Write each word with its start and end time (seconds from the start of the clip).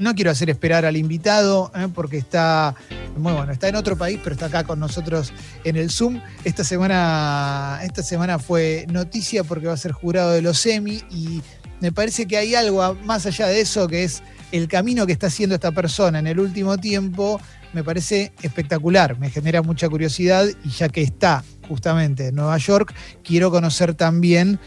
no 0.00 0.14
quiero 0.14 0.30
hacer 0.30 0.50
esperar 0.50 0.84
al 0.84 0.96
invitado, 0.96 1.70
¿eh? 1.76 1.88
porque 1.94 2.18
está, 2.18 2.74
muy 3.16 3.32
bueno, 3.32 3.52
está 3.52 3.68
en 3.68 3.76
otro 3.76 3.96
país, 3.96 4.18
pero 4.22 4.34
está 4.34 4.46
acá 4.46 4.64
con 4.64 4.80
nosotros 4.80 5.32
en 5.64 5.76
el 5.76 5.90
Zoom. 5.90 6.20
Esta 6.44 6.64
semana, 6.64 7.80
esta 7.84 8.02
semana 8.02 8.38
fue 8.38 8.86
noticia 8.88 9.44
porque 9.44 9.66
va 9.66 9.74
a 9.74 9.76
ser 9.76 9.92
jurado 9.92 10.32
de 10.32 10.42
los 10.42 10.58
semi 10.58 11.02
y 11.10 11.42
me 11.80 11.92
parece 11.92 12.26
que 12.26 12.36
hay 12.36 12.54
algo 12.54 12.94
más 13.04 13.26
allá 13.26 13.46
de 13.46 13.60
eso 13.60 13.88
que 13.88 14.04
es 14.04 14.22
el 14.52 14.68
camino 14.68 15.06
que 15.06 15.12
está 15.12 15.28
haciendo 15.28 15.54
esta 15.54 15.72
persona 15.72 16.18
en 16.18 16.26
el 16.26 16.40
último 16.40 16.78
tiempo. 16.78 17.40
Me 17.72 17.84
parece 17.84 18.32
espectacular, 18.42 19.18
me 19.18 19.30
genera 19.30 19.62
mucha 19.62 19.88
curiosidad 19.88 20.46
y 20.64 20.70
ya 20.70 20.88
que 20.88 21.02
está 21.02 21.44
justamente 21.68 22.28
en 22.28 22.34
Nueva 22.34 22.58
York, 22.58 22.92
quiero 23.22 23.52
conocer 23.52 23.94
también 23.94 24.58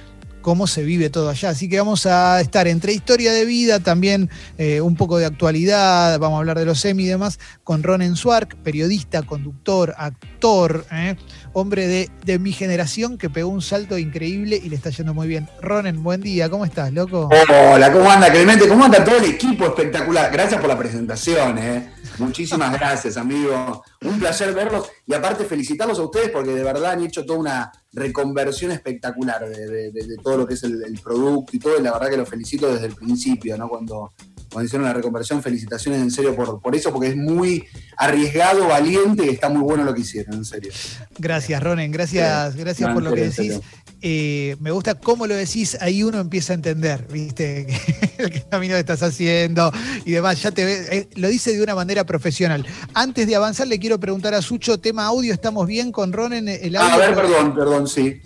cómo 0.43 0.67
se 0.67 0.83
vive 0.83 1.09
todo 1.09 1.29
allá. 1.29 1.49
Así 1.49 1.67
que 1.67 1.79
vamos 1.79 2.05
a 2.05 2.39
estar 2.39 2.67
entre 2.67 2.93
historia 2.93 3.33
de 3.33 3.45
vida, 3.45 3.79
también 3.79 4.29
eh, 4.59 4.81
un 4.81 4.95
poco 4.95 5.17
de 5.17 5.25
actualidad, 5.25 6.19
vamos 6.19 6.37
a 6.37 6.39
hablar 6.39 6.59
de 6.59 6.65
los 6.65 6.79
semi 6.79 7.05
y 7.05 7.07
demás, 7.07 7.39
con 7.63 7.81
Ronen 7.81 8.15
Swark, 8.15 8.57
periodista, 8.57 9.23
conductor, 9.23 9.95
actor, 9.97 10.85
eh, 10.91 11.15
hombre 11.53 11.87
de, 11.87 12.09
de, 12.25 12.39
mi 12.39 12.51
generación 12.51 13.17
que 13.17 13.29
pegó 13.29 13.49
un 13.49 13.61
salto 13.61 13.97
increíble 13.97 14.59
y 14.61 14.69
le 14.69 14.75
está 14.75 14.89
yendo 14.89 15.13
muy 15.13 15.27
bien. 15.27 15.47
Ronen, 15.61 16.03
buen 16.03 16.21
día, 16.21 16.49
¿cómo 16.49 16.65
estás, 16.65 16.91
loco? 16.91 17.29
Hola, 17.49 17.91
¿cómo 17.93 18.09
anda, 18.09 18.31
Clemente? 18.31 18.67
¿Cómo 18.67 18.85
anda 18.85 19.03
todo 19.03 19.17
el 19.17 19.25
equipo? 19.25 19.65
Espectacular. 19.65 20.31
Gracias 20.31 20.59
por 20.59 20.67
la 20.67 20.77
presentación, 20.77 21.57
eh. 21.59 21.93
Muchísimas 22.17 22.73
gracias, 22.79 23.17
amigo. 23.17 23.83
Un 24.01 24.19
placer 24.19 24.53
verlos 24.53 24.89
y 25.05 25.13
aparte 25.13 25.45
felicitarlos 25.45 25.99
a 25.99 26.03
ustedes 26.03 26.29
porque 26.29 26.51
de 26.51 26.63
verdad 26.63 26.91
han 26.91 27.03
hecho 27.03 27.25
toda 27.25 27.39
una 27.39 27.71
reconversión 27.91 28.71
espectacular 28.71 29.47
de, 29.47 29.91
todo 30.23 30.37
lo 30.37 30.47
que 30.47 30.55
es 30.55 30.63
el, 30.63 30.99
producto 31.03 31.55
y 31.55 31.59
todo. 31.59 31.79
Y 31.79 31.83
la 31.83 31.93
verdad 31.93 32.09
que 32.09 32.17
los 32.17 32.29
felicito 32.29 32.71
desde 32.71 32.87
el 32.87 32.95
principio, 32.95 33.57
¿no? 33.57 33.69
Cuando, 33.69 34.13
cuando 34.53 34.67
hicieron 34.67 34.87
la 34.87 34.93
reconversión, 34.93 35.41
felicitaciones 35.41 36.01
en 36.01 36.11
serio 36.11 36.35
por, 36.35 36.61
por 36.61 36.75
eso, 36.75 36.91
porque 36.91 37.09
es 37.09 37.17
muy 37.17 37.65
arriesgado, 37.97 38.67
valiente 38.67 39.25
y 39.25 39.29
está 39.29 39.49
muy 39.49 39.61
bueno 39.61 39.83
lo 39.83 39.93
que 39.93 40.01
hicieron, 40.01 40.35
en 40.35 40.45
serio. 40.45 40.71
Gracias, 41.17 41.61
Ronen, 41.61 41.91
gracias, 41.91 42.55
gracias 42.55 42.93
por 42.93 43.03
lo 43.03 43.13
que 43.13 43.29
decís. 43.29 43.59
Eh, 44.05 44.57
me 44.59 44.71
gusta 44.71 44.95
cómo 44.95 45.27
lo 45.27 45.35
decís, 45.35 45.77
ahí 45.79 46.03
uno 46.03 46.19
empieza 46.19 46.51
a 46.51 46.55
entender, 46.55 47.07
¿viste? 47.09 47.67
el 48.17 48.43
camino 48.49 48.73
que 48.73 48.81
estás 48.81 49.01
haciendo 49.01 49.71
y 50.05 50.11
demás. 50.11 50.41
Ya 50.41 50.51
te 50.51 50.97
eh, 50.97 51.09
lo 51.15 51.29
dice 51.29 51.53
de 51.53 51.63
una 51.63 51.73
manera 51.73 52.05
profesional. 52.05 52.65
Antes 52.93 53.27
de 53.27 53.35
avanzar, 53.35 53.67
le 53.67 53.79
quiero 53.79 53.99
preguntar 53.99 54.33
a 54.33 54.41
Sucho, 54.41 54.77
tema 54.77 55.05
audio, 55.05 55.33
¿estamos 55.33 55.65
bien 55.67 55.91
con 55.91 56.11
Ronen? 56.11 56.49
El 56.49 56.75
audio? 56.75 56.89
Ah, 56.91 56.93
a 56.95 56.97
ver, 56.97 57.15
perdón, 57.15 57.55
perdón, 57.55 57.87
sí. 57.87 58.21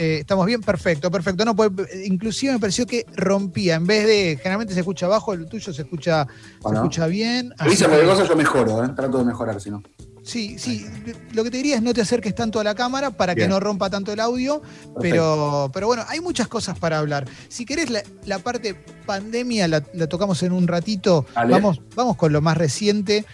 Eh, 0.00 0.20
¿Estamos 0.20 0.46
bien? 0.46 0.62
Perfecto, 0.62 1.10
perfecto. 1.10 1.44
No, 1.44 1.54
pues, 1.54 1.70
inclusive 2.06 2.54
me 2.54 2.58
pareció 2.58 2.86
que 2.86 3.04
rompía. 3.16 3.74
En 3.74 3.86
vez 3.86 4.06
de, 4.06 4.38
generalmente 4.38 4.72
se 4.72 4.80
escucha 4.80 5.04
abajo, 5.04 5.34
el 5.34 5.44
tuyo 5.44 5.74
se 5.74 5.82
escucha, 5.82 6.26
se 6.66 6.74
escucha 6.74 7.06
bien. 7.06 7.52
Dice 7.68 7.84
cualquier 7.84 8.08
cosa 8.08 8.24
yo 8.24 8.34
mejoro, 8.34 8.82
¿eh? 8.82 8.88
trato 8.96 9.18
de 9.18 9.24
mejorar, 9.24 9.60
si 9.60 9.70
no. 9.70 9.82
Sí, 10.22 10.58
sí. 10.58 10.86
Lo 11.34 11.44
que 11.44 11.50
te 11.50 11.58
diría 11.58 11.76
es 11.76 11.82
no 11.82 11.92
te 11.92 12.00
acerques 12.00 12.34
tanto 12.34 12.58
a 12.58 12.64
la 12.64 12.74
cámara 12.74 13.10
para 13.10 13.34
que 13.34 13.46
no 13.46 13.60
rompa 13.60 13.90
tanto 13.90 14.10
el 14.10 14.20
audio, 14.20 14.62
pero, 15.02 15.70
pero 15.74 15.86
bueno, 15.86 16.02
hay 16.08 16.20
muchas 16.20 16.48
cosas 16.48 16.78
para 16.78 16.98
hablar. 16.98 17.28
Si 17.48 17.66
querés, 17.66 17.90
la, 18.24 18.38
parte 18.38 18.82
pandemia 19.04 19.68
la, 19.68 19.82
tocamos 20.08 20.42
en 20.42 20.52
un 20.52 20.66
ratito. 20.66 21.26
Vamos, 21.34 21.82
vamos 21.94 22.16
con 22.16 22.32
lo 22.32 22.40
más 22.40 22.56
reciente, 22.56 23.26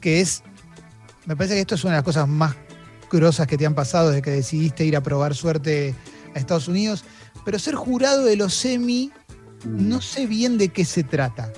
que 0.00 0.22
es, 0.22 0.42
me 1.26 1.36
parece 1.36 1.56
que 1.56 1.60
esto 1.60 1.74
es 1.74 1.84
una 1.84 1.94
de 1.94 1.98
las 1.98 2.04
cosas 2.04 2.26
más 2.26 2.56
grosas 3.10 3.46
que 3.46 3.56
te 3.56 3.66
han 3.66 3.74
pasado 3.74 4.10
desde 4.10 4.22
que 4.22 4.30
decidiste 4.30 4.84
ir 4.84 4.96
a 4.96 5.02
probar 5.02 5.34
suerte 5.34 5.94
a 6.34 6.38
Estados 6.38 6.68
Unidos. 6.68 7.04
Pero 7.44 7.58
ser 7.58 7.74
jurado 7.74 8.24
de 8.24 8.36
los 8.36 8.54
semi, 8.54 9.10
mm. 9.64 9.88
no 9.88 10.00
sé 10.00 10.26
bien 10.26 10.58
de 10.58 10.68
qué 10.68 10.84
se 10.84 11.04
trata. 11.04 11.52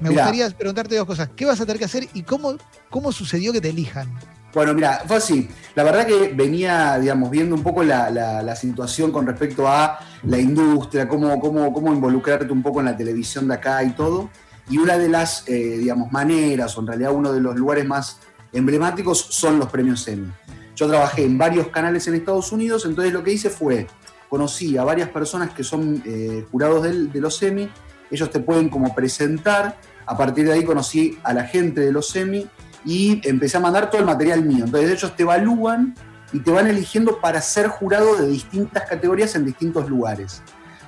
Me 0.00 0.10
gustaría 0.10 0.50
preguntarte 0.50 0.96
dos 0.96 1.06
cosas. 1.06 1.30
¿Qué 1.34 1.44
vas 1.44 1.60
a 1.60 1.66
tener 1.66 1.78
que 1.78 1.84
hacer 1.84 2.08
y 2.14 2.22
cómo, 2.22 2.56
cómo 2.90 3.12
sucedió 3.12 3.52
que 3.52 3.60
te 3.60 3.70
elijan? 3.70 4.12
Bueno, 4.52 4.72
mira, 4.72 5.02
fue 5.06 5.16
así. 5.16 5.48
La 5.74 5.82
verdad 5.82 6.06
que 6.06 6.32
venía, 6.32 6.98
digamos, 6.98 7.30
viendo 7.30 7.54
un 7.56 7.62
poco 7.62 7.82
la, 7.82 8.54
situación 8.54 9.10
con 9.10 9.26
respecto 9.26 9.66
a 9.66 9.98
la 10.22 10.38
industria, 10.38 11.08
cómo, 11.08 11.40
cómo, 11.40 11.72
cómo, 11.72 11.92
involucrarte 11.92 12.52
un 12.52 12.62
poco 12.62 12.80
en 12.80 12.86
la 12.86 12.96
televisión 12.96 13.48
de 13.48 13.54
acá 13.54 13.82
y 13.82 13.90
todo. 13.90 14.30
Y 14.70 14.78
una 14.78 14.96
de 14.96 15.08
las, 15.08 15.48
eh, 15.48 15.78
digamos, 15.78 16.12
maneras, 16.12 16.76
o 16.78 16.80
en 16.80 16.86
realidad 16.86 17.12
uno 17.12 17.32
de 17.32 17.40
los 17.40 17.56
lugares 17.56 17.84
más 17.84 18.18
emblemáticos 18.52 19.26
son 19.30 19.58
los 19.58 19.68
premios 19.68 20.06
Emmy. 20.06 20.30
Yo 20.74 20.88
trabajé 20.88 21.24
en 21.24 21.38
varios 21.38 21.68
canales 21.68 22.06
en 22.08 22.14
Estados 22.14 22.50
Unidos, 22.52 22.84
entonces 22.84 23.12
lo 23.12 23.22
que 23.22 23.32
hice 23.32 23.50
fue, 23.50 23.86
conocí 24.28 24.76
a 24.76 24.84
varias 24.84 25.08
personas 25.08 25.54
que 25.54 25.62
son 25.62 26.02
eh, 26.04 26.44
jurados 26.50 26.82
de 26.82 27.20
los 27.20 27.40
Emmy, 27.42 27.70
ellos 28.10 28.30
te 28.30 28.40
pueden 28.40 28.68
como 28.68 28.94
presentar, 28.94 29.78
a 30.06 30.16
partir 30.16 30.46
de 30.46 30.52
ahí 30.52 30.64
conocí 30.64 31.18
a 31.22 31.32
la 31.32 31.44
gente 31.44 31.80
de 31.80 31.92
los 31.92 32.14
Emmy 32.14 32.46
y 32.84 33.20
empecé 33.26 33.56
a 33.56 33.60
mandar 33.60 33.90
todo 33.90 34.00
el 34.00 34.06
material 34.06 34.44
mío. 34.44 34.64
Entonces 34.64 34.90
ellos 34.90 35.16
te 35.16 35.22
evalúan 35.22 35.94
y 36.32 36.40
te 36.40 36.50
van 36.50 36.66
eligiendo 36.66 37.20
para 37.20 37.40
ser 37.40 37.68
jurado 37.68 38.16
de 38.16 38.28
distintas 38.28 38.88
categorías 38.88 39.34
en 39.36 39.44
distintos 39.44 39.88
lugares, 39.88 40.42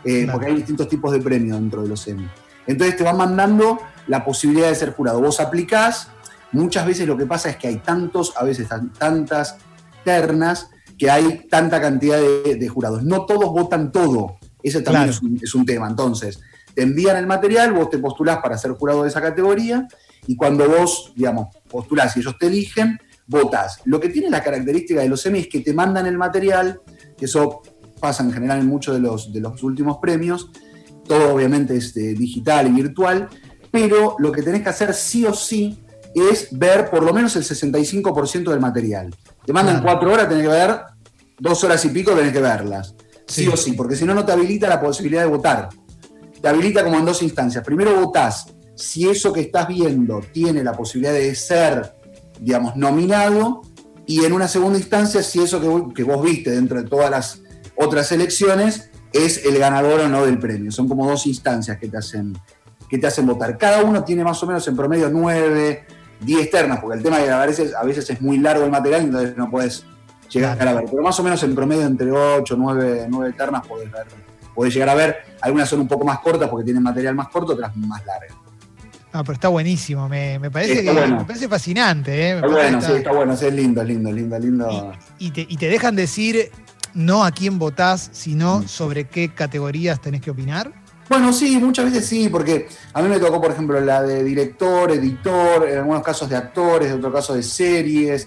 eh, 0.04 0.28
porque 0.30 0.46
hay 0.46 0.56
distintos 0.56 0.88
tipos 0.88 1.12
de 1.12 1.20
premios 1.20 1.58
dentro 1.58 1.82
de 1.82 1.88
los 1.88 2.06
Emmy. 2.06 2.28
Entonces 2.66 2.96
te 2.96 3.04
van 3.04 3.16
mandando 3.16 3.78
la 4.08 4.24
posibilidad 4.24 4.68
de 4.68 4.74
ser 4.74 4.92
jurado. 4.92 5.20
Vos 5.20 5.40
aplicás, 5.40 6.08
muchas 6.52 6.84
veces 6.84 7.06
lo 7.06 7.16
que 7.16 7.26
pasa 7.26 7.50
es 7.50 7.56
que 7.56 7.68
hay 7.68 7.76
tantos, 7.76 8.34
a 8.36 8.44
veces 8.44 8.68
tantas 8.98 9.56
ternas, 10.06 10.70
que 10.96 11.10
hay 11.10 11.46
tanta 11.50 11.80
cantidad 11.80 12.18
de, 12.18 12.68
jurados. 12.68 13.02
No 13.02 13.26
todos 13.26 13.50
votan 13.50 13.90
todo. 13.90 14.38
Ese 14.62 14.80
también 14.80 15.10
es, 15.10 15.20
un, 15.20 15.38
es 15.42 15.54
un 15.54 15.66
tema. 15.66 15.88
Entonces, 15.88 16.40
te 16.74 16.82
envían 16.82 17.16
el 17.16 17.26
material, 17.26 17.72
vos 17.72 17.90
te 17.90 17.98
postulás 17.98 18.38
para 18.38 18.56
ser 18.56 18.70
jurado 18.72 19.02
de 19.02 19.08
esa 19.08 19.20
categoría 19.20 19.88
y 20.26 20.36
cuando 20.36 20.68
vos, 20.68 21.12
digamos, 21.16 21.54
postulás 21.68 22.16
y 22.16 22.20
ellos 22.20 22.36
te 22.38 22.46
eligen, 22.46 22.98
votás. 23.26 23.80
Lo 23.84 23.98
que 23.98 24.08
tiene 24.08 24.30
la 24.30 24.42
característica 24.42 25.00
de 25.00 25.08
los 25.08 25.20
semi 25.20 25.40
es 25.40 25.48
que 25.48 25.60
te 25.60 25.74
mandan 25.74 26.06
el 26.06 26.16
material, 26.16 26.80
que 27.16 27.24
eso 27.24 27.62
pasa 27.98 28.22
en 28.22 28.32
general 28.32 28.60
en 28.60 28.66
muchos 28.66 28.94
de 28.94 29.00
los, 29.00 29.32
de 29.32 29.40
los 29.40 29.62
últimos 29.62 29.98
premios, 29.98 30.50
todo 31.08 31.34
obviamente 31.34 31.76
es 31.76 31.96
eh, 31.96 32.14
digital 32.14 32.68
y 32.68 32.70
virtual, 32.70 33.28
pero 33.70 34.16
lo 34.18 34.32
que 34.32 34.42
tenés 34.42 34.62
que 34.62 34.68
hacer 34.68 34.94
sí 34.94 35.24
o 35.26 35.34
sí 35.34 35.82
es 36.14 36.48
ver 36.50 36.88
por 36.90 37.02
lo 37.02 37.12
menos 37.12 37.36
el 37.36 37.42
65% 37.42 38.50
del 38.50 38.60
material. 38.60 39.14
Te 39.46 39.52
mandan 39.52 39.80
cuatro 39.80 40.12
horas, 40.12 40.28
tenés 40.28 40.42
que 40.42 40.50
ver, 40.50 40.80
dos 41.38 41.62
horas 41.64 41.84
y 41.84 41.88
pico 41.90 42.12
tenés 42.12 42.32
que 42.32 42.40
verlas. 42.40 42.94
sí 43.26 43.46
o 43.48 43.56
sí, 43.56 43.72
porque 43.72 43.96
si 43.96 44.04
no, 44.04 44.14
no 44.14 44.24
te 44.24 44.32
habilita 44.32 44.68
la 44.68 44.80
posibilidad 44.80 45.22
de 45.22 45.28
votar 45.28 45.68
te 46.40 46.48
habilita 46.48 46.84
como 46.84 46.98
en 46.98 47.04
dos 47.04 47.22
instancias. 47.22 47.64
Primero 47.64 47.94
votás 48.00 48.46
si 48.74 49.08
eso 49.08 49.32
que 49.32 49.40
estás 49.40 49.68
viendo 49.68 50.20
tiene 50.32 50.62
la 50.62 50.72
posibilidad 50.72 51.14
de 51.14 51.34
ser, 51.34 51.94
digamos, 52.40 52.76
nominado, 52.76 53.62
y 54.06 54.24
en 54.24 54.32
una 54.32 54.46
segunda 54.46 54.78
instancia 54.78 55.22
si 55.22 55.42
eso 55.42 55.92
que, 55.92 56.04
vos 56.04 56.22
viste 56.22 56.50
dentro 56.50 56.80
de 56.80 56.88
todas 56.88 57.10
las 57.10 57.42
otras 57.74 58.12
elecciones 58.12 58.90
es 59.12 59.44
el 59.44 59.58
ganador 59.58 60.00
o 60.00 60.08
no 60.08 60.24
del 60.24 60.38
premio. 60.38 60.70
Son 60.70 60.88
como 60.88 61.08
dos 61.08 61.26
instancias 61.26 61.78
que 61.78 61.88
te 61.88 61.96
hacen, 61.96 62.38
que 62.88 62.98
te 62.98 63.06
hacen 63.06 63.26
votar. 63.26 63.56
Cada 63.58 63.82
uno 63.82 64.04
tiene 64.04 64.22
más 64.22 64.40
o 64.42 64.46
menos 64.46 64.66
en 64.68 64.76
promedio 64.76 65.08
nueve, 65.10 65.86
diez 66.20 66.50
ternas, 66.50 66.80
porque 66.80 66.98
el 66.98 67.02
tema 67.02 67.18
de 67.18 67.30
a 67.30 67.44
veces, 67.44 67.74
a 67.74 67.84
veces 67.84 68.08
es 68.10 68.20
muy 68.20 68.38
largo 68.38 68.64
el 68.64 68.70
material, 68.70 69.02
entonces 69.02 69.36
no 69.36 69.50
puedes 69.50 69.84
llegar 70.30 70.66
a 70.66 70.74
ver. 70.74 70.84
Pero 70.90 71.02
más 71.02 71.18
o 71.20 71.22
menos 71.22 71.42
en 71.42 71.54
promedio 71.54 71.86
entre 71.86 72.10
ocho, 72.10 72.56
nueve, 72.56 73.06
nueve 73.08 73.34
ternas 73.36 73.66
podés 73.66 73.90
ver 73.90 74.06
podés 74.56 74.74
llegar 74.74 74.88
a 74.88 74.94
ver. 74.94 75.18
Algunas 75.42 75.68
son 75.68 75.80
un 75.80 75.86
poco 75.86 76.04
más 76.04 76.18
cortas 76.18 76.48
porque 76.48 76.64
tienen 76.64 76.82
material 76.82 77.14
más 77.14 77.28
corto, 77.28 77.52
otras 77.52 77.76
más 77.76 78.04
largas. 78.04 78.32
Ah, 79.12 79.22
pero 79.22 79.34
está 79.34 79.48
buenísimo, 79.48 80.08
me, 80.08 80.50
parece, 80.50 80.82
me 80.82 81.24
parece 81.24 81.48
fascinante. 81.48 82.12
¿eh? 82.12 82.34
está 82.34 82.48
bueno, 82.48 82.82
sí, 82.82 82.92
está 82.92 83.12
bueno, 83.12 83.32
es 83.32 83.52
lindo, 83.52 83.82
lindo, 83.84 84.12
lindo, 84.12 84.38
lindo. 84.38 84.92
Y, 85.18 85.30
te, 85.30 85.68
dejan 85.68 85.94
decir 85.94 86.50
no 86.92 87.24
a 87.24 87.30
quién 87.30 87.58
votás, 87.58 88.10
sino 88.12 88.60
mm. 88.60 88.68
sobre 88.68 89.04
qué 89.04 89.32
categorías 89.32 90.00
tenés 90.00 90.20
que 90.20 90.30
opinar. 90.30 90.72
Bueno, 91.08 91.32
sí, 91.32 91.58
muchas 91.58 91.84
veces 91.86 92.06
sí, 92.06 92.28
porque 92.28 92.68
a 92.92 93.00
mí 93.00 93.08
me 93.08 93.20
tocó, 93.20 93.40
por 93.40 93.52
ejemplo, 93.52 93.80
la 93.80 94.02
de 94.02 94.24
director, 94.24 94.90
editor, 94.90 95.68
en 95.68 95.78
algunos 95.78 96.02
casos 96.02 96.28
de 96.28 96.36
actores, 96.36 96.90
en 96.90 96.98
otro 96.98 97.12
caso 97.12 97.34
de 97.34 97.42
series, 97.42 98.26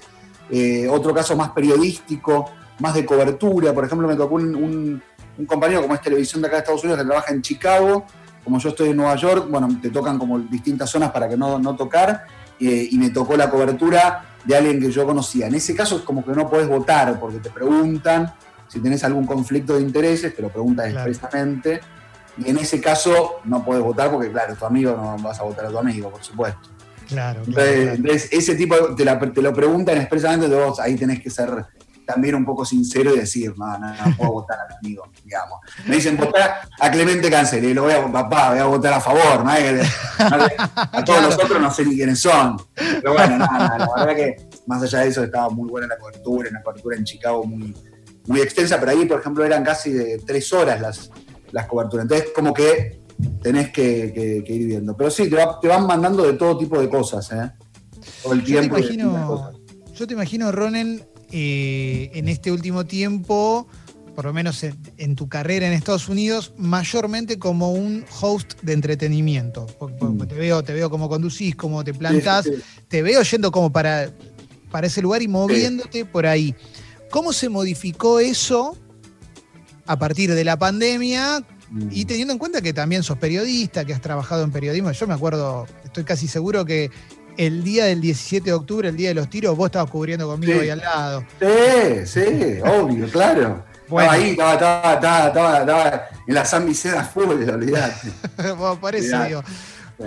eh, 0.50 0.88
otro 0.90 1.14
caso 1.14 1.36
más 1.36 1.50
periodístico, 1.50 2.52
más 2.80 2.94
de 2.94 3.06
cobertura. 3.06 3.74
Por 3.74 3.86
ejemplo, 3.86 4.08
me 4.08 4.16
tocó 4.16 4.36
un, 4.36 5.02
un 5.40 5.46
compañero 5.46 5.82
como 5.82 5.96
es 5.96 6.02
Televisión 6.02 6.42
de 6.42 6.48
acá 6.48 6.58
de 6.58 6.62
Estados 6.62 6.84
Unidos 6.84 7.00
que 7.02 7.06
trabaja 7.06 7.34
en 7.34 7.42
Chicago, 7.42 8.06
como 8.44 8.60
yo 8.60 8.70
estoy 8.70 8.90
en 8.90 8.98
Nueva 8.98 9.16
York, 9.16 9.48
bueno, 9.50 9.70
te 9.82 9.90
tocan 9.90 10.18
como 10.18 10.40
distintas 10.40 10.90
zonas 10.90 11.12
para 11.12 11.30
que 11.30 11.38
no, 11.38 11.60
no 11.60 11.76
tocar, 11.76 12.26
eh, 12.60 12.88
y 12.92 12.98
me 12.98 13.10
tocó 13.10 13.38
la 13.38 13.50
cobertura 13.50 14.38
de 14.44 14.56
alguien 14.56 14.80
que 14.80 14.92
yo 14.92 15.06
conocía. 15.06 15.48
En 15.48 15.56
ese 15.56 15.76
caso 15.76 15.98
es 15.98 16.02
como 16.02 16.24
que 16.24 16.32
no 16.32 16.50
podés 16.50 16.68
votar 16.68 17.20
porque 17.20 17.40
te 17.40 17.50
preguntan 17.50 18.34
si 18.68 18.80
tenés 18.80 19.04
algún 19.04 19.26
conflicto 19.26 19.76
de 19.76 19.82
intereses, 19.82 20.36
te 20.36 20.42
lo 20.42 20.50
preguntan 20.50 20.92
expresamente, 20.92 21.80
y 22.38 22.50
en 22.50 22.58
ese 22.58 22.80
caso 22.80 23.42
no 23.44 23.64
podés 23.64 23.84
votar 23.84 24.12
porque, 24.12 24.32
claro, 24.32 24.56
tu 24.56 24.66
amigo 24.66 24.92
no 24.92 25.18
vas 25.22 25.40
a 25.40 25.44
votar 25.44 25.66
a 25.66 25.70
tu 25.70 25.78
amigo, 25.78 26.10
por 26.10 26.24
supuesto. 26.24 26.70
Claro, 27.08 27.42
entonces, 27.44 28.30
ese 28.32 28.56
tipo 28.56 28.76
te, 28.96 29.04
te, 29.04 29.42
lo 29.42 29.54
preguntan 29.54 29.98
expresamente, 29.98 30.48
vos 30.48 30.80
ahí 30.80 30.96
tenés 30.96 31.20
que 31.20 31.32
ser 31.32 31.66
también 32.06 32.34
un 32.34 32.46
poco 32.46 32.66
sincero 32.66 33.14
y 33.14 33.20
decir, 33.20 33.54
no, 33.56 33.78
no, 33.78 33.94
no 33.94 34.18
puedo 34.18 34.32
votar 34.32 34.60
a 34.60 34.68
mi 34.68 34.76
amigo, 34.76 35.12
digamos. 35.24 35.60
Me 35.86 35.96
dicen, 35.96 36.18
votar 36.18 36.62
a 36.80 36.92
Clemente 36.92 37.30
Cancel, 37.30 37.64
y 37.64 37.74
lo 37.74 37.84
voy 37.84 37.94
a, 37.94 38.12
papá, 38.12 38.50
voy 38.50 38.60
a 38.60 38.66
votar 38.66 38.94
a 38.94 39.00
favor, 39.00 39.44
¿no? 39.44 39.52
a 39.52 41.04
todos 41.06 41.22
los 41.22 41.36
otros 41.36 41.62
no 41.62 41.72
sé 41.72 41.86
ni 41.86 41.96
quiénes 41.96 42.20
son. 42.20 42.58
Pero 42.74 43.14
bueno, 43.14 43.38
nada, 43.38 43.78
la 43.78 44.06
verdad 44.06 44.16
que 44.16 44.50
más 44.66 44.82
allá 44.82 45.00
de 45.00 45.10
eso 45.10 45.24
estaba 45.24 45.50
muy 45.50 45.70
buena 45.70 45.88
la 45.88 45.98
cobertura, 45.98 46.50
una 46.50 46.64
cobertura 46.64 46.98
en 46.98 47.04
Chicago 47.04 47.44
muy, 47.44 47.76
muy 48.26 48.42
extensa, 48.42 48.80
pero 48.80 48.92
ahí, 48.92 49.06
por 49.06 49.20
ejemplo, 49.20 49.46
eran 49.46 49.64
casi 49.64 49.92
de 49.92 50.18
tres 50.26 50.52
horas 50.52 50.82
las, 50.82 51.12
las 51.52 51.68
coberturas. 51.68 52.04
Entonces, 52.04 52.30
como 52.34 52.54
que 52.54 53.00
tenés 53.42 53.72
que, 53.72 54.44
ir 54.48 54.66
viendo. 54.68 54.96
Pero 54.96 55.12
sí, 55.12 55.30
te, 55.30 55.68
van 55.68 55.88
mandando 55.88 56.24
de 56.24 56.34
todo 56.34 56.58
tipo 56.58 56.80
de 56.80 56.90
cosas, 56.90 57.32
¿eh? 57.32 57.52
Todo 58.24 58.34
el 58.34 58.44
tiempo. 58.44 58.78
Yo 58.78 58.88
te 58.88 58.94
imagino, 58.94 59.52
yo 59.94 60.08
te 60.08 60.14
imagino 60.14 60.52
Ronen, 60.52 61.06
eh, 61.32 62.12
en 62.14 62.28
este 62.28 62.52
último 62.52 62.86
tiempo, 62.86 63.68
por 64.16 64.26
lo 64.26 64.34
menos 64.34 64.64
en, 64.64 65.16
tu 65.16 65.30
carrera 65.30 65.68
en 65.68 65.74
Estados 65.74 66.10
Unidos, 66.10 66.54
mayormente 66.58 67.38
como 67.38 67.72
un 67.72 68.06
host 68.20 68.62
de 68.62 68.74
entretenimiento. 68.74 69.68
Mm. 70.00 70.24
Te, 70.24 70.36
veo, 70.36 70.64
te 70.64 70.74
veo 70.74 70.90
cómo 70.90 71.08
conducís, 71.08 71.56
cómo 71.56 71.84
te 71.84 71.94
plantás, 71.94 72.50
te 72.88 73.02
veo 73.02 73.22
yendo 73.22 73.52
como 73.52 73.72
para, 73.72 74.12
para 74.72 74.88
ese 74.88 75.02
lugar 75.02 75.22
y 75.22 75.28
moviéndote 75.28 76.06
por 76.06 76.26
ahí. 76.26 76.56
¿Cómo 77.12 77.34
se 77.34 77.50
modificó 77.50 78.20
eso 78.20 78.76
a 79.90 79.98
partir 79.98 80.36
de 80.36 80.44
la 80.44 80.58
pandemia? 80.58 81.44
Y 81.90 82.04
mm. 82.04 82.08
teniendo 82.08 82.34
en 82.34 82.40
cuenta 82.40 82.62
que 82.62 82.74
también 82.74 83.02
sos 83.02 83.18
periodista, 83.18 83.86
que 83.86 83.94
has 83.94 84.02
trabajado 84.02 84.44
en 84.44 84.52
periodismo, 84.52 84.92
yo 84.92 85.08
me 85.08 85.16
acuerdo, 85.16 85.66
estoy 85.84 86.04
casi 86.04 86.28
seguro 86.28 86.64
que 86.64 86.92
el 87.38 87.64
día 87.64 87.86
del 87.86 88.00
17 88.00 88.46
de 88.46 88.54
octubre, 88.54 88.90
el 88.90 88.96
día 88.96 89.10
de 89.10 89.16
los 89.16 89.32
tiros, 89.32 89.58
vos 89.58 89.66
estabas 89.66 89.90
cubriendo 89.90 90.28
conmigo 90.28 90.62
ahí 90.62 90.70
al 90.70 90.80
lado. 90.80 91.26
Sí, 91.40 92.06
sí, 92.06 92.60
obvio, 92.64 93.10
claro. 93.10 93.66
Estaba 93.82 94.12
ahí, 94.12 94.30
estaba, 94.30 94.54
estaba, 94.54 94.94
estaba, 95.28 95.60
estaba, 95.60 96.10
en 96.28 96.34
la 96.36 96.46
San 96.46 96.68
Vicente 96.68 97.04
full, 97.12 97.50
olvidate. 97.50 98.12
Por 98.80 98.96
eso 98.96 99.24
digo. 99.24 99.44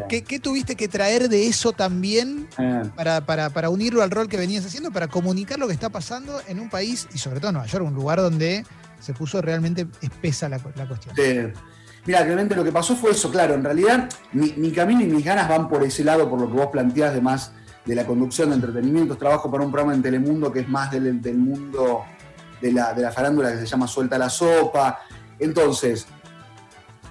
¿Qué, 0.09 0.41
tuviste 0.41 0.75
que 0.75 0.89
traer 0.89 1.29
de 1.29 1.47
eso 1.47 1.73
también 1.73 2.49
eh. 2.59 2.83
para, 2.97 3.69
unirlo 3.69 4.03
al 4.03 4.11
rol 4.11 4.29
que 4.29 4.39
venías 4.39 4.65
haciendo, 4.65 4.91
para 4.91 5.09
comunicar 5.09 5.59
lo 5.59 5.67
que 5.67 5.75
está 5.75 5.91
pasando 5.91 6.41
en 6.49 6.61
un 6.61 6.71
país 6.71 7.09
y 7.13 7.19
sobre 7.19 7.41
todo 7.41 7.51
en 7.51 7.55
Nueva 7.55 7.69
York, 7.69 7.85
un 7.87 7.95
lugar 7.95 8.21
donde 8.21 8.65
se 9.01 9.13
puso 9.13 9.43
realmente 9.43 9.87
espesa 10.01 10.49
la, 10.49 10.59
cuestión? 10.59 11.15
Sí. 11.15 11.61
Mira, 12.07 12.25
realmente 12.25 12.57
lo 12.57 12.65
que 12.65 12.73
pasó 12.73 12.97
fue 12.97 13.11
eso, 13.11 13.31
claro, 13.31 13.55
en 13.55 13.63
realidad 13.63 14.09
mi, 14.33 14.73
camino 14.73 15.03
y 15.03 15.07
mis 15.07 15.25
ganas 15.25 15.49
van 15.49 15.69
por 15.69 15.85
ese 15.85 16.03
lado, 16.03 16.29
por 16.29 16.41
lo 16.41 16.49
que 16.49 16.55
vos 16.55 16.69
planteás 16.73 17.13
de 17.13 17.21
más 17.21 17.53
de 17.85 17.95
la 17.95 18.07
conducción 18.07 18.49
de 18.49 18.57
entretenimientos. 18.57 19.19
Trabajo 19.19 19.51
para 19.51 19.63
un 19.63 19.71
programa 19.71 19.95
en 19.95 20.03
Telemundo 20.03 20.51
que 20.51 20.61
es 20.61 20.69
más 20.69 20.91
del, 20.91 21.21
mundo 21.37 22.05
de 22.63 22.73
la, 22.73 22.95
de 22.95 23.03
la 23.03 23.13
farándula 23.13 23.53
que 23.53 23.59
se 23.59 23.67
llama 23.67 23.87
Suelta 23.87 24.17
la 24.17 24.31
Sopa. 24.31 25.01
Entonces, 25.39 26.07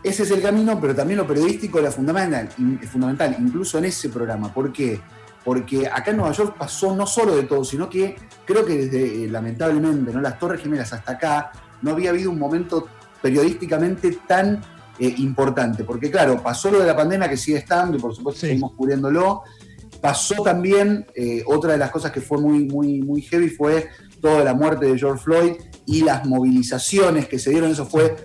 ese 0.04 0.24
es 0.24 0.32
el 0.32 0.42
camino, 0.42 0.80
pero 0.80 0.96
también 0.96 1.20
lo 1.20 1.28
periodístico 1.28 1.80
era 1.80 1.92
fundamental, 1.92 2.50
fundamental, 2.90 3.36
incluso 3.40 3.78
en 3.78 3.86
ese 3.86 4.10
programa. 4.10 4.54
¿Por 4.54 4.74
qué? 4.74 5.00
Porque 5.44 5.88
acá 5.88 6.12
en 6.12 6.18
Nueva 6.18 6.34
York 6.34 6.56
pasó 6.58 6.96
no 6.96 7.06
solo 7.06 7.36
de 7.36 7.44
todo, 7.44 7.64
sino 7.64 7.90
que 7.90 8.16
creo 8.46 8.66
que 8.66 8.78
desde, 8.78 9.26
eh, 9.26 9.28
lamentablemente, 9.30 10.12
¿no? 10.12 10.22
las 10.22 10.40
Torres 10.40 10.62
Gemelas 10.62 10.94
hasta 10.94 11.14
acá, 11.14 11.52
no 11.82 11.92
había 11.92 12.12
habido 12.12 12.32
un 12.32 12.40
momento 12.40 12.88
periodísticamente 13.22 14.18
tan 14.28 14.62
eh, 15.00 15.14
importante. 15.18 15.84
Porque 15.84 16.12
claro, 16.12 16.42
pasó 16.42 16.72
lo 16.72 16.80
de 16.80 16.86
la 16.86 16.96
pandemia 16.96 17.30
que 17.30 17.38
sigue 17.38 17.58
estando 17.58 17.98
y 17.98 18.00
por 18.00 18.16
supuesto 18.16 18.42
seguimos 18.42 18.74
cubriéndolo. 18.74 19.44
Pasó 20.00 20.36
también, 20.44 21.06
eh, 21.16 21.44
otra 21.46 21.74
de 21.74 21.78
las 21.78 21.92
cosas 21.92 22.12
que 22.12 22.22
fue 22.22 22.40
muy, 22.40 22.66
muy, 22.66 23.02
muy 23.02 23.22
heavy 23.22 23.50
fue 23.50 23.90
toda 24.20 24.44
la 24.44 24.54
muerte 24.54 24.86
de 24.86 24.98
George 24.98 25.24
Floyd 25.24 25.54
y 25.86 26.02
las 26.02 26.26
movilizaciones 26.26 27.28
que 27.28 27.38
se 27.38 27.52
dieron. 27.52 27.72
Eso 27.72 27.86
fue 27.86 28.16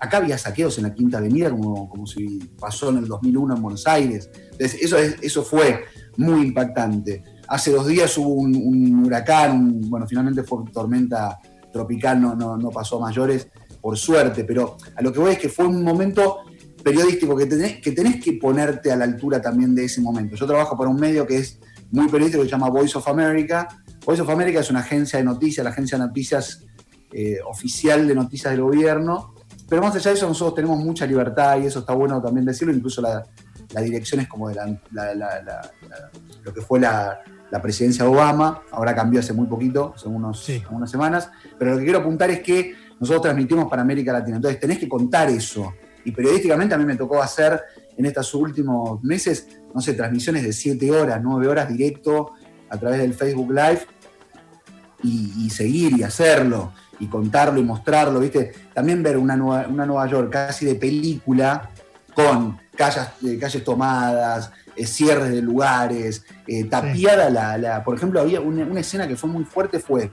Acá 0.00 0.16
había 0.16 0.38
saqueos 0.38 0.78
en 0.78 0.84
la 0.84 0.94
Quinta 0.94 1.18
Avenida, 1.18 1.50
como, 1.50 1.88
como 1.88 2.06
si 2.06 2.38
pasó 2.58 2.88
en 2.90 2.98
el 2.98 3.06
2001 3.06 3.56
en 3.56 3.62
Buenos 3.62 3.86
Aires. 3.86 4.30
Entonces, 4.52 4.80
eso, 4.80 4.96
eso 4.98 5.44
fue 5.44 5.84
muy 6.16 6.46
impactante. 6.46 7.22
Hace 7.48 7.72
dos 7.72 7.86
días 7.86 8.16
hubo 8.16 8.28
un, 8.30 9.04
huracán, 9.04 9.80
bueno, 9.90 10.06
finalmente 10.06 10.42
fue 10.42 10.64
tormenta 10.72 11.38
tropical, 11.72 12.20
no, 12.20 12.34
no, 12.34 12.70
pasó 12.70 12.96
a 12.96 13.06
mayores, 13.06 13.48
por 13.80 13.96
suerte, 13.96 14.44
pero 14.44 14.76
a 14.94 15.02
lo 15.02 15.12
que 15.12 15.18
voy 15.18 15.32
es 15.32 15.38
que 15.38 15.48
fue 15.48 15.66
un 15.66 15.82
momento 15.82 16.38
periodístico 16.82 17.36
que 17.36 17.46
tenés, 17.46 17.80
que 17.80 17.92
tenés 17.92 18.22
que 18.22 18.34
ponerte 18.34 18.90
a 18.90 18.96
la 18.96 19.04
altura 19.04 19.40
también 19.40 19.74
de 19.74 19.84
ese 19.84 20.00
momento. 20.00 20.36
Yo 20.36 20.46
trabajo 20.46 20.76
para 20.76 20.90
un 20.90 20.98
medio 20.98 21.26
que 21.26 21.38
es 21.38 21.58
muy 21.90 22.08
periodístico, 22.08 22.42
que 22.42 22.48
se 22.48 22.52
llama 22.52 22.70
Voice 22.70 22.96
of 22.96 23.06
America. 23.08 23.68
Voice 24.04 24.22
of 24.22 24.28
America 24.30 24.60
es 24.60 24.70
una 24.70 24.80
agencia 24.80 25.18
de 25.18 25.24
noticias, 25.24 25.64
la 25.64 25.70
agencia 25.70 25.98
de 25.98 26.06
noticias 26.06 26.64
eh, 27.12 27.38
oficial 27.44 28.06
de 28.06 28.14
noticias 28.14 28.52
del 28.52 28.62
gobierno, 28.62 29.34
pero 29.70 29.82
más 29.82 29.94
allá 29.94 30.10
de 30.10 30.16
eso, 30.16 30.26
nosotros 30.26 30.56
tenemos 30.56 30.80
mucha 30.80 31.06
libertad 31.06 31.56
y 31.62 31.66
eso 31.66 31.78
está 31.78 31.94
bueno 31.94 32.20
también 32.20 32.44
decirlo, 32.44 32.74
incluso 32.74 33.00
la, 33.00 33.24
dirección 33.80 34.20
es 34.20 34.26
como 34.26 34.48
de 34.48 34.56
lo 36.44 36.52
que 36.52 36.60
fue 36.60 36.80
la, 36.80 37.20
presidencia 37.62 38.04
de 38.04 38.10
Obama, 38.10 38.62
ahora 38.72 38.96
cambió 38.96 39.20
hace 39.20 39.32
muy 39.32 39.46
poquito, 39.46 39.92
hace 39.94 40.08
unos, 40.08 40.44
unas 40.70 40.90
semanas, 40.90 41.30
pero 41.56 41.70
lo 41.70 41.78
que 41.78 41.84
quiero 41.84 42.00
apuntar 42.00 42.30
es 42.30 42.40
que 42.40 42.74
nosotros 42.98 43.22
transmitimos 43.22 43.70
para 43.70 43.82
América 43.82 44.12
Latina, 44.12 44.36
entonces 44.36 44.58
tenés 44.58 44.78
que 44.78 44.88
contar 44.88 45.30
eso. 45.30 45.72
Y 46.04 46.10
periodísticamente 46.10 46.74
a 46.74 46.78
mí 46.78 46.84
me 46.84 46.96
tocó 46.96 47.22
hacer 47.22 47.62
en 47.96 48.06
estos 48.06 48.34
últimos 48.34 49.00
meses, 49.04 49.46
no 49.72 49.80
sé, 49.80 49.94
transmisiones 49.94 50.42
de 50.42 50.52
7 50.52 50.90
horas, 50.90 51.20
9 51.22 51.46
horas 51.46 51.68
directo 51.68 52.32
a 52.68 52.76
través 52.76 52.98
del 52.98 53.14
Facebook 53.14 53.52
Live 53.52 53.86
y 55.04 55.48
seguir 55.48 55.96
y 55.96 56.02
hacerlo 56.02 56.72
y 57.00 57.06
contarlo 57.08 57.58
y 57.58 57.64
mostrarlo, 57.64 58.20
¿viste? 58.20 58.52
También 58.72 59.02
ver 59.02 59.16
una 59.16 59.34
Nueva, 59.34 59.66
una 59.68 59.86
Nueva 59.86 60.06
York 60.06 60.30
casi 60.30 60.66
de 60.66 60.74
película, 60.76 61.70
con 62.14 62.58
calles, 62.76 63.08
eh, 63.24 63.38
calles 63.38 63.64
tomadas, 63.64 64.52
eh, 64.76 64.86
cierres 64.86 65.30
de 65.30 65.42
lugares, 65.42 66.24
eh, 66.46 66.64
tapiada 66.64 67.30
la, 67.30 67.82
Por 67.82 67.96
ejemplo, 67.96 68.20
había 68.20 68.40
una, 68.40 68.80
escena 68.80 69.08
que 69.08 69.16
fue 69.16 69.30
muy 69.30 69.44
fuerte, 69.44 69.80
fue, 69.80 70.10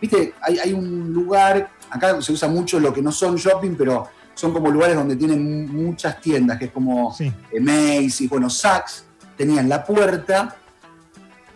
¿viste? 0.00 0.34
Hay, 0.40 0.72
un 0.72 1.12
lugar, 1.12 1.70
acá 1.90 2.20
se 2.22 2.32
usa 2.32 2.48
mucho 2.48 2.78
lo 2.80 2.92
que 2.92 3.02
no 3.02 3.12
son 3.12 3.36
shopping, 3.36 3.74
pero 3.76 4.08
son 4.34 4.52
como 4.52 4.70
lugares 4.70 4.94
donde 4.94 5.16
tienen 5.16 5.74
muchas 5.74 6.20
tiendas, 6.20 6.58
que 6.58 6.66
es 6.66 6.70
como 6.70 7.12
sí. 7.12 7.32
Macy's, 7.60 8.28
bueno, 8.30 8.48
Saks, 8.48 9.04
tenían 9.36 9.68
la 9.68 9.84
puerta 9.84 10.56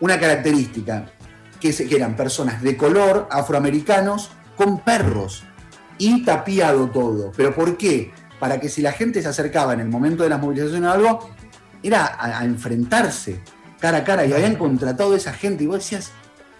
una 0.01 0.19
característica, 0.19 1.05
que, 1.61 1.73
que 1.73 1.95
eran 1.95 2.15
personas 2.17 2.61
de 2.61 2.75
color, 2.75 3.29
afroamericanos, 3.31 4.31
con 4.55 4.79
perros 4.79 5.43
y 5.97 6.23
tapiado 6.23 6.89
todo. 6.89 7.31
¿Pero 7.35 7.53
por 7.53 7.77
qué? 7.77 8.11
Para 8.39 8.59
que 8.59 8.69
si 8.69 8.81
la 8.81 8.91
gente 8.91 9.21
se 9.21 9.27
acercaba 9.27 9.73
en 9.73 9.79
el 9.79 9.89
momento 9.89 10.23
de 10.23 10.29
las 10.29 10.39
movilizaciones 10.39 10.89
o 10.89 10.93
algo, 10.93 11.29
era 11.81 12.17
a, 12.19 12.43
enfrentarse 12.45 13.41
cara 13.79 13.99
a 13.99 14.03
cara 14.03 14.25
y 14.25 14.31
habían 14.31 14.55
contratado 14.55 15.13
a 15.13 15.17
esa 15.17 15.33
gente 15.33 15.65
y 15.65 15.67
vos 15.67 15.77
decías, 15.77 16.11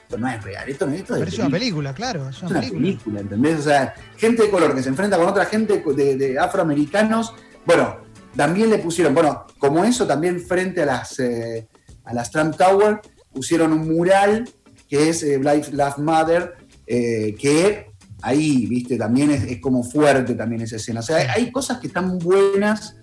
esto 0.02 0.18
no 0.18 0.28
es 0.30 0.44
real, 0.44 0.70
esto 0.70 0.86
no 0.86 0.92
es 0.92 1.00
esto 1.00 1.14
Pero 1.14 1.28
es 1.28 1.40
una 1.40 1.50
película, 1.50 1.94
claro. 1.94 2.30
Es 2.30 2.42
una, 2.44 2.60
película. 2.60 3.22
¿entendés? 3.22 3.60
O 3.60 3.64
sea, 3.64 3.94
gente 4.18 4.44
de 4.44 4.50
color 4.50 4.76
que 4.76 4.84
se 4.84 4.90
enfrenta 4.90 5.18
con 5.18 5.28
otra 5.28 5.46
gente 5.46 5.82
de, 5.82 6.38
afroamericanos. 6.38 7.34
Bueno, 7.66 7.98
también 8.36 8.70
le 8.70 8.80
pusieron, 8.80 9.14
bueno, 9.14 9.46
como 9.58 9.86
eso, 9.86 10.06
también 10.06 10.42
frente 10.42 10.84
a 10.84 10.86
las, 10.86 11.20
eh, 11.20 11.68
a 12.04 12.14
las 12.14 12.30
Trump 12.30 12.58
Tower, 12.58 13.00
pusieron 13.34 13.72
un 13.72 13.88
mural 13.88 14.50
que 14.90 15.10
es 15.10 15.24
eh, 15.24 15.40
Life 15.40 15.72
Love 15.72 15.98
Mother, 16.00 16.56
eh, 16.86 17.36
que 17.40 17.88
ahí, 18.22 18.66
viste, 18.66 18.98
también 18.98 19.32
es, 19.32 19.60
como 19.60 19.84
fuerte 19.84 20.34
también 20.34 20.62
esa 20.62 20.78
escena. 20.78 21.02
O 21.02 21.04
sea, 21.04 21.34
hay, 21.34 21.52
cosas 21.52 21.80
que 21.80 21.88
están 21.88 22.18
buenas 22.18 22.96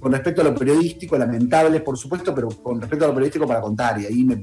con 0.00 0.12
respecto 0.12 0.42
a 0.42 0.44
lo 0.44 0.54
periodístico, 0.54 1.16
lamentables, 1.16 1.82
por 1.82 1.96
supuesto, 1.96 2.34
pero 2.34 2.48
con 2.48 2.80
respecto 2.80 3.04
a 3.04 3.08
lo 3.08 3.14
periodístico 3.14 3.46
para 3.46 3.60
contar. 3.60 4.00
Y 4.00 4.06
ahí 4.06 4.24
me, 4.24 4.36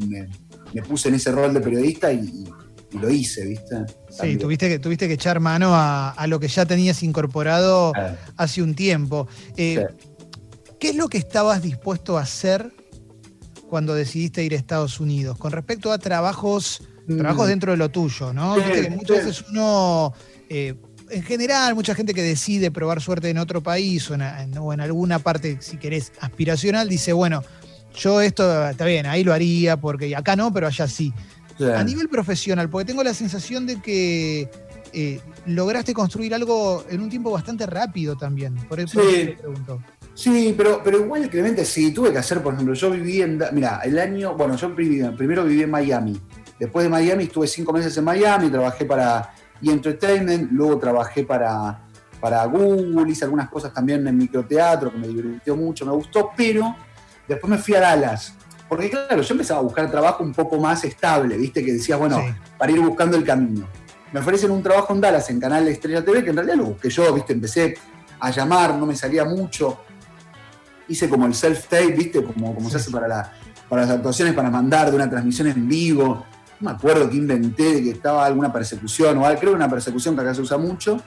puse 0.81 1.09
en 1.09 1.15
ese 1.15 1.31
rol 1.31 1.53
de 1.53 1.61
periodista 1.61 2.11
y, 2.11 2.45
lo 2.99 3.09
hice, 3.09 3.43
¿viste? 3.43 3.85
Sí, 4.07 4.37
tuviste 4.37 4.69
que, 4.69 4.77
tuviste 4.77 5.07
que 5.07 5.15
echar 5.15 5.39
mano 5.39 5.71
a, 5.73 6.25
lo 6.27 6.39
que 6.39 6.47
ya 6.47 6.63
tenías 6.63 7.01
incorporado 7.01 7.91
hace 8.37 8.61
un 8.61 8.75
tiempo. 8.75 9.27
Eh, 9.57 9.87
¿Qué 10.79 10.89
es 10.89 10.95
lo 10.95 11.07
que 11.07 11.17
estabas 11.17 11.63
dispuesto 11.63 12.19
a 12.19 12.21
hacer 12.21 12.71
cuando 13.67 13.95
decidiste 13.95 14.43
ir 14.43 14.53
a 14.53 14.57
Estados 14.57 14.99
Unidos? 14.99 15.39
Con 15.39 15.51
respecto 15.51 15.91
a 15.91 15.97
trabajos 15.97 16.83
trabajos 17.05 17.45
mm. 17.45 17.49
dentro 17.49 17.71
de 17.71 17.77
lo 17.77 17.89
tuyo, 17.89 18.33
¿no? 18.33 18.55
muchas 18.91 19.25
veces 19.25 19.45
uno, 19.49 20.13
eh, 20.49 20.75
en 21.09 21.23
general, 21.23 21.75
mucha 21.75 21.95
gente 21.95 22.13
que 22.13 22.21
decide 22.21 22.71
probar 22.71 23.01
suerte 23.01 23.29
en 23.29 23.37
otro 23.37 23.61
país 23.61 24.09
o 24.09 24.15
en, 24.15 24.81
alguna 24.81 25.19
parte, 25.19 25.57
si 25.61 25.77
querés, 25.77 26.11
aspiracional, 26.19 26.89
dice, 26.89 27.13
bueno, 27.13 27.43
yo 27.95 28.21
esto 28.21 28.69
está 28.69 28.85
bien, 28.85 29.05
ahí 29.05 29.23
lo 29.23 29.33
haría, 29.33 29.77
porque 29.77 30.15
acá 30.15 30.35
no, 30.35 30.51
pero 30.51 30.67
allá 30.67 30.87
sí. 30.87 31.13
A 31.75 31.83
nivel 31.83 32.09
profesional, 32.09 32.69
porque 32.69 32.85
tengo 32.85 33.03
la 33.03 33.13
sensación 33.13 33.67
de 33.67 33.79
que 33.79 34.49
eh, 34.91 35.21
lograste 35.45 35.93
construir 35.93 36.33
algo 36.33 36.83
en 36.89 36.99
un 36.99 37.09
tiempo 37.09 37.29
bastante 37.29 37.67
rápido 37.67 38.15
también. 38.15 38.55
Por 38.67 38.79
eso 38.79 38.99
sí. 39.01 39.25
te 39.25 39.37
pregunto. 39.39 39.79
Sí, 40.15 40.53
pero, 40.57 40.81
pero 40.83 40.99
igual, 40.99 41.29
Clemente, 41.29 41.63
sí, 41.63 41.91
tuve 41.91 42.11
que 42.11 42.17
hacer, 42.17 42.41
por 42.41 42.55
ejemplo, 42.55 42.73
yo 42.73 42.89
viví 42.89 43.21
en. 43.21 43.41
Mira, 43.53 43.81
el 43.83 43.97
año. 43.99 44.35
Bueno, 44.35 44.55
yo 44.55 44.73
primero 44.75 45.45
viví 45.45 45.61
en 45.61 45.71
Miami 45.71 46.19
después 46.63 46.83
de 46.83 46.89
Miami 46.89 47.23
estuve 47.25 47.47
cinco 47.47 47.71
meses 47.73 47.95
en 47.97 48.03
Miami, 48.03 48.49
trabajé 48.49 48.85
para 48.85 49.33
E! 49.61 49.69
Entertainment, 49.71 50.51
luego 50.51 50.77
trabajé 50.77 51.23
para, 51.23 51.79
para 52.19 52.43
Google, 52.45 53.09
hice 53.11 53.25
algunas 53.25 53.49
cosas 53.49 53.73
también 53.73 54.05
en 54.07 54.17
microteatro 54.17 54.91
que 54.91 54.97
me 54.97 55.07
divirtió 55.07 55.55
mucho, 55.55 55.85
me 55.85 55.91
gustó, 55.93 56.31
pero 56.35 56.75
después 57.27 57.49
me 57.49 57.57
fui 57.57 57.75
a 57.75 57.79
Dallas. 57.79 58.33
Porque 58.67 58.89
claro, 58.89 59.21
yo 59.21 59.33
empezaba 59.33 59.59
a 59.59 59.63
buscar 59.63 59.89
trabajo 59.91 60.23
un 60.23 60.33
poco 60.33 60.57
más 60.59 60.83
estable, 60.83 61.37
viste, 61.37 61.63
que 61.63 61.73
decías, 61.73 61.97
bueno, 61.99 62.17
Sí. 62.19 62.33
para 62.57 62.71
ir 62.71 62.79
buscando 62.81 63.15
el 63.17 63.23
camino. 63.23 63.67
Me 64.11 64.19
ofrecen 64.19 64.51
un 64.51 64.61
trabajo 64.63 64.93
en 64.93 65.01
Dallas, 65.01 65.29
en 65.29 65.39
Canal 65.39 65.65
de 65.65 65.71
Estrella 65.71 66.03
TV, 66.03 66.23
que 66.23 66.29
en 66.31 66.35
realidad 66.35 66.55
lo 66.57 66.65
busqué 66.65 66.89
yo, 66.89 67.13
viste, 67.13 67.33
empecé 67.33 67.75
a 68.19 68.31
llamar, 68.31 68.75
no 68.75 68.85
me 68.85 68.95
salía 68.95 69.25
mucho. 69.25 69.79
Hice 70.87 71.07
como 71.09 71.25
el 71.25 71.33
self-tape, 71.33 71.95
viste, 71.95 72.23
como, 72.23 72.53
como 72.53 72.69
se 72.69 72.77
hace 72.77 72.91
para, 72.91 73.07
la- 73.07 73.31
para 73.69 73.83
las 73.83 73.91
actuaciones, 73.91 74.33
para 74.33 74.49
mandar 74.49 74.89
de 74.89 74.95
una 74.95 75.09
transmisión 75.09 75.47
en 75.47 75.67
vivo. 75.67 76.25
No 76.59 76.69
me 76.69 76.75
acuerdo 76.75 77.09
que 77.09 77.17
inventé 77.17 77.73
de 77.75 77.83
que 77.83 77.89
estaba 77.91 78.25
alguna 78.25 78.51
persecución 78.53 79.17
o 79.17 79.25
algo, 79.25 79.39
creo 79.39 79.51
que 79.51 79.55
una 79.57 79.69
persecución 79.69 80.15
que 80.15 80.21
acá 80.21 80.33
se 80.33 80.41
usa 80.41 80.57
mucho. 80.57 81.01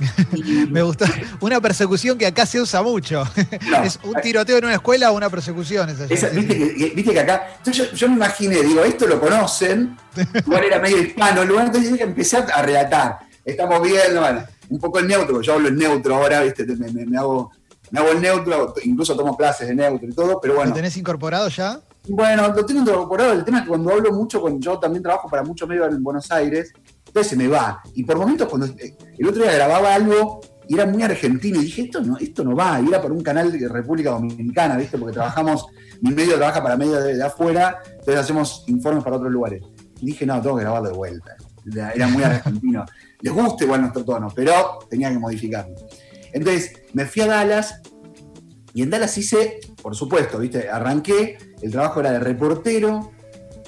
Y- 0.34 0.66
Me 0.70 0.80
gustó. 0.82 1.04
Una 1.40 1.60
persecución 1.60 2.16
que 2.16 2.26
acá 2.26 2.46
se 2.46 2.58
usa 2.60 2.82
mucho. 2.82 3.22
no, 3.70 3.82
Es 3.84 3.98
un 4.02 4.14
tiroteo 4.22 4.56
en 4.58 4.64
una 4.64 4.74
escuela 4.74 5.10
o 5.12 5.16
una 5.16 5.28
persecución. 5.28 5.90
esa- 5.90 6.06
Esa- 6.06 6.28
viste, 6.30 6.56
que, 6.56 6.74
que- 6.74 6.90
viste 6.94 7.12
que 7.12 7.20
acá. 7.20 7.48
Entonces 7.58 7.90
yo, 7.90 7.96
yo 7.96 8.08
me 8.08 8.14
imaginé, 8.14 8.62
digo, 8.62 8.82
esto 8.82 9.06
lo 9.06 9.20
conocen, 9.20 9.96
igual 10.46 10.64
era 10.64 10.78
medio 10.78 10.98
hispano, 11.02 11.44
lugar, 11.44 11.66
entonces 11.66 12.00
empecé 12.00 12.38
a 12.38 12.62
relatar. 12.62 13.18
Estamos 13.44 13.82
viendo, 13.82 14.20
bueno, 14.20 14.42
un 14.70 14.78
poco 14.78 14.98
el 15.00 15.06
neutro, 15.08 15.34
porque 15.34 15.46
yo 15.46 15.54
hablo 15.54 15.68
el 15.68 15.76
neutro 15.76 16.14
ahora, 16.14 16.40
viste, 16.42 16.64
me, 16.64 16.90
me- 16.92 17.04
me 17.04 17.18
hago, 17.18 17.50
me 17.90 18.00
hago 18.00 18.10
el 18.12 18.20
neutro, 18.22 18.74
incluso 18.84 19.14
tomo 19.16 19.36
clases 19.36 19.68
de 19.68 19.74
neutro 19.74 20.08
y 20.08 20.12
todo, 20.14 20.40
pero 20.40 20.54
bueno. 20.54 20.70
¿Lo 20.70 20.74
tenés 20.76 20.96
incorporado 20.96 21.48
ya? 21.48 21.80
Bueno, 22.08 22.48
lo 22.48 22.66
tengo 22.66 22.80
incorporado. 22.80 23.32
El 23.32 23.44
tema 23.44 23.58
es 23.58 23.64
que 23.64 23.68
cuando 23.68 23.92
hablo 23.92 24.12
mucho, 24.12 24.40
con, 24.40 24.60
yo 24.60 24.78
también 24.78 25.02
trabajo 25.02 25.28
para 25.28 25.42
muchos 25.42 25.68
medios 25.68 25.92
en 25.94 26.02
Buenos 26.02 26.30
Aires, 26.30 26.72
entonces 27.06 27.30
se 27.30 27.36
me 27.36 27.48
va. 27.48 27.82
Y 27.94 28.04
por 28.04 28.16
momentos, 28.16 28.48
cuando 28.48 28.66
eh, 28.66 28.96
el 29.18 29.28
otro 29.28 29.42
día 29.42 29.52
grababa 29.52 29.94
algo 29.94 30.40
y 30.68 30.74
era 30.74 30.86
muy 30.86 31.02
argentino, 31.02 31.60
y 31.60 31.64
dije, 31.64 31.82
esto 31.82 32.00
no, 32.00 32.16
esto 32.18 32.44
no 32.44 32.56
va. 32.56 32.80
Y 32.80 32.88
era 32.88 33.02
para 33.02 33.12
un 33.12 33.22
canal 33.22 33.52
de 33.52 33.68
República 33.68 34.10
Dominicana, 34.10 34.76
¿viste? 34.76 34.96
Porque 34.96 35.14
trabajamos, 35.14 35.66
mi 36.00 36.10
medio 36.12 36.36
trabaja 36.36 36.62
para 36.62 36.76
medios 36.76 37.02
de, 37.04 37.16
de 37.16 37.22
afuera, 37.22 37.80
entonces 37.84 38.16
hacemos 38.16 38.64
informes 38.68 39.04
para 39.04 39.16
otros 39.16 39.32
lugares. 39.32 39.62
Y 40.00 40.06
dije, 40.06 40.24
no, 40.24 40.40
tengo 40.40 40.56
que 40.56 40.62
grabarlo 40.62 40.90
de 40.90 40.96
vuelta. 40.96 41.36
Era 41.70 41.90
era 41.90 42.06
muy 42.08 42.22
argentino. 42.22 42.84
Les 43.20 43.32
gusta 43.32 43.64
igual 43.64 43.82
nuestro 43.82 44.04
tono, 44.04 44.28
pero 44.34 44.78
tenía 44.88 45.10
que 45.10 45.18
modificarlo. 45.18 45.74
Entonces, 46.32 46.72
me 46.94 47.04
fui 47.04 47.22
a 47.22 47.26
Dallas 47.26 47.82
y 48.72 48.82
en 48.82 48.90
Dallas 48.90 49.16
hice, 49.18 49.60
por 49.82 49.94
supuesto, 49.94 50.38
¿viste? 50.38 50.68
Arranqué, 50.70 51.36
el 51.62 51.70
trabajo 51.70 52.00
era 52.00 52.12
de 52.12 52.20
reportero. 52.20 53.12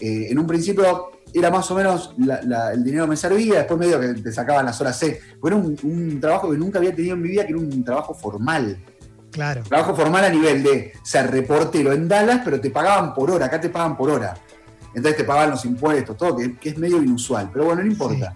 eh, 0.01 0.27
en 0.31 0.39
un 0.39 0.47
principio 0.49 1.11
era 1.33 1.49
más 1.51 1.71
o 1.71 1.77
menos 1.77 2.13
la- 2.19 2.43
la- 2.43 2.73
el 2.73 2.83
dinero 2.83 3.07
me 3.07 3.17
servía, 3.17 3.59
después 3.59 3.79
medio 3.79 4.01
que 4.01 4.09
te 4.15 4.33
sacaban 4.33 4.67
las 4.67 4.81
horas 4.81 4.99
C. 4.99 5.21
Era 5.45 5.55
un, 5.57 5.77
un 5.85 6.21
trabajo 6.21 6.51
que 6.51 6.59
nunca 6.59 6.79
había 6.81 6.93
tenido 6.95 7.15
en 7.15 7.23
mi 7.23 7.29
vida, 7.29 7.45
que 7.45 7.51
era 7.53 7.59
un 7.59 7.85
trabajo 7.85 8.13
formal. 8.13 8.77
Claro. 9.31 9.63
Trabajo 9.63 9.95
formal 9.95 10.25
a 10.25 10.29
nivel 10.29 10.63
de 10.63 10.93
ser 11.05 11.31
reportero 11.31 11.93
en 11.93 12.09
Dallas, 12.09 12.41
pero 12.45 12.61
te 12.61 12.69
pagaban 12.71 13.15
por 13.15 13.31
hora, 13.31 13.47
acá 13.47 13.61
te 13.61 13.69
pagan 13.71 13.97
por 13.97 14.11
hora. 14.11 14.35
Entonces 14.95 15.17
te 15.19 15.25
pagaban 15.25 15.51
los 15.51 15.65
impuestos, 15.65 16.17
todo, 16.17 16.37
que, 16.37 16.57
que 16.59 16.71
es 16.71 16.77
medio 16.79 17.01
inusual, 17.01 17.49
pero 17.53 17.67
bueno, 17.67 17.83
no 17.83 17.89
importa. 17.91 18.35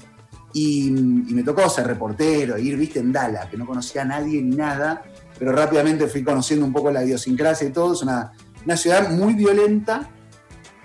Y, 0.55 0.87
y 0.89 1.35
me 1.35 1.43
tocó 1.43 1.69
ser 1.69 1.87
reportero, 1.87 2.57
ir, 2.57 2.77
viste, 2.79 3.01
en 3.01 3.13
Dallas, 3.13 3.47
que 3.47 3.59
no 3.59 3.67
conocía 3.67 4.03
a 4.03 4.05
nadie 4.07 4.41
ni 4.41 4.57
nada, 4.57 5.03
pero 5.39 5.53
rápidamente 5.53 6.07
fui 6.07 6.23
conociendo 6.25 6.65
un 6.65 6.73
poco 6.73 6.91
la 6.91 7.05
idiosincrasia 7.05 7.67
y 7.69 7.73
todo. 7.73 7.93
Es 7.93 8.03
una, 8.03 8.33
una 8.67 8.77
ciudad 8.77 9.11
muy 9.11 9.33
violenta, 9.35 10.11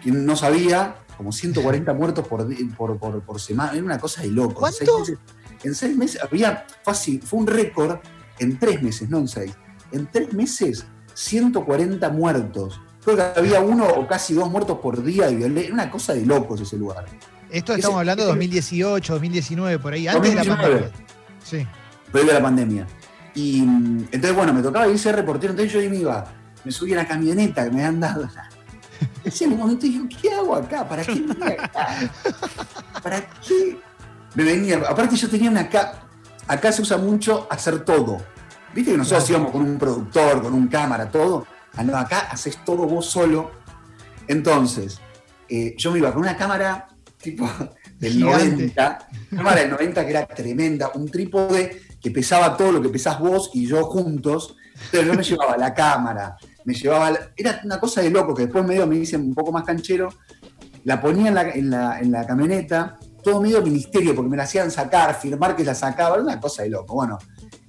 que 0.01 0.11
no 0.11 0.35
sabía, 0.37 0.95
como 1.17 1.31
140 1.33 1.93
muertos 1.93 2.25
por, 2.27 2.47
por, 2.77 2.97
por- 2.97 3.21
por 3.21 3.41
semana, 3.41 3.73
era 3.73 3.83
una 3.83 3.99
cosa 3.99 4.21
de 4.21 4.29
loco. 4.29 4.65
En 4.65 4.73
seis 4.73 4.89
meses- 4.99 5.17
en 5.63 5.75
seis 5.75 5.97
meses 5.97 6.21
había, 6.23 6.65
fue 6.83 6.93
así, 6.93 7.19
fue 7.19 7.39
un 7.41 7.47
récord 7.47 7.97
en 8.39 8.57
tres 8.57 8.81
meses, 8.81 9.09
no 9.09 9.17
en 9.19 9.27
seis. 9.27 9.53
En 9.91 10.07
tres 10.09 10.33
meses, 10.33 10.85
140 11.13 12.09
muertos. 12.09 12.79
Creo 13.03 13.15
que 13.17 13.39
había 13.39 13.59
uno 13.61 13.85
o 13.87 14.07
casi 14.07 14.33
dos 14.33 14.49
muertos 14.49 14.77
por 14.79 15.03
día 15.03 15.27
de 15.27 15.35
violencia. 15.35 15.65
Era 15.65 15.73
una 15.73 15.91
cosa 15.91 16.13
de 16.13 16.25
locos 16.25 16.61
ese 16.61 16.77
lugar. 16.77 17.05
Esto 17.49 17.73
Ese- 17.73 17.79
estamos 17.81 17.99
hablando 17.99 18.23
de 18.23 18.29
ese- 18.29 18.37
2018, 18.37 19.13
2019, 19.13 19.79
por 19.79 19.93
ahí, 19.93 20.07
antes 20.07 20.29
de 20.29 20.35
la 20.35 20.43
2019. 20.43 20.81
pandemia. 20.87 21.07
Sí. 21.43 21.67
previo 22.11 22.31
a 22.31 22.33
la 22.35 22.41
pandemia. 22.41 22.87
Y 23.33 23.61
mm, 23.61 23.97
entonces, 24.11 24.35
bueno, 24.35 24.53
me 24.53 24.61
tocaba 24.61 24.87
ir 24.87 24.95
a 24.95 24.97
ser 24.97 25.15
reportero, 25.15 25.51
entonces 25.51 25.73
yo 25.73 25.79
ahí 25.79 25.89
me 25.89 25.97
iba, 25.97 26.25
me 26.63 26.71
subí 26.71 26.93
a 26.93 26.97
la 26.97 27.07
camioneta 27.07 27.63
que 27.63 27.71
me 27.71 27.83
habían 27.83 27.99
dado. 27.99 28.29
Decía 29.23 29.47
en 29.47 29.53
un 29.53 29.59
momento, 29.59 29.85
dije, 29.85 30.01
¿qué 30.21 30.33
hago 30.33 30.55
acá? 30.55 30.87
¿Para 30.87 31.03
qué 31.03 31.13
vine 31.13 31.57
acá? 31.59 32.11
¿Para 33.01 33.21
qué? 33.21 33.79
Me 34.35 34.43
venía, 34.43 34.77
aparte 34.87 35.15
yo 35.15 35.29
tenía 35.29 35.49
una 35.49 35.61
acá, 35.61 36.03
acá 36.47 36.71
se 36.71 36.81
usa 36.81 36.97
mucho 36.97 37.47
hacer 37.49 37.83
todo. 37.83 38.17
Viste 38.73 38.91
que 38.91 38.97
nosotros 38.97 39.29
íbamos 39.29 39.51
con 39.51 39.61
un 39.61 39.77
productor, 39.77 40.41
con 40.41 40.53
un 40.53 40.67
cámara, 40.67 41.09
todo. 41.09 41.45
Ah, 41.75 41.83
no, 41.83 41.97
acá 41.97 42.27
haces 42.31 42.63
todo 42.63 42.85
vos 42.85 43.05
solo. 43.05 43.51
Entonces, 44.27 44.99
eh, 45.49 45.75
yo 45.77 45.91
me 45.91 45.99
iba 45.99 46.13
con 46.13 46.21
una 46.21 46.37
cámara 46.37 46.87
tipo 47.17 47.49
del 47.99 48.13
Gigante. 48.13 48.73
90, 48.73 49.07
cámara 49.35 49.61
del 49.61 49.69
90 49.71 50.03
que 50.05 50.09
era 50.09 50.25
tremenda, 50.25 50.91
un 50.95 51.09
trípode 51.09 51.81
que 52.01 52.11
pesaba 52.11 52.55
todo 52.57 52.71
lo 52.71 52.81
que 52.81 52.89
pesás 52.89 53.19
vos 53.19 53.51
y 53.53 53.67
yo 53.67 53.83
juntos. 53.85 54.55
Entonces 54.85 55.05
yo 55.05 55.13
me 55.13 55.23
llevaba 55.23 55.57
la 55.57 55.73
cámara, 55.73 56.37
me 56.65 56.73
llevaba. 56.73 57.11
era 57.35 57.61
una 57.63 57.79
cosa 57.79 58.01
de 58.01 58.09
loco 58.09 58.33
que 58.33 58.43
después 58.43 58.65
medio 58.65 58.87
me 58.87 58.97
hice 58.97 59.17
un 59.17 59.33
poco 59.33 59.51
más 59.51 59.63
canchero. 59.63 60.09
La 60.83 60.99
ponía 60.99 61.27
en 61.27 61.35
la, 61.35 61.49
en 61.51 61.69
la, 61.69 61.99
en 61.99 62.11
la 62.11 62.25
camioneta, 62.25 62.97
todo 63.23 63.41
medio 63.41 63.61
ministerio, 63.61 64.15
porque 64.15 64.29
me 64.29 64.37
la 64.37 64.43
hacían 64.43 64.71
sacar, 64.71 65.13
firmar 65.19 65.55
que 65.55 65.63
la 65.63 65.75
sacaba, 65.75 66.15
era 66.15 66.23
una 66.23 66.39
cosa 66.39 66.63
de 66.63 66.69
loco. 66.69 66.95
Bueno, 66.95 67.19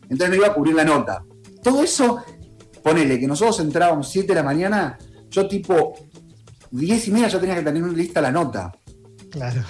entonces 0.05 0.31
me 0.31 0.37
iba 0.37 0.49
a 0.49 0.55
cubrir 0.55 0.75
la 0.75 0.85
nota. 0.85 1.23
Todo 1.63 1.83
eso, 1.83 2.25
ponele 2.83 3.21
que 3.21 3.27
nosotros 3.27 3.61
entrábamos 3.61 4.09
7 4.11 4.29
de 4.29 4.35
la 4.35 4.43
mañana, 4.43 4.99
yo 5.31 5.47
tipo 5.47 5.95
10 6.71 7.09
y 7.09 7.11
media 7.11 7.29
yo 7.29 7.39
tenía 7.39 7.55
que 7.57 7.63
tener 7.63 7.83
lista 7.85 8.21
la 8.21 8.33
nota. 8.33 8.73
Claro. 9.31 9.63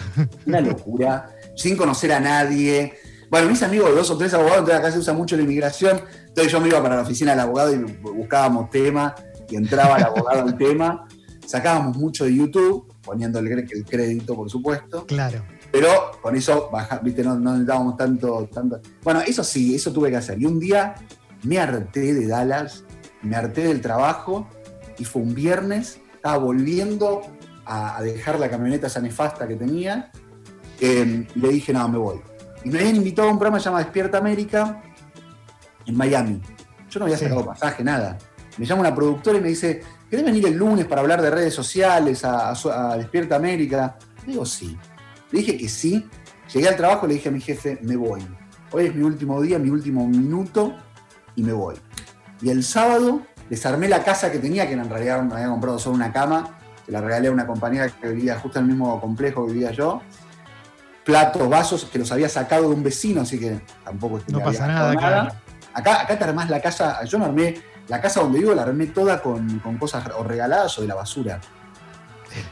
Una 0.46 0.60
locura, 0.60 1.30
sin 1.56 1.76
conocer 1.76 2.12
a 2.12 2.20
nadie. 2.20 2.94
Bueno, 3.32 3.48
mis 3.48 3.62
amigos, 3.62 3.94
dos 3.94 4.10
o 4.10 4.18
tres 4.18 4.34
abogados, 4.34 4.58
entonces 4.58 4.78
acá 4.78 4.92
se 4.92 4.98
usa 4.98 5.14
mucho 5.14 5.36
la 5.36 5.42
inmigración, 5.42 6.02
entonces 6.28 6.52
yo 6.52 6.60
me 6.60 6.68
iba 6.68 6.82
para 6.82 6.96
la 6.96 7.00
oficina 7.00 7.30
del 7.30 7.40
abogado 7.40 7.74
y 7.74 7.78
buscábamos 7.78 8.68
tema, 8.68 9.14
y 9.48 9.56
entraba 9.56 9.96
el 9.96 10.04
abogado 10.04 10.42
al 10.42 10.58
tema, 10.58 11.08
sacábamos 11.46 11.96
mucho 11.96 12.26
de 12.26 12.34
YouTube, 12.36 12.92
poniendo 13.02 13.38
el, 13.38 13.66
crédito, 13.88 14.36
por 14.36 14.50
supuesto, 14.50 15.06
Claro. 15.06 15.46
pero 15.70 16.10
con 16.20 16.36
eso, 16.36 16.68
baja, 16.70 16.98
viste, 16.98 17.24
no, 17.24 17.38
no 17.38 17.52
necesitábamos 17.52 17.96
tanto, 17.96 18.50
tanto. 18.52 18.82
Bueno, 19.02 19.22
eso 19.26 19.42
sí, 19.42 19.74
eso 19.74 19.90
tuve 19.94 20.10
que 20.10 20.18
hacer. 20.18 20.38
Y 20.38 20.44
un 20.44 20.60
día 20.60 20.94
me 21.44 21.58
harté 21.58 22.12
de 22.12 22.26
Dallas, 22.26 22.84
me 23.22 23.34
harté 23.34 23.62
del 23.62 23.80
trabajo, 23.80 24.46
y 24.98 25.06
fue 25.06 25.22
un 25.22 25.34
viernes, 25.34 26.02
estaba 26.14 26.36
volviendo 26.36 27.22
a, 27.64 27.96
a 27.96 28.02
dejar 28.02 28.38
la 28.38 28.50
camioneta 28.50 28.88
esa 28.88 29.00
nefasta 29.00 29.48
que 29.48 29.56
tenía, 29.56 30.12
eh, 30.80 31.26
le 31.34 31.48
dije, 31.48 31.72
no, 31.72 31.88
me 31.88 31.96
voy. 31.96 32.20
Y 32.64 32.70
me 32.70 32.78
habían 32.80 32.96
invitado 32.96 33.28
a 33.28 33.32
un 33.32 33.38
programa 33.38 33.58
llamado 33.58 33.84
Despierta 33.84 34.18
América 34.18 34.82
en 35.86 35.96
Miami. 35.96 36.40
Yo 36.90 37.00
no 37.00 37.06
había 37.06 37.16
Sí. 37.16 37.24
sacado 37.24 37.44
pasaje, 37.46 37.82
nada. 37.82 38.18
Me 38.58 38.66
llama 38.66 38.82
una 38.82 38.94
productora 38.94 39.38
y 39.38 39.40
me 39.40 39.48
dice, 39.48 39.82
¿querés 40.10 40.24
venir 40.24 40.46
el 40.46 40.54
lunes 40.54 40.84
para 40.86 41.00
hablar 41.00 41.22
de 41.22 41.30
redes 41.30 41.54
sociales 41.54 42.24
a, 42.24 42.50
a 42.50 42.54
su- 42.54 42.70
a 42.70 42.96
Despierta 42.96 43.36
América? 43.36 43.96
Le 44.26 44.32
digo, 44.32 44.44
sí. 44.46 44.76
Le 45.30 45.38
dije 45.40 45.56
que 45.56 45.68
sí. 45.68 46.08
Llegué 46.52 46.68
al 46.68 46.76
trabajo 46.76 47.06
y 47.06 47.08
le 47.08 47.14
dije 47.14 47.30
a 47.30 47.32
mi 47.32 47.40
jefe, 47.40 47.78
me 47.82 47.96
voy. 47.96 48.20
Hoy 48.72 48.86
es 48.86 48.94
mi 48.94 49.02
último 49.02 49.40
día, 49.40 49.58
mi 49.58 49.70
último 49.70 50.06
minuto 50.06 50.74
y 51.34 51.42
me 51.42 51.52
voy. 51.52 51.76
Y 52.42 52.50
el 52.50 52.62
sábado 52.62 53.22
desarmé 53.48 53.88
la 53.88 54.04
casa 54.04 54.30
que 54.30 54.38
tenía, 54.38 54.66
que 54.66 54.74
en 54.74 54.88
realidad 54.88 55.22
me 55.22 55.34
había 55.34 55.48
comprado 55.48 55.78
solo 55.78 55.96
una 55.96 56.12
cama, 56.12 56.58
se 56.84 56.92
la 56.92 57.00
regalé 57.00 57.28
a 57.28 57.32
una 57.32 57.46
compañera 57.46 57.88
que 57.88 58.08
vivía 58.10 58.38
justo 58.38 58.58
en 58.58 58.66
el 58.66 58.70
mismo 58.72 59.00
complejo 59.00 59.46
que 59.46 59.52
vivía 59.54 59.70
yo. 59.72 60.02
Platos, 61.04 61.48
vasos 61.48 61.84
que 61.86 61.98
los 61.98 62.12
había 62.12 62.28
sacado 62.28 62.68
de 62.68 62.74
un 62.74 62.82
vecino, 62.82 63.22
así 63.22 63.38
que 63.38 63.60
tampoco 63.84 64.18
es 64.18 64.24
que 64.24 64.32
No 64.32 64.40
pasa 64.40 64.66
nada, 64.66 64.94
claro. 64.96 65.32
Acá, 65.74 66.02
acá 66.02 66.18
te 66.18 66.24
armás 66.24 66.48
la 66.50 66.60
casa, 66.60 67.02
yo 67.04 67.18
me 67.18 67.24
armé, 67.24 67.60
la 67.88 68.00
casa 68.00 68.20
donde 68.20 68.38
vivo 68.38 68.54
la 68.54 68.62
armé 68.62 68.86
toda 68.86 69.20
con, 69.22 69.58
con 69.60 69.78
cosas 69.78 70.04
o 70.16 70.22
regaladas 70.22 70.78
o 70.78 70.82
de 70.82 70.88
la 70.88 70.94
basura. 70.94 71.40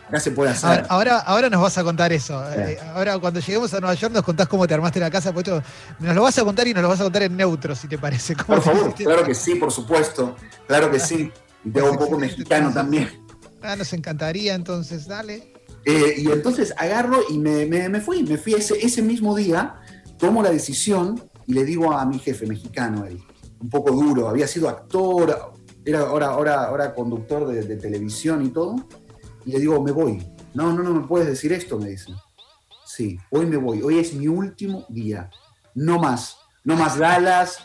Acá 0.08 0.20
se 0.20 0.32
puede 0.32 0.50
hacer. 0.50 0.68
Ahora, 0.68 0.86
ahora, 0.88 1.18
ahora 1.20 1.48
nos 1.50 1.62
vas 1.62 1.78
a 1.78 1.84
contar 1.84 2.12
eso. 2.12 2.42
Sí. 2.52 2.60
Eh, 2.60 2.78
ahora, 2.94 3.18
cuando 3.18 3.40
lleguemos 3.40 3.72
a 3.72 3.80
Nueva 3.80 3.94
York, 3.94 4.12
nos 4.12 4.22
contás 4.24 4.46
cómo 4.46 4.66
te 4.66 4.74
armaste 4.74 5.00
la 5.00 5.10
casa. 5.10 5.32
Pues 5.32 5.46
esto- 5.48 5.62
nos 6.00 6.14
lo 6.14 6.22
vas 6.22 6.36
a 6.38 6.44
contar 6.44 6.66
y 6.68 6.74
nos 6.74 6.82
lo 6.82 6.88
vas 6.90 7.00
a 7.00 7.04
contar 7.04 7.22
en 7.22 7.36
neutro, 7.36 7.74
si 7.74 7.88
te 7.88 7.96
parece. 7.96 8.34
¿Cómo 8.36 8.46
por 8.46 8.58
te 8.58 8.64
favor, 8.64 8.94
claro 8.94 9.24
que 9.24 9.34
sí, 9.34 9.54
por 9.54 9.72
supuesto. 9.72 10.36
Claro 10.66 10.90
que 10.90 11.00
sí. 11.00 11.32
Y 11.64 11.70
tengo 11.70 11.92
un 11.92 11.96
poco 11.96 12.18
mexicano 12.18 12.70
también. 12.72 13.24
Ah, 13.62 13.74
nos 13.76 13.90
encantaría, 13.94 14.54
entonces, 14.54 15.06
dale. 15.06 15.49
Eh, 15.84 16.14
y 16.18 16.30
entonces 16.30 16.74
agarro 16.76 17.20
y 17.30 17.38
me, 17.38 17.64
me- 17.66 17.88
me 17.88 18.00
fui, 18.00 18.22
me 18.22 18.36
fui 18.36 18.54
ese, 18.54 18.74
ese 18.84 19.02
mismo 19.02 19.34
día, 19.34 19.76
tomo 20.18 20.42
la 20.42 20.50
decisión 20.50 21.22
y 21.46 21.54
le 21.54 21.64
digo 21.64 21.92
a 21.92 22.04
mi 22.04 22.18
jefe 22.18 22.46
mexicano, 22.46 23.06
él, 23.06 23.18
un 23.60 23.70
poco 23.70 23.90
duro, 23.92 24.28
había 24.28 24.46
sido 24.46 24.68
actor, 24.68 25.52
era 25.84 26.00
ahora, 26.00 26.26
ahora, 26.28 26.64
ahora 26.66 26.94
conductor 26.94 27.46
de, 27.48 27.62
de 27.62 27.76
televisión 27.76 28.44
y 28.44 28.50
todo. 28.50 28.76
y 29.46 29.52
le 29.52 29.60
digo, 29.60 29.82
me 29.82 29.92
voy. 29.92 30.22
No, 30.52 30.72
no, 30.72 30.82
no 30.82 30.92
me 30.92 31.06
puedes 31.06 31.28
decir 31.28 31.52
esto, 31.52 31.78
me 31.78 31.90
dice. 31.90 32.12
Sí, 32.84 33.18
hoy 33.30 33.46
me 33.46 33.56
voy, 33.56 33.80
hoy 33.82 33.98
es 33.98 34.12
mi 34.14 34.28
último 34.28 34.84
día. 34.88 35.30
No 35.74 35.98
más, 35.98 36.36
no 36.64 36.76
más 36.76 36.98
Dallas. 36.98 37.58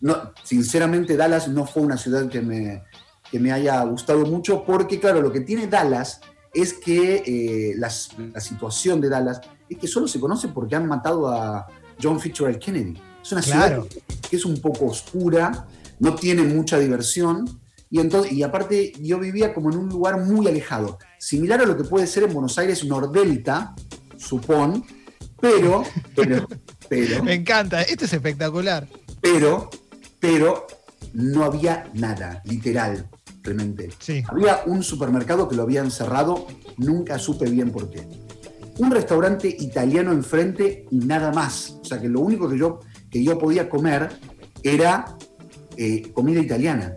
No, 0.00 0.32
sinceramente, 0.42 1.16
Dallas 1.16 1.48
no 1.48 1.64
fue 1.66 1.82
una 1.82 1.96
ciudad 1.96 2.28
que 2.28 2.42
me, 2.42 2.82
que 3.30 3.38
me 3.40 3.52
haya 3.52 3.82
gustado 3.84 4.26
mucho, 4.26 4.64
porque 4.66 5.00
claro, 5.00 5.22
lo 5.22 5.32
que 5.32 5.40
tiene 5.40 5.66
Dallas 5.68 6.20
es 6.54 6.74
que 6.74 7.22
eh, 7.26 7.74
la 7.76 7.90
situación 7.90 9.00
de 9.00 9.08
Dallas 9.08 9.40
es 9.68 9.78
que 9.78 9.86
solo 9.86 10.06
se 10.06 10.20
conoce 10.20 10.48
porque 10.48 10.76
han 10.76 10.86
matado 10.86 11.28
a 11.28 11.66
John 12.00 12.20
Fitzgerald 12.20 12.58
Kennedy. 12.58 13.00
Es 13.22 13.32
una 13.32 13.42
ciudad 13.42 13.84
que 14.28 14.36
es 14.36 14.44
un 14.44 14.60
poco 14.60 14.86
oscura, 14.86 15.66
no 15.98 16.14
tiene 16.14 16.42
mucha 16.42 16.78
diversión, 16.78 17.60
y, 17.90 18.00
entonces, 18.00 18.32
y 18.32 18.42
aparte 18.42 18.92
yo 19.00 19.18
vivía 19.18 19.54
como 19.54 19.70
en 19.70 19.78
un 19.78 19.88
lugar 19.88 20.20
muy 20.20 20.46
alejado, 20.48 20.98
similar 21.18 21.60
a 21.60 21.64
lo 21.66 21.76
que 21.76 21.84
puede 21.84 22.06
ser 22.06 22.24
en 22.24 22.32
Buenos 22.32 22.58
Aires 22.58 22.84
Nordelta, 22.84 23.74
supón, 24.16 24.84
pero, 25.40 25.84
pero, 26.16 26.48
pero... 26.88 27.22
Me 27.22 27.34
encanta, 27.34 27.82
esto 27.82 28.04
es 28.04 28.12
espectacular. 28.12 28.88
Pero, 29.20 29.70
pero 30.18 30.66
no 31.12 31.44
había 31.44 31.88
nada, 31.94 32.42
literal, 32.44 33.08
realmente. 33.44 33.90
Había 34.26 34.62
un 34.66 34.82
supermercado 34.82 35.48
que 35.48 35.54
lo 35.54 35.62
habían 35.62 35.90
cerrado, 35.90 36.46
nunca 36.78 37.18
supe 37.18 37.48
bien 37.48 37.70
por 37.70 37.90
qué. 37.90 38.06
Un 38.78 38.90
restaurante 38.90 39.48
italiano 39.48 40.10
enfrente 40.10 40.86
y 40.90 40.98
nada 40.98 41.30
más. 41.30 41.78
O 41.82 41.84
sea 41.84 42.00
que 42.00 42.08
lo 42.08 42.20
único 42.20 42.48
que 42.48 42.58
yo, 42.58 42.80
que 43.10 43.22
yo 43.22 43.38
podía 43.38 43.68
comer 43.68 44.08
era 44.62 45.16
eh, 45.76 46.10
comida 46.12 46.40
italiana. 46.40 46.96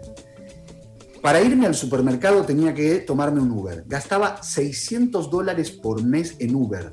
Para 1.21 1.41
irme 1.41 1.65
al 1.67 1.75
supermercado 1.75 2.43
tenía 2.43 2.73
que 2.73 2.99
tomarme 2.99 3.41
un 3.41 3.51
Uber. 3.51 3.83
Gastaba 3.85 4.41
600 4.41 5.29
dólares 5.29 5.71
por 5.71 6.03
mes 6.03 6.35
en 6.39 6.55
Uber. 6.55 6.91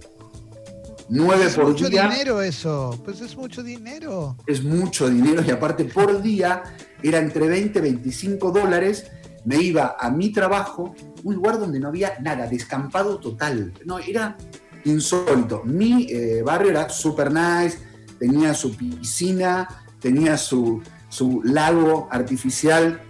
9 1.08 1.44
es 1.44 1.58
mucho 1.58 1.88
dinero 1.88 2.40
eso, 2.40 2.99
pues 3.04 3.20
es 3.20 3.37
mucho 3.37 3.62
dinero. 3.62 4.37
Es 4.46 4.64
mucho 4.64 5.08
dinero 5.08 5.42
y 5.46 5.50
aparte 5.50 5.84
por 5.84 6.23
día 6.23 6.62
era 7.02 7.18
entre 7.18 7.46
20 7.46 7.78
y 7.78 7.82
25 7.82 8.50
dólares. 8.50 9.11
Me 9.44 9.56
iba 9.56 9.96
a 9.98 10.10
mi 10.10 10.30
trabajo, 10.30 10.94
un 11.22 11.34
lugar 11.34 11.58
donde 11.58 11.78
no 11.78 11.88
había 11.88 12.18
nada, 12.20 12.46
descampado 12.46 13.18
total. 13.18 13.72
No, 13.84 13.98
era 13.98 14.36
insólito. 14.84 15.62
Mi 15.64 16.06
eh, 16.10 16.42
barrio 16.42 16.70
era 16.70 16.88
super 16.88 17.30
nice, 17.30 17.78
tenía 18.18 18.54
su 18.54 18.76
piscina, 18.76 19.68
tenía 20.00 20.36
su, 20.36 20.82
su 21.08 21.42
lago 21.44 22.08
artificial. 22.10 23.00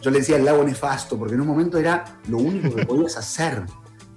Yo 0.00 0.10
le 0.10 0.20
decía 0.20 0.36
el 0.36 0.44
lago 0.44 0.64
nefasto, 0.64 1.18
porque 1.18 1.34
en 1.34 1.40
un 1.40 1.48
momento 1.48 1.78
era 1.78 2.04
lo 2.28 2.38
único 2.38 2.74
que 2.74 2.86
podías 2.86 3.16
hacer, 3.16 3.64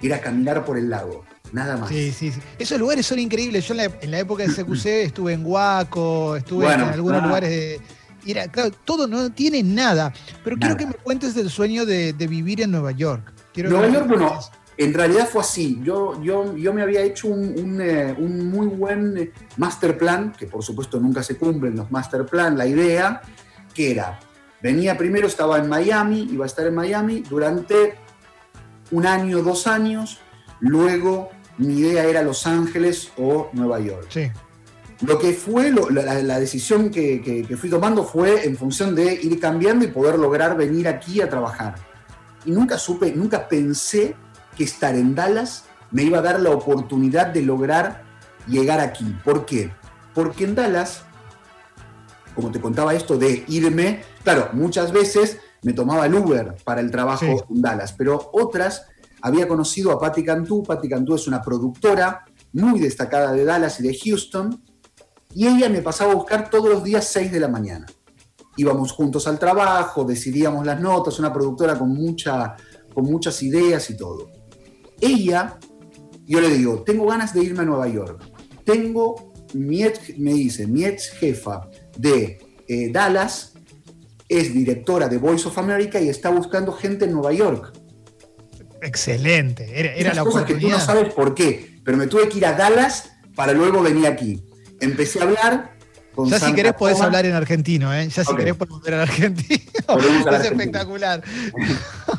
era 0.02 0.22
caminar 0.22 0.64
por 0.64 0.78
el 0.78 0.90
lago. 0.90 1.24
Nada 1.52 1.76
más. 1.76 1.90
Sí, 1.90 2.14
sí, 2.14 2.32
sí. 2.32 2.40
Esos 2.58 2.80
lugares 2.80 3.06
son 3.06 3.20
increíbles. 3.20 3.68
Yo 3.68 3.74
en 3.74 4.12
la, 4.12 4.20
época 4.20 4.44
de 4.44 4.50
CQC 4.54 4.86
estuve 4.86 5.34
en 5.34 5.46
Huaco, 5.46 6.38
estuve 6.38 6.72
en 6.72 6.80
algunos 6.80 7.24
lugares 7.24 7.50
de. 7.50 7.82
Era, 8.26 8.48
claro, 8.48 8.72
todo 8.86 9.08
no 9.08 9.32
tiene 9.32 9.64
nada. 9.64 10.14
Pero 10.44 10.58
quiero 10.58 10.78
que 10.78 10.86
me 10.86 10.94
cuentes 10.94 11.36
del 11.36 11.50
sueño 11.50 11.86
de, 11.86 12.14
vivir 12.14 12.62
en 12.62 12.72
Nueva 12.72 12.92
York. 12.92 13.32
Nueva 13.56 13.90
York, 13.90 14.08
bueno, 14.08 14.40
en 14.78 14.94
realidad 14.94 15.28
fue 15.30 15.42
así. 15.42 15.80
Yo, 15.84 16.22
yo, 16.24 16.56
yo 16.56 16.74
me 16.74 16.82
había 16.82 17.02
hecho 17.02 17.28
un, 17.28 17.80
eh, 17.82 18.16
muy 18.18 18.68
buen 18.68 19.18
eh, 19.18 19.32
master 19.58 19.98
plan, 19.98 20.34
que 20.38 20.48
por 20.48 20.64
supuesto 20.64 21.00
nunca 21.00 21.22
se 21.24 21.38
cumplen 21.38 21.76
los 21.76 21.92
master 21.92 22.26
plan, 22.26 22.58
la 22.58 22.66
idea, 22.66 23.22
que 23.74 23.92
era, 23.92 24.20
venía 24.62 24.98
primero, 24.98 25.28
estaba 25.28 25.58
en 25.58 25.68
Miami, 25.68 26.28
iba 26.32 26.46
a 26.46 26.48
estar 26.48 26.66
en 26.66 26.76
Miami 26.76 27.24
durante 27.30 27.96
un 28.92 29.06
año, 29.06 29.42
dos 29.42 29.68
años, 29.68 30.20
luego 30.60 31.30
mi 31.58 31.80
idea 31.80 32.06
era 32.06 32.22
Los 32.24 32.48
Ángeles 32.48 33.12
o 33.18 33.50
Nueva 33.54 33.80
York. 33.80 34.08
Sí. 34.10 34.32
Lo 35.02 35.18
que 35.18 35.34
fue, 35.34 35.72
la, 35.72 36.40
decisión 36.40 36.92
que, 36.92 37.22
que, 37.22 37.58
fui 37.58 37.70
tomando 37.70 38.04
fue 38.04 38.46
en 38.46 38.56
función 38.56 38.94
de 38.94 39.14
ir 39.16 39.40
cambiando 39.40 39.84
y 39.84 39.88
poder 39.88 40.20
lograr 40.20 40.56
venir 40.56 40.88
aquí 40.88 41.22
a 41.22 41.30
trabajar. 41.30 41.76
Y 42.46 42.52
nunca 42.52 42.78
supe, 42.78 43.12
nunca 43.12 43.48
pensé 43.48 44.16
que 44.56 44.64
estar 44.64 44.94
en 44.96 45.16
Dallas 45.16 45.66
me 45.90 46.04
iba 46.04 46.20
a 46.20 46.22
dar 46.22 46.40
la 46.40 46.52
oportunidad 46.52 47.28
de 47.28 47.42
lograr 47.42 48.04
llegar 48.48 48.80
aquí. 48.80 49.06
¿Por 49.24 49.46
qué? 49.46 49.72
Porque 50.14 50.44
en 50.44 50.56
Dallas, 50.56 51.04
como 52.36 52.52
te 52.52 52.62
contaba 52.62 52.94
esto 52.94 53.18
de 53.18 53.44
irme, 53.48 54.04
claro, 54.24 54.50
muchas 54.54 54.92
veces 54.92 55.40
me 55.64 55.74
tomaba 55.74 56.06
el 56.06 56.16
Uber 56.16 56.56
para 56.64 56.82
el 56.82 56.92
trabajo 56.92 57.26
en 57.26 57.62
Dallas, 57.62 57.94
pero 57.94 58.30
otras 58.34 58.88
había 59.22 59.48
conocido 59.48 59.92
a 59.92 60.00
Patti 60.00 60.24
Cantú. 60.24 60.64
Patti 60.64 60.90
Cantú 60.90 61.16
es 61.16 61.28
una 61.28 61.42
productora 61.42 62.26
muy 62.54 62.80
destacada 62.80 63.32
de 63.32 63.46
Dallas 63.46 63.80
y 63.80 63.84
de 63.84 63.98
Houston, 63.98 64.62
y 65.34 65.48
ella 65.48 65.70
me 65.70 65.82
pasaba 65.82 66.12
a 66.12 66.16
buscar 66.16 66.50
todos 66.50 66.70
los 66.70 66.84
días 66.84 67.08
6 67.08 67.32
de 67.32 67.40
la 67.40 67.48
mañana. 67.48 67.86
Íbamos 68.58 68.92
juntos 68.92 69.28
al 69.28 69.40
trabajo, 69.40 70.04
decidíamos 70.04 70.66
las 70.66 70.80
notas, 70.80 71.20
una 71.20 71.32
productora 71.32 71.78
con, 71.78 71.90
mucha, 71.90 72.56
con 72.94 73.06
muchas 73.06 73.42
ideas 73.44 73.90
y 73.90 73.98
todo. 73.98 74.30
Ella, 75.00 75.58
yo 76.26 76.42
le 76.42 76.50
digo, 76.50 76.84
tengo 76.84 77.08
ganas 77.08 77.34
de 77.34 77.44
irme 77.44 77.62
a 77.62 77.66
Nueva 77.66 77.88
York. 77.88 78.22
Tengo, 78.66 79.34
mi 79.54 79.84
me 80.18 80.34
dice, 80.34 80.68
mi 80.68 80.86
ex 80.86 81.12
jefa 81.12 81.70
de 81.98 82.40
eh, 82.68 82.92
Dallas 82.92 83.54
es 84.28 84.54
directora 84.54 85.08
de 85.08 85.18
Voice 85.18 85.48
of 85.48 85.58
America 85.58 86.00
y 86.00 86.10
está 86.10 86.30
buscando 86.30 86.72
gente 86.74 87.06
en 87.06 87.14
Nueva 87.14 87.34
York. 87.34 87.74
Excelente, 88.82 89.80
era, 89.80 89.94
era 89.94 90.14
la 90.14 90.24
cosas 90.24 90.44
que 90.44 90.56
tú 90.56 90.68
no 90.68 90.80
sabes 90.80 91.14
por 91.14 91.36
qué, 91.36 91.80
pero 91.84 91.98
me 91.98 92.08
tuve 92.08 92.28
que 92.28 92.38
ir 92.38 92.46
a 92.46 92.54
Dallas 92.54 93.12
para 93.36 93.54
luego 93.54 93.82
venir 93.82 94.08
aquí. 94.08 94.44
Empecé 94.82 95.20
a 95.20 95.24
hablar 95.24 95.72
con 96.14 96.30
Ya 96.30 96.40
si 96.40 96.54
querés 96.54 96.74
podés 96.74 97.00
hablar 97.00 97.26
en 97.26 97.34
argentino, 97.34 97.94
¿eh? 97.94 98.10
Ya 98.10 98.26
si 98.26 98.36
querés 98.36 98.56
podés 98.56 98.72
volver 98.72 98.96
al 98.96 99.02
argentino. 99.02 99.62
es 100.32 100.46
espectacular. 100.46 101.24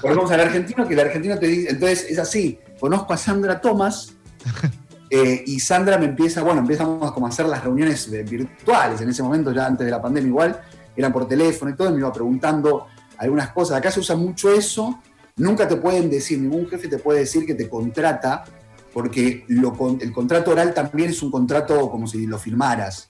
Volvemos 0.03 0.31
al 0.31 0.41
argentino, 0.41 0.89
que 0.89 0.95
el 0.95 1.01
argentino 1.01 1.39
te 1.39 1.47
dice, 1.47 1.71
entonces 1.71 2.07
es 2.09 2.19
así, 2.19 2.59
conozco 2.81 3.13
a 3.13 3.19
Sandra 3.19 3.61
Thomas 3.61 4.15
eh, 5.11 5.45
y 5.47 5.61
Sandra 5.61 5.99
me 5.99 6.07
empieza, 6.07 6.43
bueno, 6.43 6.61
empezamos 6.61 7.11
a 7.11 7.13
como 7.13 7.27
hacer 7.27 7.47
las 7.47 7.63
reuniones 7.63 8.11
virtuales 8.11 9.01
en 9.01 9.11
ese 9.11 9.23
momento, 9.23 9.53
ya 9.53 9.67
antes 9.67 9.85
de 9.85 9.91
la 9.91 10.01
pandemia 10.01 10.29
igual, 10.29 10.61
eran 10.97 11.13
por 11.13 11.29
teléfono 11.29 11.71
y 11.71 11.75
todo, 11.75 11.91
y 11.91 11.93
me 11.93 11.99
iba 11.99 12.13
preguntando 12.13 12.87
algunas 13.19 13.51
cosas. 13.51 13.77
Acá 13.77 13.91
se 13.91 14.01
usa 14.01 14.17
mucho 14.17 14.53
eso, 14.53 15.01
Nunca 15.37 15.67
te 15.67 15.77
pueden 15.77 16.11
decir, 16.11 16.39
ningún 16.39 16.69
jefe 16.69 16.89
te 16.89 16.99
puede 16.99 17.21
decir 17.21 17.47
que 17.47 17.55
te 17.55 17.69
contrata, 17.69 18.45
porque 18.93 19.45
el 19.49 20.13
contrato 20.13 20.51
oral 20.51 20.75
también 20.75 21.11
es 21.11 21.23
un 21.23 21.31
contrato 21.31 21.91
como 21.91 22.07
si 22.07 22.27
lo 22.27 22.39
firmaras. 22.39 23.09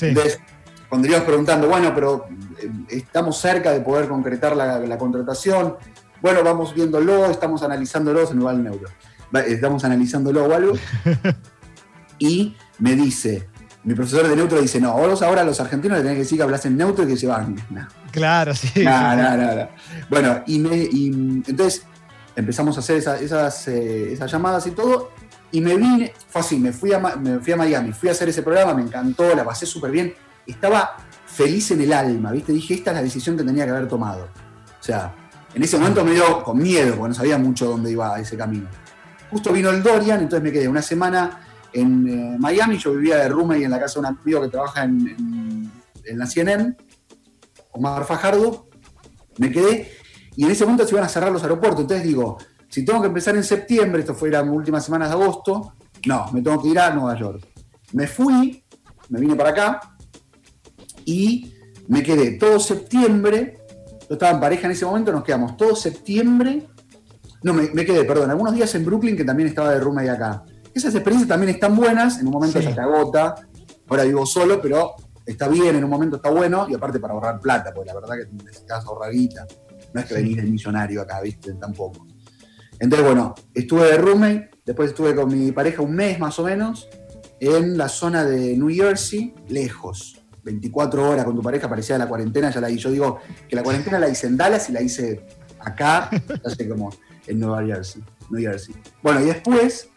Entonces, 0.00 0.40
cuando 0.88 1.08
ibas 1.08 1.22
preguntando, 1.22 1.68
bueno, 1.68 1.92
pero 1.94 2.26
eh, 2.60 2.70
estamos 2.90 3.38
cerca 3.38 3.72
de 3.72 3.80
poder 3.80 4.08
concretar 4.08 4.56
la, 4.56 4.98
contratación, 4.98 5.76
bueno, 6.20 6.44
vamos 6.44 6.74
viéndolo, 6.74 7.26
estamos 7.26 7.62
analizándolo, 7.62 8.26
se 8.26 8.34
me 8.34 8.44
va 8.44 8.52
el 8.52 8.62
neuro, 8.62 8.88
estamos 9.46 9.84
analizándolo 9.84 10.44
o 10.44 10.54
algo, 10.54 10.74
y 12.18 12.54
me 12.78 12.94
dice, 12.94 13.48
mi 13.84 13.94
profesor 13.94 14.28
de 14.28 14.36
neutro 14.36 14.60
dice, 14.60 14.80
no, 14.80 14.90
ahora 14.90 15.44
los 15.44 15.60
argentinos 15.60 15.96
le 15.96 16.02
tienen 16.02 16.16
que 16.16 16.24
decir 16.24 16.38
que 16.38 16.44
hablas 16.44 16.64
en 16.66 16.76
neutro 16.76 17.04
y 17.04 17.08
que 17.08 17.16
se 17.16 17.26
van. 17.26 17.56
Claro, 18.12 18.54
sí. 18.54 18.84
Bueno, 20.08 20.42
y, 20.46 21.06
entonces 21.48 21.84
empezamos 22.36 22.76
a 22.76 22.80
hacer 22.80 22.98
esas, 22.98 23.68
eh, 23.68 24.12
esas, 24.12 24.30
llamadas 24.30 24.66
y 24.66 24.70
todo, 24.72 25.10
y 25.52 25.60
me 25.60 25.76
vine, 25.76 26.12
fue 26.28 26.40
así, 26.40 26.58
me 26.58 26.72
fui, 26.72 26.92
a, 26.92 26.98
me 26.98 27.38
fui 27.38 27.52
a 27.52 27.56
Miami, 27.56 27.92
fui 27.92 28.08
a 28.08 28.12
hacer 28.12 28.28
ese 28.28 28.42
programa, 28.42 28.74
me 28.74 28.82
encantó, 28.82 29.34
la 29.34 29.44
pasé 29.44 29.66
súper 29.66 29.90
bien, 29.90 30.14
estaba 30.46 30.96
feliz 31.26 31.70
en 31.70 31.82
el 31.82 31.92
alma, 31.92 32.32
¿viste? 32.32 32.52
Dije, 32.52 32.74
esta 32.74 32.90
es 32.90 32.96
la 32.96 33.02
decisión 33.02 33.36
que 33.36 33.44
tenía 33.44 33.64
que 33.64 33.70
haber 33.70 33.86
tomado. 33.86 34.24
O 34.24 34.82
sea, 34.82 35.14
en 35.54 35.62
ese 35.62 35.78
momento 35.78 36.04
me 36.04 36.12
dio 36.12 36.42
con 36.42 36.58
miedo, 36.58 36.96
porque 36.96 37.08
no 37.08 37.14
sabía 37.14 37.36
mucho 37.36 37.66
dónde 37.66 37.90
iba 37.90 38.18
ese 38.18 38.36
camino. 38.36 38.68
Justo 39.30 39.52
vino 39.52 39.70
el 39.70 39.82
Dorian, 39.82 40.20
entonces 40.20 40.42
me 40.42 40.50
quedé 40.50 40.68
una 40.68 40.82
semana 40.82 41.40
en 41.72 42.08
eh, 42.08 42.36
Miami, 42.38 42.78
yo 42.78 42.92
vivía 42.92 43.16
de 43.16 43.28
roommate 43.28 43.64
en 43.64 43.70
la 43.70 43.80
casa 43.80 43.94
de 43.94 44.00
un 44.00 44.06
amigo 44.06 44.40
que 44.42 44.48
trabaja 44.48 44.84
en, 44.84 45.70
en, 46.04 46.18
la 46.18 46.26
CNN, 46.26 46.76
Omar 47.72 48.04
Fajardo, 48.04 48.68
me 49.38 49.50
quedé 49.50 49.92
y 50.36 50.44
en 50.44 50.50
ese 50.50 50.64
momento 50.64 50.84
se 50.84 50.92
iban 50.92 51.04
a 51.04 51.08
cerrar 51.08 51.32
los 51.32 51.42
aeropuertos, 51.42 51.80
entonces 51.80 52.06
digo, 52.06 52.38
si 52.72 52.84
tengo 52.84 53.02
que 53.02 53.08
empezar 53.08 53.36
en 53.36 53.44
septiembre, 53.44 54.00
esto 54.00 54.14
fue 54.14 54.30
las 54.30 54.48
últimas 54.48 54.82
semanas 54.82 55.10
de 55.10 55.14
agosto, 55.14 55.74
no, 56.06 56.26
me 56.32 56.40
tengo 56.40 56.60
que 56.62 56.68
ir 56.68 56.78
a 56.78 56.90
Nueva 56.90 57.18
York. 57.18 57.46
Me 57.92 58.06
fui, 58.06 58.64
me 59.10 59.20
vine 59.20 59.36
para 59.36 59.50
acá 59.50 59.80
y 61.04 61.54
me 61.88 62.02
quedé 62.02 62.32
todo 62.32 62.58
septiembre, 62.58 63.58
yo 64.08 64.14
estaba 64.14 64.32
en 64.32 64.40
pareja 64.40 64.66
en 64.66 64.72
ese 64.72 64.86
momento, 64.86 65.12
nos 65.12 65.22
quedamos 65.22 65.56
todo 65.56 65.76
septiembre, 65.76 66.66
no, 67.42 67.52
me, 67.52 67.68
quedé, 67.84 68.04
perdón, 68.04 68.30
algunos 68.30 68.54
días 68.54 68.74
en 68.74 68.84
Brooklyn 68.84 69.16
que 69.16 69.24
también 69.24 69.48
estaba 69.48 69.72
de 69.72 69.80
roommate 69.80 70.10
acá 70.10 70.44
esas 70.74 70.94
experiencias 70.94 71.28
también 71.28 71.50
están 71.54 71.76
buenas, 71.76 72.18
en 72.18 72.26
un 72.26 72.32
momento 72.32 72.62
se 72.62 72.72
te 72.72 72.80
agota, 72.80 73.34
ahora 73.88 74.04
vivo 74.04 74.24
solo, 74.24 74.60
pero 74.60 74.94
está 75.26 75.48
bien, 75.48 75.76
en 75.76 75.84
un 75.84 75.90
momento 75.90 76.16
está 76.16 76.30
bueno, 76.30 76.66
y 76.68 76.74
aparte 76.74 76.98
para 76.98 77.12
ahorrar 77.14 77.40
plata, 77.40 77.72
porque 77.74 77.88
la 77.88 77.94
verdad 77.94 78.14
que 78.16 78.44
necesitas 78.44 78.84
ahorrar 78.86 79.12
guita. 79.12 79.46
No 79.92 80.00
es 80.00 80.06
que 80.06 80.14
venir 80.14 80.40
el 80.40 80.50
millonario 80.50 81.02
acá, 81.02 81.20
¿viste? 81.20 81.52
Tampoco. 81.54 82.06
Entonces, 82.82 83.06
bueno, 83.06 83.36
estuve 83.54 83.92
de 83.92 83.96
roommate, 83.96 84.50
después 84.66 84.90
estuve 84.90 85.14
con 85.14 85.28
mi 85.28 85.52
pareja 85.52 85.82
un 85.82 85.94
mes 85.94 86.18
más 86.18 86.36
o 86.40 86.42
menos, 86.42 86.88
en 87.38 87.78
la 87.78 87.88
zona 87.88 88.24
de 88.24 88.56
New 88.56 88.70
Jersey, 88.70 89.32
lejos. 89.46 90.20
24 90.42 91.10
horas 91.10 91.24
con 91.24 91.36
tu 91.36 91.42
pareja, 91.42 91.68
parecía 91.68 91.96
la 91.96 92.08
cuarentena, 92.08 92.50
ya 92.50 92.60
la 92.60 92.68
hice. 92.68 92.80
Yo 92.80 92.90
digo 92.90 93.20
que 93.48 93.54
la 93.54 93.62
cuarentena 93.62 94.00
la 94.00 94.08
hice 94.08 94.26
en 94.26 94.36
Dallas 94.36 94.68
y 94.68 94.72
la 94.72 94.82
hice 94.82 95.24
acá, 95.60 96.10
ya 96.44 96.50
sé 96.50 96.68
como 96.68 96.92
en 97.28 97.38
Nueva 97.38 97.64
Jersey, 97.64 98.02
New 98.30 98.40
Jersey. 98.40 98.74
Bueno, 99.00 99.20
y 99.20 99.26
después 99.26 99.88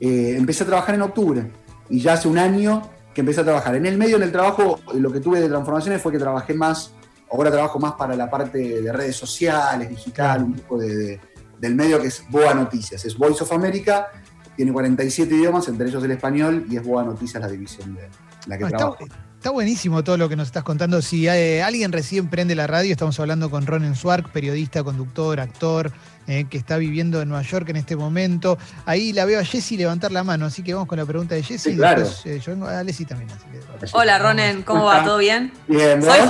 eh, 0.00 0.34
empecé 0.36 0.64
a 0.64 0.66
trabajar 0.66 0.96
en 0.96 1.02
octubre. 1.02 1.48
Y 1.90 2.00
ya 2.00 2.14
hace 2.14 2.26
un 2.26 2.38
año 2.38 2.90
que 3.14 3.20
empecé 3.20 3.42
a 3.42 3.44
trabajar. 3.44 3.76
En 3.76 3.86
el 3.86 3.96
medio, 3.96 4.16
en 4.16 4.24
el 4.24 4.32
trabajo, 4.32 4.80
lo 4.94 5.12
que 5.12 5.20
tuve 5.20 5.40
de 5.40 5.48
transformaciones 5.48 6.02
fue 6.02 6.10
que 6.10 6.18
trabajé 6.18 6.54
más, 6.54 6.92
ahora 7.30 7.52
trabajo 7.52 7.78
más 7.78 7.92
para 7.92 8.16
la 8.16 8.28
parte 8.28 8.82
de 8.82 8.92
redes 8.92 9.14
sociales, 9.14 9.88
digital, 9.88 10.42
un 10.42 10.54
poco 10.54 10.78
de 10.78 11.20
del 11.62 11.76
medio 11.76 12.00
que 12.02 12.08
es 12.08 12.24
Boa 12.28 12.52
Noticias. 12.52 13.04
Es 13.04 13.16
Voice 13.16 13.44
of 13.44 13.52
America, 13.52 14.08
tiene 14.56 14.72
47 14.72 15.32
idiomas, 15.34 15.68
entre 15.68 15.88
ellos 15.88 16.02
el 16.02 16.10
español, 16.10 16.66
y 16.68 16.76
es 16.76 16.84
Boa 16.84 17.04
Noticias 17.04 17.40
la 17.40 17.48
división 17.48 17.94
de 17.94 18.08
la 18.46 18.58
que 18.58 18.64
trabajo. 18.64 18.98
Está, 19.36 19.50
buenísimo 19.50 20.04
todo 20.04 20.16
lo 20.16 20.28
que 20.28 20.36
nos 20.36 20.48
estás 20.48 20.64
contando. 20.64 21.00
Si 21.02 21.26
eh, 21.28 21.62
alguien 21.62 21.92
recién 21.92 22.28
prende 22.28 22.54
la 22.54 22.66
radio, 22.66 22.92
estamos 22.92 23.18
hablando 23.18 23.48
con 23.48 23.66
Ronen 23.66 23.94
Swark, 23.94 24.30
periodista, 24.30 24.84
conductor, 24.84 25.40
actor, 25.40 25.92
eh, 26.26 26.46
que 26.50 26.58
está 26.58 26.76
viviendo 26.78 27.22
en 27.22 27.28
Nueva 27.28 27.42
York 27.44 27.68
en 27.68 27.76
este 27.76 27.94
momento. 27.94 28.58
Ahí 28.84 29.12
la 29.12 29.24
veo 29.24 29.40
a 29.40 29.44
Jessy 29.44 29.76
levantar 29.76 30.10
la 30.10 30.24
mano, 30.24 30.46
así 30.46 30.62
que 30.62 30.74
vamos 30.74 30.88
con 30.88 30.98
la 30.98 31.06
pregunta 31.06 31.36
de 31.36 31.42
Jessy. 31.44 31.76
claro. 31.76 32.04
Eh, 32.24 32.40
yo 32.44 32.52
vengo 32.52 32.66
a 32.66 32.80
Alessi 32.80 33.04
también. 33.04 33.30
Hola 33.92 34.18
Ronen, 34.18 34.62
¿cómo 34.62 34.84
va? 34.84 35.04
¿Todo 35.04 35.18
bien? 35.18 35.52
Bien, 35.68 36.02
Soy, 36.02 36.20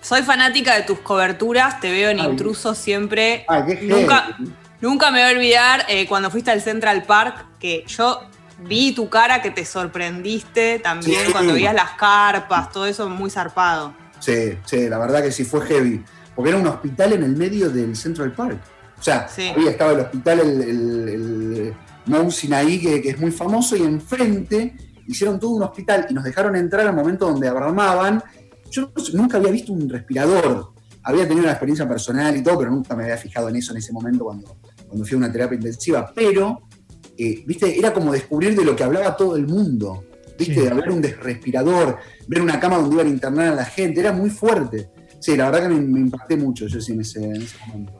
soy, 0.00 0.22
fanática 0.22 0.74
de 0.74 0.82
tus 0.82 0.98
coberturas, 0.98 1.80
te 1.80 1.90
veo 1.90 2.10
en 2.10 2.18
Intruso 2.18 2.74
siempre. 2.74 3.44
Ay, 3.48 3.62
qué 3.66 3.82
nunca, 3.82 4.36
Nunca 4.82 5.12
me 5.12 5.22
voy 5.22 5.30
a 5.30 5.36
olvidar 5.36 5.86
eh, 5.88 6.08
cuando 6.08 6.28
fuiste 6.28 6.50
al 6.50 6.60
Central 6.60 7.04
Park, 7.04 7.58
que 7.60 7.84
yo 7.86 8.20
vi 8.66 8.92
tu 8.92 9.08
cara 9.08 9.40
que 9.40 9.52
te 9.52 9.64
sorprendiste 9.64 10.80
también 10.80 11.30
cuando 11.30 11.54
veías 11.54 11.72
las 11.72 11.92
carpas, 11.92 12.72
todo 12.72 12.86
eso 12.86 13.08
muy 13.08 13.30
zarpado. 13.30 13.94
Sí, 14.18 14.58
sí, 14.64 14.88
la 14.88 14.98
verdad 14.98 15.22
que 15.22 15.30
sí 15.30 15.44
fue 15.44 15.64
heavy. 15.66 16.04
Porque 16.34 16.50
era 16.50 16.58
un 16.58 16.66
hospital 16.66 17.12
en 17.12 17.22
el 17.22 17.36
medio 17.36 17.70
del 17.70 17.94
Central 17.94 18.32
Park. 18.32 18.58
O 18.98 19.02
sea, 19.02 19.28
ahí 19.36 19.68
estaba 19.68 19.92
el 19.92 20.00
hospital, 20.00 20.40
el, 20.40 20.60
el, 21.08 21.74
Mount 22.06 22.32
Sinai, 22.32 22.80
que, 22.80 23.08
es 23.08 23.20
muy 23.20 23.30
famoso, 23.30 23.76
y 23.76 23.82
enfrente 23.82 24.74
hicieron 25.06 25.38
todo 25.38 25.52
un 25.52 25.62
hospital 25.62 26.06
y 26.10 26.14
nos 26.14 26.24
dejaron 26.24 26.56
entrar 26.56 26.88
al 26.88 26.94
momento 26.94 27.26
donde 27.26 27.46
abramaban. 27.46 28.20
Yo 28.68 28.90
nunca 29.12 29.36
había 29.36 29.52
visto 29.52 29.72
un 29.72 29.88
respirador. 29.88 30.72
Había 31.04 31.22
tenido 31.22 31.44
una 31.44 31.52
experiencia 31.52 31.88
personal 31.88 32.36
y 32.36 32.42
todo, 32.42 32.58
pero 32.58 32.70
nunca 32.72 32.96
me 32.96 33.04
había 33.04 33.16
fijado 33.16 33.48
en 33.48 33.56
eso 33.56 33.72
en 33.72 33.78
ese 33.78 33.92
momento 33.92 34.24
cuando, 34.24 34.56
cuando 34.92 35.06
fui 35.06 35.14
a 35.14 35.18
una 35.18 35.32
terapia 35.32 35.56
intensiva, 35.56 36.12
pero, 36.14 36.68
eh, 37.16 37.42
viste, 37.46 37.78
era 37.78 37.94
como 37.94 38.12
descubrir 38.12 38.54
de 38.54 38.62
lo 38.62 38.76
que 38.76 38.84
hablaba 38.84 39.16
todo 39.16 39.36
el 39.36 39.46
mundo, 39.46 40.04
viste, 40.38 40.60
de 40.60 40.74
ver 40.74 40.90
un 40.90 41.02
respirador, 41.02 41.96
ver 42.26 42.42
una 42.42 42.60
cama 42.60 42.76
donde 42.76 42.96
iban 42.96 43.06
a 43.06 43.10
internar 43.10 43.48
a 43.48 43.54
la 43.54 43.64
gente, 43.64 44.00
era 44.00 44.12
muy 44.12 44.28
fuerte. 44.28 44.90
Sí, 45.18 45.34
la 45.34 45.50
verdad 45.50 45.68
que 45.68 45.74
me, 45.74 46.00
impacté 46.00 46.36
mucho 46.36 46.66
yo 46.66 46.78
sí 46.80 46.92
en 46.92 47.00
ese, 47.00 47.20
momento. 47.20 47.98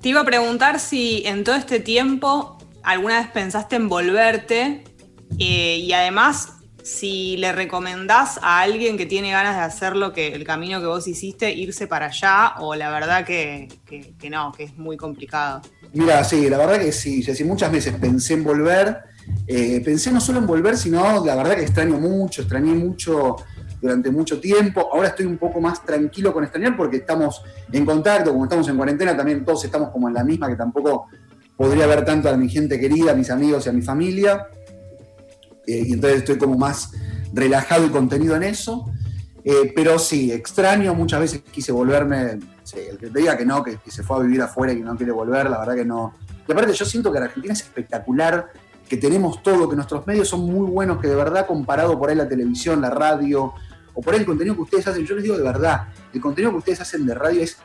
Te 0.00 0.08
iba 0.08 0.20
a 0.20 0.24
preguntar 0.24 0.80
si 0.80 1.22
en 1.26 1.44
todo 1.44 1.54
este 1.54 1.78
tiempo 1.78 2.58
alguna 2.82 3.20
vez 3.20 3.28
pensaste 3.28 3.76
en 3.76 3.88
volverte 3.88 4.82
eh, 5.38 5.76
y 5.78 5.92
además 5.92 6.54
si 6.82 7.36
le 7.36 7.52
recomendás 7.52 8.38
a 8.42 8.60
alguien 8.60 8.96
que 8.96 9.06
tiene 9.06 9.30
ganas 9.30 9.56
de 9.56 9.62
hacer 9.62 9.96
lo 9.96 10.12
que 10.12 10.28
el 10.28 10.44
camino 10.44 10.80
que 10.80 10.86
vos 10.86 11.06
hiciste, 11.06 11.52
irse 11.52 11.86
para 11.86 12.06
allá, 12.06 12.54
o 12.58 12.74
la 12.74 12.90
verdad 12.90 13.24
que, 13.24 13.68
no, 14.30 14.52
que 14.52 14.64
es 14.64 14.76
muy 14.76 14.96
complicado. 14.96 15.62
Mira, 15.92 16.22
sí, 16.24 16.48
la 16.48 16.58
verdad 16.58 16.80
que 16.80 16.92
sí, 16.92 17.22
sí 17.22 17.44
muchas 17.44 17.70
veces 17.70 17.94
pensé 18.00 18.34
en 18.34 18.44
volver, 18.44 18.98
eh, 19.46 19.80
pensé 19.84 20.10
no 20.10 20.20
solo 20.20 20.40
en 20.40 20.46
volver, 20.46 20.76
sino 20.76 21.24
la 21.24 21.36
verdad 21.36 21.56
que 21.56 21.62
extraño 21.62 21.98
mucho, 21.98 22.42
extrañé 22.42 22.74
mucho 22.74 23.36
durante 23.80 24.10
mucho 24.10 24.40
tiempo, 24.40 24.88
ahora 24.92 25.08
estoy 25.08 25.26
un 25.26 25.38
poco 25.38 25.60
más 25.60 25.84
tranquilo 25.84 26.32
con 26.32 26.44
extrañar 26.44 26.76
porque 26.76 26.98
estamos 26.98 27.42
en 27.72 27.84
contacto, 27.84 28.32
como 28.32 28.44
estamos 28.44 28.68
en 28.68 28.76
cuarentena, 28.76 29.16
también 29.16 29.44
todos 29.44 29.64
estamos 29.64 29.90
como 29.90 30.08
en 30.08 30.14
la 30.14 30.24
misma, 30.24 30.48
que 30.48 30.56
tampoco 30.56 31.08
podría 31.56 31.86
ver 31.86 32.04
tanto 32.04 32.28
a 32.28 32.36
mi 32.36 32.48
gente 32.48 32.78
querida, 32.78 33.12
a 33.12 33.14
mis 33.14 33.30
amigos 33.30 33.66
y 33.66 33.68
a 33.68 33.72
mi 33.72 33.82
familia. 33.82 34.46
Eh, 35.66 35.84
y 35.86 35.92
entonces 35.92 36.20
estoy 36.20 36.38
como 36.38 36.56
más 36.56 36.92
relajado 37.32 37.86
y 37.86 37.90
contenido 37.90 38.36
en 38.36 38.44
eso. 38.44 38.90
Eh, 39.44 39.72
pero 39.74 39.98
sí, 39.98 40.30
extraño, 40.30 40.94
muchas 40.94 41.20
veces 41.20 41.42
quise 41.50 41.72
volverme, 41.72 42.38
el 42.74 42.98
que 42.98 43.08
te 43.08 43.18
diga 43.18 43.36
que 43.36 43.44
no, 43.44 43.62
que, 43.62 43.78
se 43.88 44.02
fue 44.02 44.16
a 44.16 44.20
vivir 44.20 44.40
afuera 44.40 44.72
y 44.72 44.76
que 44.76 44.84
no 44.84 44.96
quiere 44.96 45.12
volver, 45.12 45.50
la 45.50 45.58
verdad 45.58 45.74
que 45.74 45.84
no. 45.84 46.14
Y 46.46 46.52
aparte 46.52 46.72
yo 46.72 46.84
siento 46.84 47.12
que 47.12 47.18
la 47.18 47.26
Argentina 47.26 47.52
es 47.52 47.60
espectacular, 47.60 48.52
que 48.88 48.96
tenemos 48.96 49.42
todo, 49.42 49.68
que 49.68 49.74
nuestros 49.74 50.06
medios 50.06 50.28
son 50.28 50.40
muy 50.40 50.70
buenos, 50.70 51.00
que 51.00 51.08
de 51.08 51.16
verdad 51.16 51.46
comparado 51.46 51.98
por 51.98 52.10
ahí 52.10 52.16
la 52.16 52.28
televisión, 52.28 52.80
la 52.80 52.90
radio, 52.90 53.52
o 53.94 54.00
por 54.00 54.14
ahí 54.14 54.20
el 54.20 54.26
contenido 54.26 54.54
que 54.54 54.62
ustedes 54.62 54.86
hacen, 54.86 55.04
yo 55.04 55.14
les 55.14 55.24
digo 55.24 55.36
de 55.36 55.42
verdad, 55.42 55.88
el 56.12 56.20
contenido 56.20 56.52
que 56.52 56.58
ustedes 56.58 56.80
hacen 56.80 57.04
de 57.04 57.14
radio 57.14 57.42
es 57.42 57.56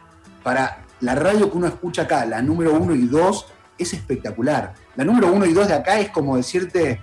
para 0.43 0.83
la 1.01 1.15
radio 1.15 1.51
que 1.51 1.57
uno 1.57 1.67
escucha 1.67 2.03
acá, 2.03 2.25
la 2.25 2.41
número 2.41 2.73
uno 2.73 2.95
y 2.95 3.05
dos, 3.05 3.45
es 3.77 3.93
espectacular. 3.93 4.73
La 4.95 5.05
número 5.05 5.31
uno 5.31 5.45
y 5.45 5.53
dos 5.53 5.67
de 5.67 5.75
acá 5.75 5.99
es 5.99 6.09
como 6.09 6.37
decirte, 6.37 6.99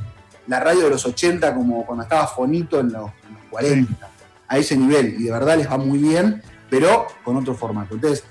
la 0.47 0.61
radio 0.61 0.85
de 0.85 0.91
los 0.91 1.05
80 1.07 1.55
como 1.55 1.87
cuando 1.87 2.05
estaba 2.05 2.27
Fonito 2.27 2.81
en 2.81 2.93
los, 2.93 3.11
40, 3.51 4.11
a 4.49 4.59
ese 4.59 4.77
nivel, 4.77 5.15
y 5.19 5.25
de 5.25 5.31
verdad 5.31 5.57
les 5.57 5.71
va 5.71 5.79
muy 5.79 5.99
bien, 5.99 6.43
pero 6.69 7.07
con 7.23 7.37
otro 7.37 7.55
formato. 7.55 7.95
Entonces, 7.95 8.25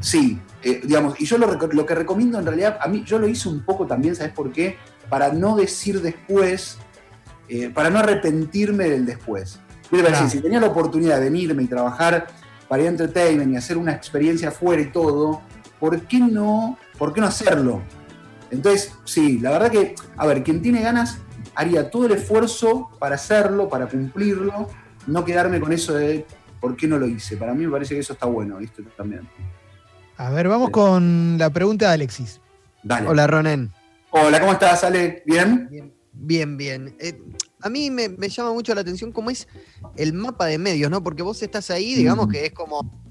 sí, 0.00 0.38
eh, 0.62 0.82
digamos, 0.84 1.18
y 1.20 1.24
yo 1.24 1.38
lo, 1.38 1.86
que 1.86 1.94
recomiendo 1.94 2.38
en 2.38 2.44
realidad, 2.44 2.78
a 2.80 2.86
mí, 2.86 3.02
yo 3.04 3.18
lo 3.18 3.26
hice 3.26 3.48
un 3.48 3.62
poco 3.62 3.86
también, 3.86 4.14
¿sabes 4.14 4.32
por 4.32 4.52
qué? 4.52 4.76
Para 5.08 5.32
no 5.32 5.56
decir 5.56 6.02
después, 6.02 6.78
eh, 7.48 7.70
para 7.70 7.88
no 7.88 7.98
arrepentirme 7.98 8.90
del 8.90 9.06
después. 9.06 9.58
si 10.28 10.40
tenía 10.40 10.60
la 10.60 10.66
oportunidad 10.66 11.16
de 11.16 11.24
venirme 11.24 11.62
y 11.62 11.66
trabajar 11.66 12.26
para 12.68 12.82
Entertainment 12.82 13.52
y 13.52 13.56
hacer 13.56 13.78
una 13.78 13.92
experiencia 13.92 14.48
afuera 14.48 14.82
y 14.82 14.92
todo, 14.92 15.40
¿por 15.80 16.02
qué 16.02 16.18
no, 16.18 16.78
por 16.98 17.14
qué 17.14 17.22
no 17.22 17.26
hacerlo? 17.26 17.80
Entonces, 18.50 18.92
sí, 19.04 19.38
la 19.38 19.50
verdad 19.50 19.70
que, 19.70 19.94
a 20.16 20.26
ver, 20.26 20.42
quien 20.42 20.60
tiene 20.60 20.82
ganas 20.82 21.18
haría 21.58 21.90
todo 21.90 22.06
el 22.06 22.12
esfuerzo 22.12 22.88
para 23.00 23.16
hacerlo, 23.16 23.68
para 23.68 23.88
cumplirlo, 23.88 24.68
no 25.08 25.24
quedarme 25.24 25.58
con 25.58 25.72
eso 25.72 25.92
de 25.92 26.24
por 26.60 26.76
qué 26.76 26.86
no 26.86 26.98
lo 26.98 27.08
hice. 27.08 27.36
Para 27.36 27.52
mí 27.52 27.66
me 27.66 27.72
parece 27.72 27.94
que 27.94 28.00
eso 28.00 28.12
está 28.12 28.26
bueno, 28.26 28.58
¿viste? 28.58 28.84
También. 28.96 29.28
A 30.16 30.30
ver, 30.30 30.46
vamos 30.46 30.70
con 30.70 31.36
la 31.36 31.50
pregunta 31.50 31.88
de 31.88 31.94
Alexis. 31.94 32.40
Dale. 32.84 33.08
Hola, 33.08 33.26
Ronen. 33.26 33.72
Hola, 34.10 34.38
¿cómo 34.38 34.52
estás, 34.52 34.84
Ale? 34.84 35.24
¿Bien? 35.26 35.92
Bien, 36.12 36.56
bien. 36.56 36.94
Eh, 37.00 37.20
a 37.60 37.68
mí 37.68 37.90
me, 37.90 38.08
llama 38.28 38.52
mucho 38.52 38.72
la 38.72 38.82
atención 38.82 39.10
cómo 39.10 39.28
es 39.28 39.48
el 39.96 40.12
mapa 40.12 40.46
de 40.46 40.58
medios, 40.58 40.92
¿no? 40.92 41.02
Porque 41.02 41.24
vos 41.24 41.42
estás 41.42 41.72
ahí, 41.72 41.94
digamos 41.94 42.28
mm. 42.28 42.30
que 42.30 42.46
es 42.46 42.52
como 42.52 43.07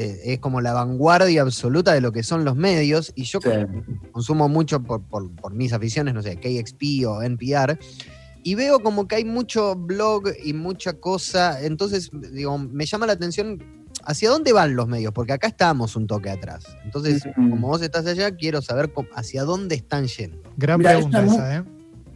eh, 0.00 0.32
es 0.34 0.38
como 0.38 0.60
la 0.60 0.72
vanguardia 0.72 1.42
absoluta 1.42 1.92
de 1.92 2.00
lo 2.00 2.12
que 2.12 2.22
son 2.22 2.44
los 2.44 2.54
medios, 2.54 3.12
y 3.16 3.24
yo 3.24 3.40
consumo 4.12 4.48
mucho 4.48 4.80
por, 4.80 5.02
mis 5.52 5.72
aficiones, 5.72 6.14
no 6.14 6.22
sé, 6.22 6.36
KXP 6.36 7.04
o 7.08 7.20
NPR, 7.20 7.76
y 8.44 8.54
veo 8.54 8.78
como 8.78 9.08
que 9.08 9.16
hay 9.16 9.24
mucho 9.24 9.74
blog 9.74 10.28
y 10.44 10.52
mucha 10.52 10.92
cosa, 10.92 11.60
entonces, 11.60 12.10
digo, 12.12 12.56
me 12.58 12.86
llama 12.86 13.06
la 13.06 13.14
atención 13.14 13.60
hacia 14.04 14.30
dónde 14.30 14.52
van 14.52 14.76
los 14.76 14.86
medios, 14.86 15.12
porque 15.12 15.32
acá 15.32 15.48
estamos 15.48 15.96
un 15.96 16.06
toque 16.06 16.30
atrás. 16.30 16.64
Entonces, 16.84 17.24
como 17.34 17.66
vos 17.66 17.82
estás 17.82 18.06
allá, 18.06 18.30
quiero 18.30 18.62
saber 18.62 18.92
hacia 19.16 19.42
dónde 19.42 19.74
están 19.74 20.06
yendo. 20.06 20.40
Gran 20.56 20.80
pregunta 20.80 21.24
esa, 21.24 21.56
¿eh? 21.56 21.64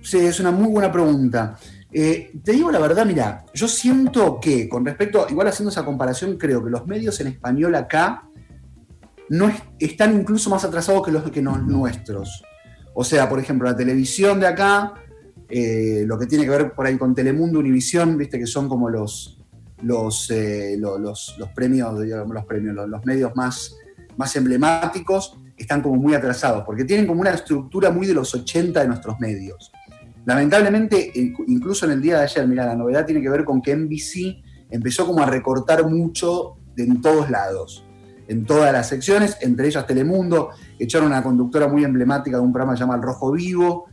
Sí, 0.02 0.18
es 0.18 0.38
una 0.38 0.52
muy 0.52 0.68
buena 0.68 0.92
pregunta. 0.92 1.58
Eh, 1.94 2.32
te 2.42 2.52
digo 2.52 2.70
la 2.70 2.78
verdad, 2.78 3.04
mira, 3.04 3.44
yo 3.52 3.68
siento 3.68 4.40
que 4.40 4.68
con 4.68 4.84
respecto, 4.84 5.26
igual 5.28 5.48
haciendo 5.48 5.70
esa 5.70 5.84
comparación, 5.84 6.38
creo 6.38 6.64
que 6.64 6.70
los 6.70 6.86
medios 6.86 7.20
en 7.20 7.26
español 7.26 7.74
acá 7.74 8.28
no 9.28 9.50
están 9.78 10.14
incluso 10.14 10.50
más 10.50 10.64
atrasados 10.64 11.04
que 11.04 11.12
los, 11.12 11.30
que 11.30 11.42
nuestros. 11.42 12.42
O 12.94 13.04
sea, 13.04 13.28
por 13.28 13.38
ejemplo, 13.38 13.68
la 13.68 13.76
televisión 13.76 14.40
de 14.40 14.46
acá, 14.46 14.94
eh, 15.48 16.04
lo 16.06 16.18
que 16.18 16.26
tiene 16.26 16.44
que 16.44 16.50
ver 16.50 16.72
por 16.72 16.86
ahí 16.86 16.96
con 16.96 17.14
Telemundo, 17.14 17.58
Univisión, 17.58 18.16
viste 18.16 18.38
que 18.38 18.46
son 18.46 18.68
como 18.68 18.88
los, 18.88 19.38
los, 19.82 20.30
eh, 20.30 20.76
los, 20.78 21.34
premios, 21.54 21.94
los 21.94 22.44
premios, 22.46 22.88
los, 22.88 23.06
medios 23.06 23.32
más, 23.34 23.76
más 24.16 24.34
emblemáticos, 24.36 25.38
están 25.56 25.80
como 25.82 25.96
muy 25.96 26.14
atrasados, 26.14 26.64
porque 26.64 26.84
tienen 26.84 27.06
como 27.06 27.20
una 27.20 27.30
estructura 27.30 27.90
muy 27.90 28.06
de 28.06 28.14
los 28.14 28.34
80 28.34 28.80
de 28.80 28.88
nuestros 28.88 29.18
medios. 29.20 29.70
Lamentablemente, 30.24 31.12
incluso 31.46 31.86
en 31.86 31.92
el 31.92 32.02
día 32.02 32.18
de 32.18 32.24
ayer, 32.24 32.46
mira, 32.46 32.66
la 32.66 32.76
novedad 32.76 33.04
tiene 33.04 33.20
que 33.20 33.28
ver 33.28 33.44
con 33.44 33.60
que 33.60 33.74
NBC 33.74 34.42
empezó 34.70 35.06
como 35.06 35.22
a 35.22 35.26
recortar 35.26 35.88
mucho 35.88 36.56
de 36.76 36.84
en 36.84 37.00
todos 37.00 37.28
lados, 37.28 37.84
en 38.28 38.44
todas 38.44 38.72
las 38.72 38.88
secciones, 38.88 39.36
entre 39.40 39.66
ellas 39.66 39.86
Telemundo, 39.86 40.50
echaron 40.78 41.08
una 41.08 41.22
conductora 41.22 41.68
muy 41.68 41.84
emblemática 41.84 42.36
de 42.36 42.42
un 42.42 42.52
programa 42.52 42.76
llamado 42.76 43.00
El 43.00 43.06
Rojo 43.06 43.32
Vivo, 43.32 43.86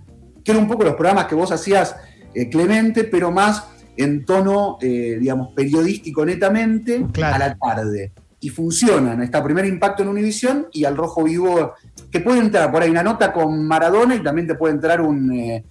que 0.43 0.51
era 0.51 0.59
un 0.59 0.67
poco 0.67 0.83
los 0.83 0.93
programas 0.93 1.25
que 1.25 1.35
vos 1.35 1.51
hacías, 1.51 1.95
eh, 2.33 2.49
Clemente, 2.49 3.03
pero 3.05 3.31
más 3.31 3.67
en 3.97 4.23
tono, 4.23 4.77
eh, 4.81 5.17
digamos, 5.19 5.49
periodístico 5.53 6.25
netamente, 6.25 7.05
a 7.21 7.37
la 7.37 7.57
tarde. 7.57 8.13
y 8.41 8.47
funcionan. 8.47 9.21
Está 9.21 9.43
primer 9.43 9.65
impacto 9.65 10.01
en 10.01 10.07
Univisión 10.07 10.67
y 10.71 10.85
al 10.85 10.95
rojo 10.95 11.25
vivo, 11.25 11.73
que 12.09 12.21
puede 12.21 12.39
entrar 12.39 12.71
por 12.71 12.81
ahí 12.81 12.89
una 12.89 13.03
nota 13.03 13.33
con 13.33 13.67
Maradona 13.67 14.15
y 14.15 14.23
también 14.23 14.47
te 14.47 14.55
puede 14.55 14.75
entrar 14.75 15.01
un 15.01 15.29
eh, 15.33 15.65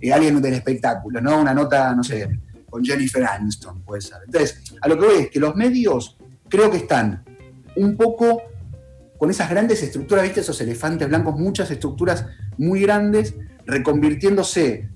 eh, 0.00 0.12
alguien 0.12 0.40
del 0.40 0.54
espectáculo, 0.54 1.20
¿no? 1.20 1.40
Una 1.40 1.54
nota, 1.54 1.94
no 1.94 2.04
sé, 2.04 2.28
con 2.68 2.84
Jennifer 2.84 3.24
Aniston, 3.24 3.82
puede 3.82 4.00
ser. 4.00 4.18
Entonces, 4.26 4.74
a 4.80 4.88
lo 4.88 4.98
que 4.98 5.06
voy 5.06 5.16
es 5.22 5.30
que 5.30 5.40
los 5.40 5.54
medios 5.56 6.16
creo 6.48 6.70
que 6.70 6.78
están 6.78 7.24
un 7.76 7.96
poco 7.96 8.42
con 9.18 9.30
esas 9.30 9.48
grandes 9.48 9.82
estructuras, 9.82 10.24
¿viste? 10.24 10.40
Esos 10.40 10.60
elefantes 10.60 11.08
blancos, 11.08 11.38
muchas 11.38 11.70
estructuras 11.70 12.26
muy 12.58 12.82
grandes, 12.82 13.34
reconvirtiéndose 13.64 14.88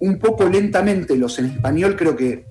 un 0.00 0.18
poco 0.18 0.48
lentamente 0.48 1.16
los 1.16 1.38
en 1.38 1.46
español, 1.46 1.96
creo 1.96 2.14
que 2.14 2.46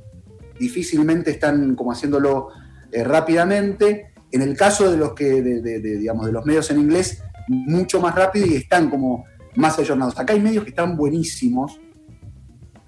difícilmente 0.60 1.32
están 1.32 1.76
como 1.76 1.92
haciéndolo 1.92 2.50
eh, 2.92 3.04
rápidamente. 3.04 4.14
En 4.32 4.42
el 4.42 4.58
caso 4.58 4.90
de 4.90 4.98
los 4.98 5.14
que, 5.14 5.42
digamos, 5.44 6.26
de 6.26 6.32
los 6.32 6.46
medios 6.46 6.72
en 6.72 6.80
inglés, 6.80 7.22
mucho 7.48 8.02
más 8.02 8.16
rápido 8.16 8.48
y 8.48 8.56
están 8.56 8.90
como 8.90 9.26
más 9.56 9.78
ayornados. 9.78 10.18
Acá 10.18 10.34
hay 10.34 10.40
medios 10.40 10.64
que 10.64 10.72
están 10.72 10.98
buenísimos, 10.98 11.80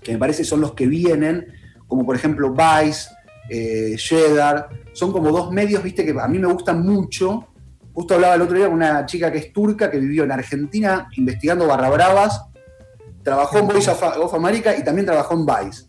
que 0.06 0.14
me 0.14 0.20
parece 0.20 0.44
son 0.44 0.62
los 0.62 0.74
que 0.74 0.86
vienen, 0.86 1.48
como 1.88 2.06
por 2.06 2.16
ejemplo 2.16 2.54
Vice, 2.54 3.10
eh, 3.50 3.98
son 4.94 5.12
como 5.12 5.32
dos 5.32 5.52
medios, 5.52 5.82
viste, 5.82 6.06
que 6.06 6.16
a 6.18 6.28
mí 6.28 6.38
me 6.38 6.48
gustan 6.48 6.86
mucho. 6.86 7.48
Justo 7.92 8.14
hablaba 8.14 8.36
el 8.36 8.42
otro 8.44 8.56
día 8.56 8.68
con 8.68 8.76
una 8.76 9.06
chica 9.08 9.32
que 9.32 9.40
es 9.40 9.52
turca, 9.52 9.90
que 9.90 9.98
vivió 9.98 10.24
en 10.24 10.32
Argentina 10.32 11.10
investigando 11.18 11.66
barra 11.66 11.90
bravas, 11.90 12.46
trabajó 13.24 13.58
en 13.58 13.68
Voice 13.68 13.90
of 13.90 14.34
America 14.36 14.78
y 14.78 14.84
también 14.84 15.08
trabajó 15.08 15.34
en 15.34 15.46
Vice. 15.46 15.86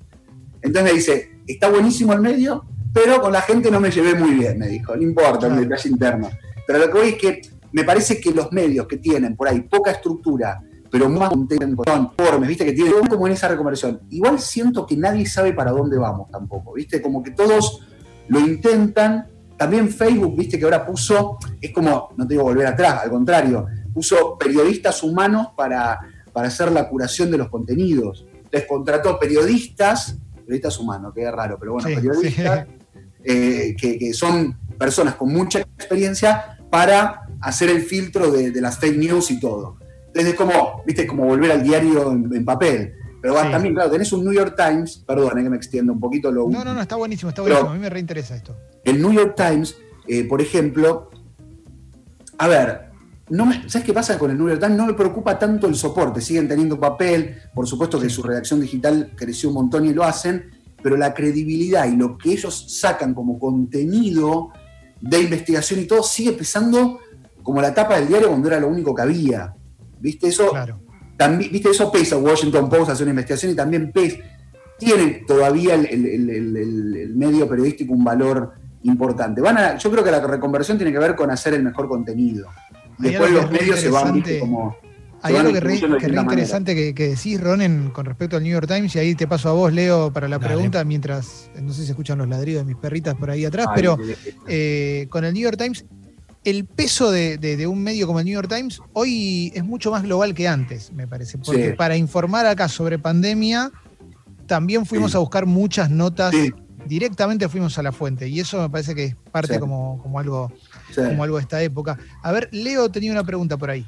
Entonces 0.62 0.92
me 0.92 0.96
dice, 0.96 1.30
está 1.46 1.68
buenísimo 1.68 2.14
el 2.14 2.20
medio, 2.20 2.64
pero 2.94 3.20
con 3.20 3.32
la 3.32 3.42
gente 3.42 3.70
no 3.70 3.80
me 3.80 3.90
llevé 3.90 4.14
muy 4.14 4.30
bien, 4.30 4.58
me 4.58 4.68
dijo, 4.68 4.96
no 4.96 5.02
importa, 5.02 5.46
el 5.46 5.56
detalle 5.56 5.90
interno. 5.90 6.30
Pero 6.66 6.78
lo 6.78 6.86
que 6.86 6.98
voy 6.98 7.08
es 7.10 7.16
que 7.16 7.42
me 7.72 7.84
parece 7.84 8.18
que 8.18 8.30
los 8.30 8.50
medios 8.50 8.86
que 8.86 8.96
tienen 8.96 9.36
por 9.36 9.48
ahí 9.48 9.60
poca 9.60 9.90
estructura, 9.90 10.62
pero 10.90 11.08
más 11.08 11.32
informes, 11.32 12.48
viste, 12.48 12.64
que 12.64 12.72
tienen 12.72 13.06
como 13.08 13.26
en 13.26 13.32
esa 13.32 13.48
reconversión, 13.48 14.00
igual 14.10 14.38
siento 14.38 14.86
que 14.86 14.96
nadie 14.96 15.26
sabe 15.26 15.52
para 15.52 15.70
dónde 15.70 15.98
vamos 15.98 16.30
tampoco, 16.30 16.74
viste, 16.74 17.02
como 17.02 17.22
que 17.22 17.30
todos 17.30 17.80
lo 18.28 18.40
intentan. 18.40 19.28
También 19.56 19.88
Facebook, 19.88 20.36
viste, 20.36 20.58
que 20.58 20.64
ahora 20.64 20.84
puso, 20.84 21.38
es 21.60 21.72
como, 21.72 22.10
no 22.16 22.26
te 22.26 22.34
digo 22.34 22.44
volver 22.44 22.66
atrás, 22.66 23.02
al 23.04 23.10
contrario, 23.10 23.66
puso 23.94 24.36
periodistas 24.38 25.02
humanos 25.02 25.48
para, 25.56 25.98
para 26.32 26.48
hacer 26.48 26.70
la 26.70 26.88
curación 26.88 27.30
de 27.30 27.38
los 27.38 27.48
contenidos. 27.48 28.26
Les 28.52 28.66
contrató 28.66 29.18
periodistas 29.18 30.18
periodistas 30.46 30.78
humanos, 30.78 31.12
que 31.12 31.24
es 31.24 31.32
raro, 31.32 31.58
pero 31.58 31.72
bueno, 31.72 31.88
periodistas, 31.88 32.66
eh, 33.24 33.74
que, 33.76 34.14
son 34.14 34.56
personas 34.78 35.16
con 35.16 35.32
mucha 35.32 35.58
experiencia 35.58 36.58
para 36.70 37.26
hacer 37.40 37.68
el 37.70 37.82
filtro 37.82 38.30
de, 38.30 38.60
las 38.60 38.78
fake 38.78 38.96
news 38.96 39.30
y 39.32 39.40
todo. 39.40 39.78
Entonces 40.16 40.32
es 40.32 40.38
como, 40.38 40.82
viste, 40.86 41.06
como 41.06 41.26
volver 41.26 41.52
al 41.52 41.62
diario 41.62 42.10
en, 42.10 42.42
papel. 42.42 42.94
Pero 43.20 43.34
también, 43.34 43.74
claro, 43.74 43.90
tenés 43.90 44.10
un 44.14 44.24
New 44.24 44.32
York 44.32 44.54
Times, 44.56 45.04
perdón, 45.06 45.42
que 45.42 45.50
me 45.50 45.56
extienda 45.56 45.92
un 45.92 46.00
poquito 46.00 46.32
lo 46.32 46.48
No, 46.48 46.64
no, 46.64 46.72
no, 46.72 46.80
está 46.80 46.96
buenísimo, 46.96 47.28
está 47.28 47.42
buenísimo, 47.42 47.68
a 47.68 47.74
mí 47.74 47.78
me 47.78 47.90
reinteresa 47.90 48.34
esto. 48.34 48.56
El 48.82 49.02
New 49.02 49.12
York 49.12 49.34
Times, 49.36 49.76
eh, 50.08 50.24
por 50.24 50.40
ejemplo, 50.40 51.10
a 52.38 52.48
ver, 52.48 52.86
no 53.28 53.52
¿sabes 53.66 53.84
qué 53.84 53.92
pasa 53.92 54.18
con 54.18 54.30
el 54.30 54.38
New 54.38 54.48
York 54.48 54.60
Times? 54.60 54.78
No 54.78 54.86
me 54.86 54.94
preocupa 54.94 55.38
tanto 55.38 55.66
el 55.66 55.74
soporte, 55.74 56.22
siguen 56.22 56.48
teniendo 56.48 56.80
papel, 56.80 57.36
por 57.54 57.66
supuesto 57.66 58.00
que 58.00 58.08
su 58.08 58.22
redacción 58.22 58.58
digital 58.58 59.12
creció 59.14 59.50
un 59.50 59.56
montón 59.56 59.84
y 59.84 59.92
lo 59.92 60.02
hacen, 60.02 60.50
pero 60.82 60.96
la 60.96 61.12
credibilidad 61.12 61.86
y 61.86 61.96
lo 61.96 62.16
que 62.16 62.32
ellos 62.32 62.64
sacan 62.80 63.12
como 63.12 63.38
contenido 63.38 64.48
de 64.98 65.20
investigación 65.20 65.80
y 65.80 65.84
todo 65.84 66.02
sigue 66.02 66.32
pesando 66.32 67.00
como 67.42 67.60
la 67.60 67.74
tapa 67.74 67.96
del 67.96 68.08
diario 68.08 68.28
cuando 68.28 68.48
era 68.48 68.60
lo 68.60 68.68
único 68.68 68.94
que 68.94 69.02
había. 69.02 69.52
¿Viste 70.06 70.28
eso? 70.28 70.52
También, 71.16 71.50
¿Viste 71.50 71.70
eso 71.70 71.90
pesa? 71.90 72.16
Washington 72.16 72.68
Post 72.68 72.90
hace 72.90 73.02
una 73.02 73.10
investigación 73.10 73.50
y 73.50 73.56
también 73.56 73.90
pesa. 73.90 74.18
Tiene 74.78 75.24
todavía 75.26 75.74
el, 75.74 77.12
medio 77.16 77.48
periodístico 77.48 77.92
un 77.92 78.04
valor 78.04 78.52
importante. 78.84 79.40
Van 79.40 79.58
a, 79.58 79.76
yo 79.76 79.90
creo 79.90 80.04
que 80.04 80.12
la 80.12 80.24
reconversión 80.24 80.78
tiene 80.78 80.92
que 80.92 81.00
ver 81.00 81.16
con 81.16 81.28
hacer 81.32 81.54
el 81.54 81.64
mejor 81.64 81.88
contenido. 81.88 82.46
Después 82.98 83.32
los 83.32 83.50
medios 83.50 83.80
se 83.80 83.90
van 83.90 84.22
como. 84.38 84.76
Hay 85.22 85.34
algo 85.34 85.52
que 85.52 85.58
re, 85.58 85.74
interesante 85.74 86.94
que, 86.94 87.08
decís, 87.08 87.40
Ronen, 87.40 87.90
con 87.90 88.06
respecto 88.06 88.36
al 88.36 88.44
New 88.44 88.52
York 88.52 88.68
Times, 88.68 88.94
y 88.94 89.00
ahí 89.00 89.16
te 89.16 89.26
paso 89.26 89.48
a 89.48 89.52
vos, 89.54 89.72
Leo, 89.72 90.12
para 90.12 90.28
la 90.28 90.38
pregunta, 90.38 90.84
mientras, 90.84 91.50
no 91.60 91.72
sé 91.72 91.82
si 91.82 91.90
escuchan 91.90 92.18
los 92.18 92.28
ladridos 92.28 92.64
de 92.64 92.72
mis 92.72 92.80
perritas 92.80 93.16
por 93.16 93.30
ahí 93.30 93.44
atrás, 93.44 93.66
pero 93.74 93.98
eh, 94.46 95.08
con 95.10 95.24
el 95.24 95.34
New 95.34 95.42
York 95.42 95.56
Times, 95.58 95.84
el 96.46 96.64
peso 96.64 97.10
de, 97.10 97.66
un 97.66 97.82
medio 97.82 98.06
como 98.06 98.20
el 98.20 98.24
New 98.24 98.34
York 98.34 98.48
Times 98.48 98.80
hoy 98.92 99.50
es 99.52 99.64
mucho 99.64 99.90
más 99.90 100.04
global 100.04 100.32
que 100.32 100.46
antes, 100.46 100.92
me 100.92 101.08
parece, 101.08 101.38
porque 101.38 101.74
para 101.74 101.96
informar 101.96 102.46
acá 102.46 102.68
sobre 102.68 103.00
pandemia, 103.00 103.72
también 104.46 104.86
fuimos 104.86 105.16
a 105.16 105.18
buscar 105.18 105.44
muchas 105.44 105.90
notas, 105.90 106.32
directamente 106.86 107.48
fuimos 107.48 107.76
a 107.78 107.82
la 107.82 107.90
fuente, 107.90 108.28
y 108.28 108.38
eso 108.38 108.62
me 108.62 108.70
parece 108.70 108.94
que 108.94 109.04
es 109.06 109.16
parte 109.32 109.58
como, 109.58 110.00
como 110.00 110.20
algo 110.20 110.52
como 110.94 111.24
algo 111.24 111.36
de 111.36 111.42
esta 111.42 111.60
época. 111.60 111.98
A 112.22 112.30
ver, 112.30 112.48
Leo 112.52 112.88
tenía 112.90 113.10
una 113.10 113.24
pregunta 113.24 113.56
por 113.56 113.70
ahí. 113.70 113.84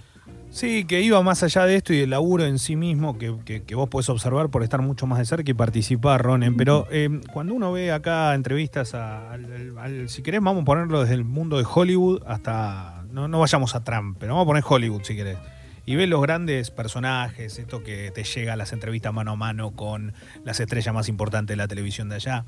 Sí, 0.51 0.85
que 0.85 1.03
iba 1.03 1.23
más 1.23 1.43
allá 1.43 1.67
de 1.67 1.77
esto 1.77 1.93
y 1.93 1.99
del 1.99 2.11
laburo 2.11 2.45
en 2.45 2.59
sí 2.59 2.75
mismo, 2.75 3.19
que, 3.19 3.31
vos 3.75 3.89
podés 3.89 4.09
observar 4.09 4.49
por 4.49 4.63
estar 4.63 4.81
mucho 4.81 5.07
más 5.07 5.19
de 5.19 5.27
cerca 5.27 5.51
y 5.51 5.55
participar, 5.55 6.23
Ronen. 6.23 6.57
Pero 6.57 6.87
eh, 6.91 7.21
cuando 7.33 7.55
uno 7.55 7.71
ve 7.71 7.93
acá 7.93 8.35
entrevistas 8.35 8.95
al, 8.95 10.09
si 10.09 10.23
querés, 10.23 10.41
vamos 10.41 10.63
a 10.63 10.65
ponerlo 10.65 11.03
desde 11.03 11.15
el 11.15 11.25
mundo 11.25 11.59
de 11.59 11.67
Hollywood 11.71 12.23
hasta. 12.27 13.05
No, 13.11 13.29
no 13.29 13.41
vayamos 13.41 13.75
a 13.75 13.85
Trump, 13.85 14.17
pero 14.19 14.35
vamos 14.35 14.45
a 14.45 14.47
poner 14.47 14.65
Hollywood 14.67 15.03
si 15.03 15.17
querés. 15.17 15.39
Y 15.85 15.97
ves 15.97 16.09
los 16.09 16.21
grandes 16.21 16.71
personajes, 16.71 17.59
esto 17.59 17.83
que 17.83 18.11
te 18.11 18.25
llega 18.25 18.55
a 18.55 18.57
las 18.57 18.73
entrevistas 18.73 19.13
mano 19.13 19.33
a 19.33 19.37
mano 19.37 19.71
con 19.71 20.13
las 20.45 20.61
estrellas 20.61 20.95
más 20.95 21.09
importantes 21.09 21.55
de 21.55 21.57
la 21.57 21.69
televisión 21.69 22.09
de 22.09 22.17
allá. 22.17 22.45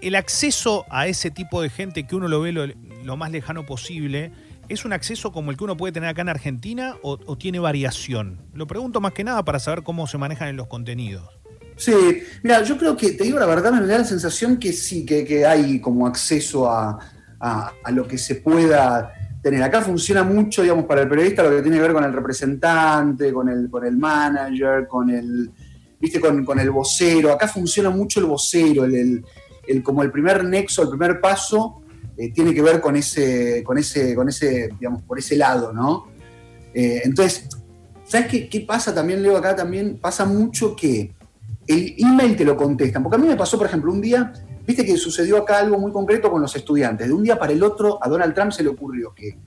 El 0.00 0.14
acceso 0.14 0.86
a 0.88 1.08
ese 1.08 1.32
tipo 1.32 1.60
de 1.60 1.70
gente 1.70 2.06
que 2.06 2.14
uno 2.14 2.28
lo 2.28 2.40
ve 2.40 2.52
lo 2.52 3.16
más 3.16 3.32
lejano 3.32 3.66
posible 3.66 4.30
¿Es 4.68 4.84
un 4.84 4.92
acceso 4.92 5.32
como 5.32 5.50
el 5.50 5.56
que 5.56 5.64
uno 5.64 5.78
puede 5.78 5.92
tener 5.92 6.10
acá 6.10 6.20
en 6.20 6.28
Argentina 6.28 6.96
o, 7.02 7.38
tiene 7.38 7.58
variación? 7.58 8.42
Lo 8.52 8.66
pregunto 8.66 9.00
más 9.00 9.12
que 9.12 9.24
nada 9.24 9.42
para 9.42 9.58
saber 9.58 9.82
cómo 9.82 10.06
se 10.06 10.18
manejan 10.18 10.48
en 10.48 10.56
los 10.56 10.66
contenidos. 10.66 11.24
Sí, 11.76 11.92
mira, 12.42 12.62
yo 12.62 12.76
creo 12.76 12.94
que, 12.94 13.12
te 13.12 13.24
digo 13.24 13.38
la 13.38 13.46
verdad, 13.46 13.72
me 13.72 13.86
da 13.86 13.98
la 13.98 14.04
sensación 14.04 14.58
que 14.58 14.74
sí, 14.74 15.06
que, 15.06 15.46
hay 15.46 15.80
como 15.80 16.06
acceso 16.06 16.70
a, 16.70 16.98
lo 17.92 18.06
que 18.06 18.18
se 18.18 18.34
pueda 18.36 19.10
tener. 19.42 19.62
Acá 19.62 19.80
funciona 19.80 20.22
mucho, 20.22 20.60
digamos, 20.60 20.84
para 20.84 21.02
el 21.02 21.08
periodista 21.08 21.44
lo 21.44 21.50
que 21.50 21.62
tiene 21.62 21.78
que 21.78 21.82
ver 21.82 21.92
con 21.94 22.04
el 22.04 22.12
representante, 22.12 23.32
con 23.32 23.48
el, 23.48 23.70
con 23.70 23.86
el 23.86 23.96
manager, 23.96 24.86
con 24.86 25.08
el, 25.08 25.50
viste, 25.98 26.20
con, 26.20 26.58
el 26.58 26.70
vocero. 26.70 27.32
Acá 27.32 27.48
funciona 27.48 27.88
mucho 27.88 28.20
el 28.20 28.26
vocero, 28.26 28.84
el, 28.84 29.24
como 29.82 30.02
el 30.02 30.10
primer 30.10 30.44
nexo, 30.44 30.82
el 30.82 30.90
primer 30.90 31.22
paso 31.22 31.80
eh, 32.18 32.32
tiene 32.32 32.52
que 32.52 32.60
ver 32.60 32.80
con 32.80 32.96
ese, 32.96 33.62
con 33.62 33.78
ese, 33.78 34.16
con 34.16 34.28
ese, 34.28 34.70
digamos, 34.76 35.02
por 35.02 35.20
ese 35.20 35.36
lado, 35.36 35.72
¿no? 35.72 36.08
Eh, 36.74 37.02
entonces, 37.04 37.48
¿sabes 38.04 38.26
qué, 38.26 38.60
pasa 38.66 38.92
también, 38.92 39.22
Leo, 39.22 39.36
acá 39.36 39.54
también? 39.54 39.98
Pasa 39.98 40.24
mucho 40.24 40.74
que 40.74 41.14
el 41.68 41.94
email 41.96 42.34
te 42.36 42.44
lo 42.44 42.56
contestan, 42.56 43.04
porque 43.04 43.16
a 43.16 43.20
mí 43.20 43.28
me 43.28 43.36
pasó, 43.36 43.56
por 43.56 43.68
ejemplo, 43.68 43.92
un 43.92 44.00
día, 44.00 44.32
viste 44.66 44.84
que 44.84 44.96
sucedió 44.96 45.36
acá 45.38 45.58
algo 45.58 45.78
muy 45.78 45.92
concreto 45.92 46.28
con 46.28 46.42
los 46.42 46.56
estudiantes, 46.56 47.06
de 47.06 47.12
un 47.12 47.22
día 47.22 47.38
para 47.38 47.52
el 47.52 47.62
otro 47.62 48.00
a 48.02 48.08
Donald 48.08 48.34
Trump 48.34 48.50
se 48.50 48.64
le 48.64 48.70
ocurrió 48.70 49.14
que 49.14 49.38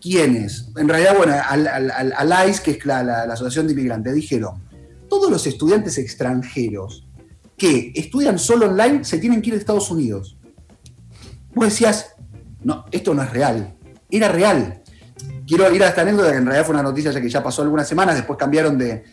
¿quiénes? 0.00 0.70
En 0.76 0.88
realidad, 0.88 1.16
bueno, 1.16 1.34
al, 1.48 1.68
al, 1.68 2.48
ICE, 2.50 2.62
que 2.64 2.70
es 2.72 2.84
la, 2.84 3.04
la, 3.04 3.22
Asociación 3.32 3.68
de 3.68 3.74
Inmigrantes, 3.74 4.12
dijeron, 4.12 4.60
todos 5.08 5.30
los 5.30 5.46
estudiantes 5.46 5.98
extranjeros 5.98 7.06
que 7.56 7.92
estudian 7.94 8.40
solo 8.40 8.66
online 8.66 9.04
se 9.04 9.18
tienen 9.18 9.40
que 9.40 9.50
ir 9.50 9.54
a 9.54 9.58
Estados 9.58 9.90
Unidos 9.90 10.37
vos 11.58 11.68
decías, 11.68 12.14
no, 12.62 12.84
esto 12.90 13.14
no 13.14 13.22
es 13.22 13.30
real. 13.30 13.74
Era 14.10 14.28
real. 14.28 14.82
Quiero 15.46 15.70
ir 15.74 15.82
a 15.82 15.88
esta 15.88 16.02
anécdota, 16.02 16.30
que 16.30 16.36
en 16.36 16.46
realidad 16.46 16.64
fue 16.64 16.74
una 16.74 16.82
noticia 16.82 17.10
ya 17.10 17.20
que 17.20 17.28
ya 17.28 17.42
pasó 17.42 17.62
algunas 17.62 17.88
semanas, 17.88 18.16
después 18.16 18.38
cambiaron 18.38 18.78
de, 18.78 19.04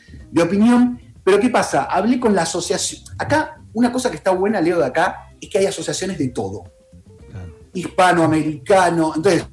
opinión. 0.42 1.00
Pero 1.24 1.40
¿qué 1.40 1.50
pasa? 1.50 1.86
Hablé 1.86 2.20
con 2.20 2.36
la 2.36 2.44
asociación. 2.44 3.02
Acá, 3.18 3.62
una 3.74 3.92
cosa 3.92 4.10
que 4.10 4.18
está 4.18 4.32
buena, 4.32 4.62
Leo, 4.62 4.80
de 4.80 4.86
acá, 4.86 5.30
es 5.42 5.50
que 5.50 5.58
hay 5.58 5.66
asociaciones 5.66 6.18
de 6.18 6.30
todo. 6.30 6.64
Hispanoamericano. 7.74 9.14
Entonces, 9.16 9.46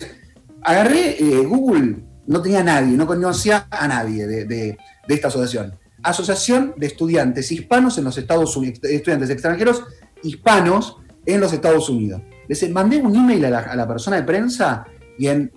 agarré 0.63 1.17
eh, 1.19 1.47
Google, 1.47 2.05
no 2.27 2.43
tenía 2.43 2.63
nadie, 2.63 2.97
no 2.97 3.07
conocía 3.07 3.67
a 3.71 3.89
nadie 3.89 4.27
de, 4.27 4.45
de 4.45 4.77
esta 5.09 5.29
asociación. 5.29 5.79
Asociación 6.03 6.75
de 6.77 6.89
Estudiantes 6.89 7.51
Hispanos 7.51 7.97
en 7.97 8.05
los 8.05 8.19
Estados 8.19 8.57
Unidos, 8.57 8.81
estudiantes 8.83 9.31
extranjeros 9.31 9.85
hispanos 10.23 10.97
en 11.25 11.41
los 11.41 11.53
Estados 11.53 11.89
Unidos. 11.89 12.23
Les 12.61 12.71
mandé 12.71 12.99
un 12.99 13.15
email 13.15 13.45
a 13.47 13.75
la, 13.75 13.89
persona 13.89 14.17
de 14.17 14.23
prensa 14.23 14.85
y 15.19 15.29
en 15.29 15.51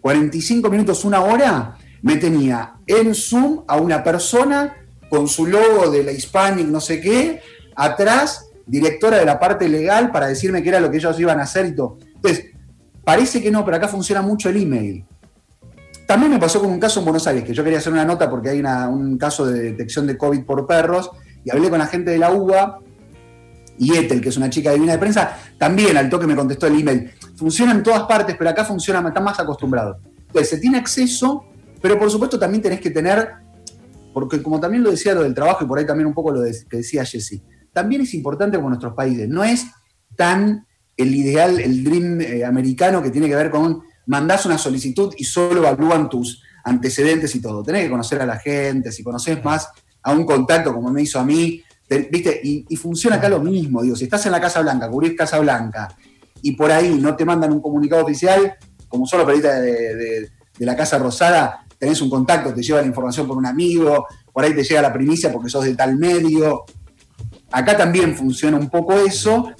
45 0.00 0.68
minutos, 0.70 1.04
una 1.04 1.22
hora, 1.22 1.76
me 2.02 2.16
tenía 2.16 2.74
en 2.86 3.14
Zoom 3.14 3.64
a 3.68 3.76
una 3.76 4.02
persona 4.02 4.76
con 5.08 5.28
su 5.28 5.46
logo 5.46 5.90
de 5.90 6.02
la 6.02 6.12
Hispanic 6.12 6.66
no 6.66 6.80
sé 6.80 7.00
qué, 7.00 7.40
atrás, 7.76 8.50
directora 8.66 9.18
de 9.18 9.24
la 9.24 9.38
parte 9.38 9.68
legal 9.68 10.10
para 10.10 10.26
decirme 10.26 10.62
qué 10.62 10.70
era 10.70 10.80
lo 10.80 10.90
que 10.90 10.96
ellos 10.96 11.18
iban 11.20 11.38
a 11.38 11.42
hacer 11.42 11.66
y 11.66 11.74
todo. 11.74 11.98
Entonces, 12.14 12.52
Parece 13.04 13.42
que 13.42 13.50
no, 13.50 13.64
pero 13.64 13.76
acá 13.76 13.88
funciona 13.88 14.22
mucho 14.22 14.48
el 14.48 14.62
email. 14.62 15.04
También 16.06 16.30
me 16.30 16.38
pasó 16.38 16.60
con 16.60 16.70
un 16.70 16.78
caso 16.78 17.00
en 17.00 17.06
Buenos 17.06 17.26
Aires, 17.26 17.44
que 17.44 17.54
yo 17.54 17.64
quería 17.64 17.78
hacer 17.78 17.92
una 17.92 18.04
nota 18.04 18.30
porque 18.30 18.50
hay 18.50 18.60
un 18.60 19.18
caso 19.18 19.46
de 19.46 19.60
detección 19.60 20.06
de 20.06 20.16
COVID 20.16 20.44
por 20.44 20.66
perros, 20.66 21.10
y 21.44 21.50
hablé 21.50 21.68
con 21.70 21.78
la 21.78 21.86
gente 21.86 22.10
de 22.10 22.18
la 22.18 22.30
UBA, 22.30 22.78
y 23.78 23.96
Ethel, 23.96 24.20
que 24.20 24.28
es 24.28 24.36
una 24.36 24.50
chica 24.50 24.72
divina 24.72 24.92
de 24.92 24.98
prensa, 24.98 25.38
también 25.58 25.96
al 25.96 26.08
toque 26.08 26.26
me 26.26 26.36
contestó 26.36 26.66
el 26.66 26.78
email. 26.78 27.10
Funciona 27.36 27.72
en 27.72 27.82
todas 27.82 28.02
partes, 28.02 28.36
pero 28.38 28.50
acá 28.50 28.64
funciona, 28.64 29.06
están 29.06 29.24
más 29.24 29.38
acostumbrados. 29.40 29.98
Entonces, 30.26 30.50
se 30.50 30.58
tiene 30.58 30.78
acceso, 30.78 31.44
pero 31.80 31.98
por 31.98 32.10
supuesto 32.10 32.38
también 32.38 32.62
tenés 32.62 32.80
que 32.80 32.90
tener, 32.90 33.28
porque 34.14 34.42
como 34.42 34.60
también 34.60 34.82
lo 34.82 34.90
decía 34.90 35.14
lo 35.14 35.22
del 35.22 35.34
trabajo 35.34 35.64
y 35.64 35.66
por 35.68 35.78
ahí 35.78 35.86
también 35.86 36.06
un 36.06 36.14
poco 36.14 36.30
lo 36.30 36.42
que 36.42 36.76
decía 36.76 37.04
Jessy, 37.04 37.42
también 37.72 38.02
es 38.02 38.14
importante 38.14 38.56
como 38.56 38.68
nuestros 38.68 38.94
países, 38.94 39.28
no 39.28 39.42
es 39.44 39.66
tan 40.16 40.66
el 40.96 41.14
ideal, 41.14 41.58
el 41.58 41.82
dream 41.82 42.20
eh, 42.20 42.44
americano 42.44 43.02
que 43.02 43.10
tiene 43.10 43.28
que 43.28 43.34
ver 43.34 43.50
con 43.50 43.82
mandás 44.06 44.46
una 44.46 44.58
solicitud 44.58 45.14
y 45.16 45.24
solo 45.24 45.60
evalúan 45.60 46.08
tus 46.08 46.42
antecedentes 46.64 47.34
y 47.34 47.40
todo. 47.40 47.62
Tenés 47.62 47.84
que 47.84 47.90
conocer 47.90 48.20
a 48.20 48.26
la 48.26 48.38
gente, 48.38 48.92
si 48.92 49.02
conoces 49.02 49.42
más 49.44 49.68
a 50.02 50.12
un 50.12 50.24
contacto 50.24 50.74
como 50.74 50.90
me 50.90 51.02
hizo 51.02 51.18
a 51.18 51.24
mí, 51.24 51.62
¿viste? 51.88 52.40
Y, 52.42 52.76
funciona 52.76 53.16
acá 53.16 53.28
lo 53.28 53.40
mismo, 53.40 53.82
digo, 53.82 53.96
si 53.96 54.04
estás 54.04 54.24
en 54.26 54.32
la 54.32 54.40
Casa 54.40 54.60
Blanca, 54.60 54.88
cubrís 54.88 55.16
Casa 55.16 55.38
Blanca, 55.38 55.94
y 56.40 56.52
por 56.52 56.70
ahí 56.70 56.98
no 57.00 57.14
te 57.16 57.24
mandan 57.24 57.52
un 57.52 57.60
comunicado 57.60 58.02
oficial, 58.02 58.56
como 58.88 59.06
solo 59.06 59.24
periodista 59.24 59.60
de, 59.60 59.96
de, 59.96 60.30
la 60.66 60.76
Casa 60.76 60.98
Rosada, 60.98 61.66
tenés 61.78 62.00
un 62.00 62.10
contacto, 62.10 62.54
te 62.54 62.62
lleva 62.62 62.80
la 62.80 62.86
información 62.86 63.26
por 63.26 63.36
un 63.36 63.46
amigo, 63.46 64.06
por 64.32 64.44
ahí 64.44 64.54
te 64.54 64.62
llega 64.62 64.80
la 64.80 64.92
primicia 64.92 65.32
porque 65.32 65.50
sos 65.50 65.64
de 65.64 65.74
tal 65.74 65.96
medio. 65.96 66.64
Acá 67.50 67.76
también 67.76 68.16
funciona 68.16 68.56
un 68.56 68.70
poco 68.70 68.94
eso, 68.94 69.50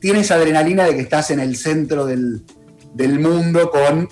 tienes 0.00 0.30
adrenalina 0.30 0.84
de 0.84 0.94
que 0.94 1.00
estás 1.00 1.30
en 1.30 1.40
el 1.40 1.56
centro 1.56 2.06
del, 2.06 2.44
mundo 3.18 3.70
con, 3.70 4.08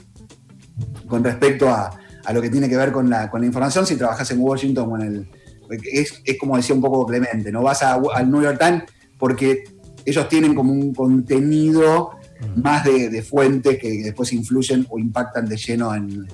con 1.06 1.22
respecto 1.22 1.68
a, 1.68 1.90
lo 2.32 2.40
que 2.40 2.50
tiene 2.50 2.68
que 2.68 2.76
ver 2.76 2.92
con 2.92 3.10
la, 3.10 3.30
con 3.30 3.40
la 3.40 3.46
información, 3.46 3.86
si 3.86 3.96
trabajas 3.96 4.30
en 4.30 4.40
Washington 4.40 4.88
o 4.90 4.96
en 4.96 5.02
el, 5.02 5.28
es, 5.70 6.22
como 6.38 6.56
decía 6.56 6.74
un 6.74 6.80
poco 6.80 7.06
Clemente, 7.06 7.52
no 7.52 7.62
vas 7.62 7.82
al 7.82 8.30
New 8.30 8.42
York 8.42 8.58
Times 8.58 8.84
porque 9.18 9.64
ellos 10.04 10.28
tienen 10.28 10.54
como 10.54 10.72
un 10.72 10.94
contenido 10.94 12.12
más 12.56 12.84
de, 12.84 13.22
fuentes 13.22 13.78
que 13.78 14.02
después 14.02 14.32
influyen 14.32 14.86
o 14.88 14.98
impactan 14.98 15.46
de 15.46 15.56
lleno 15.56 15.94
en, 15.94 16.26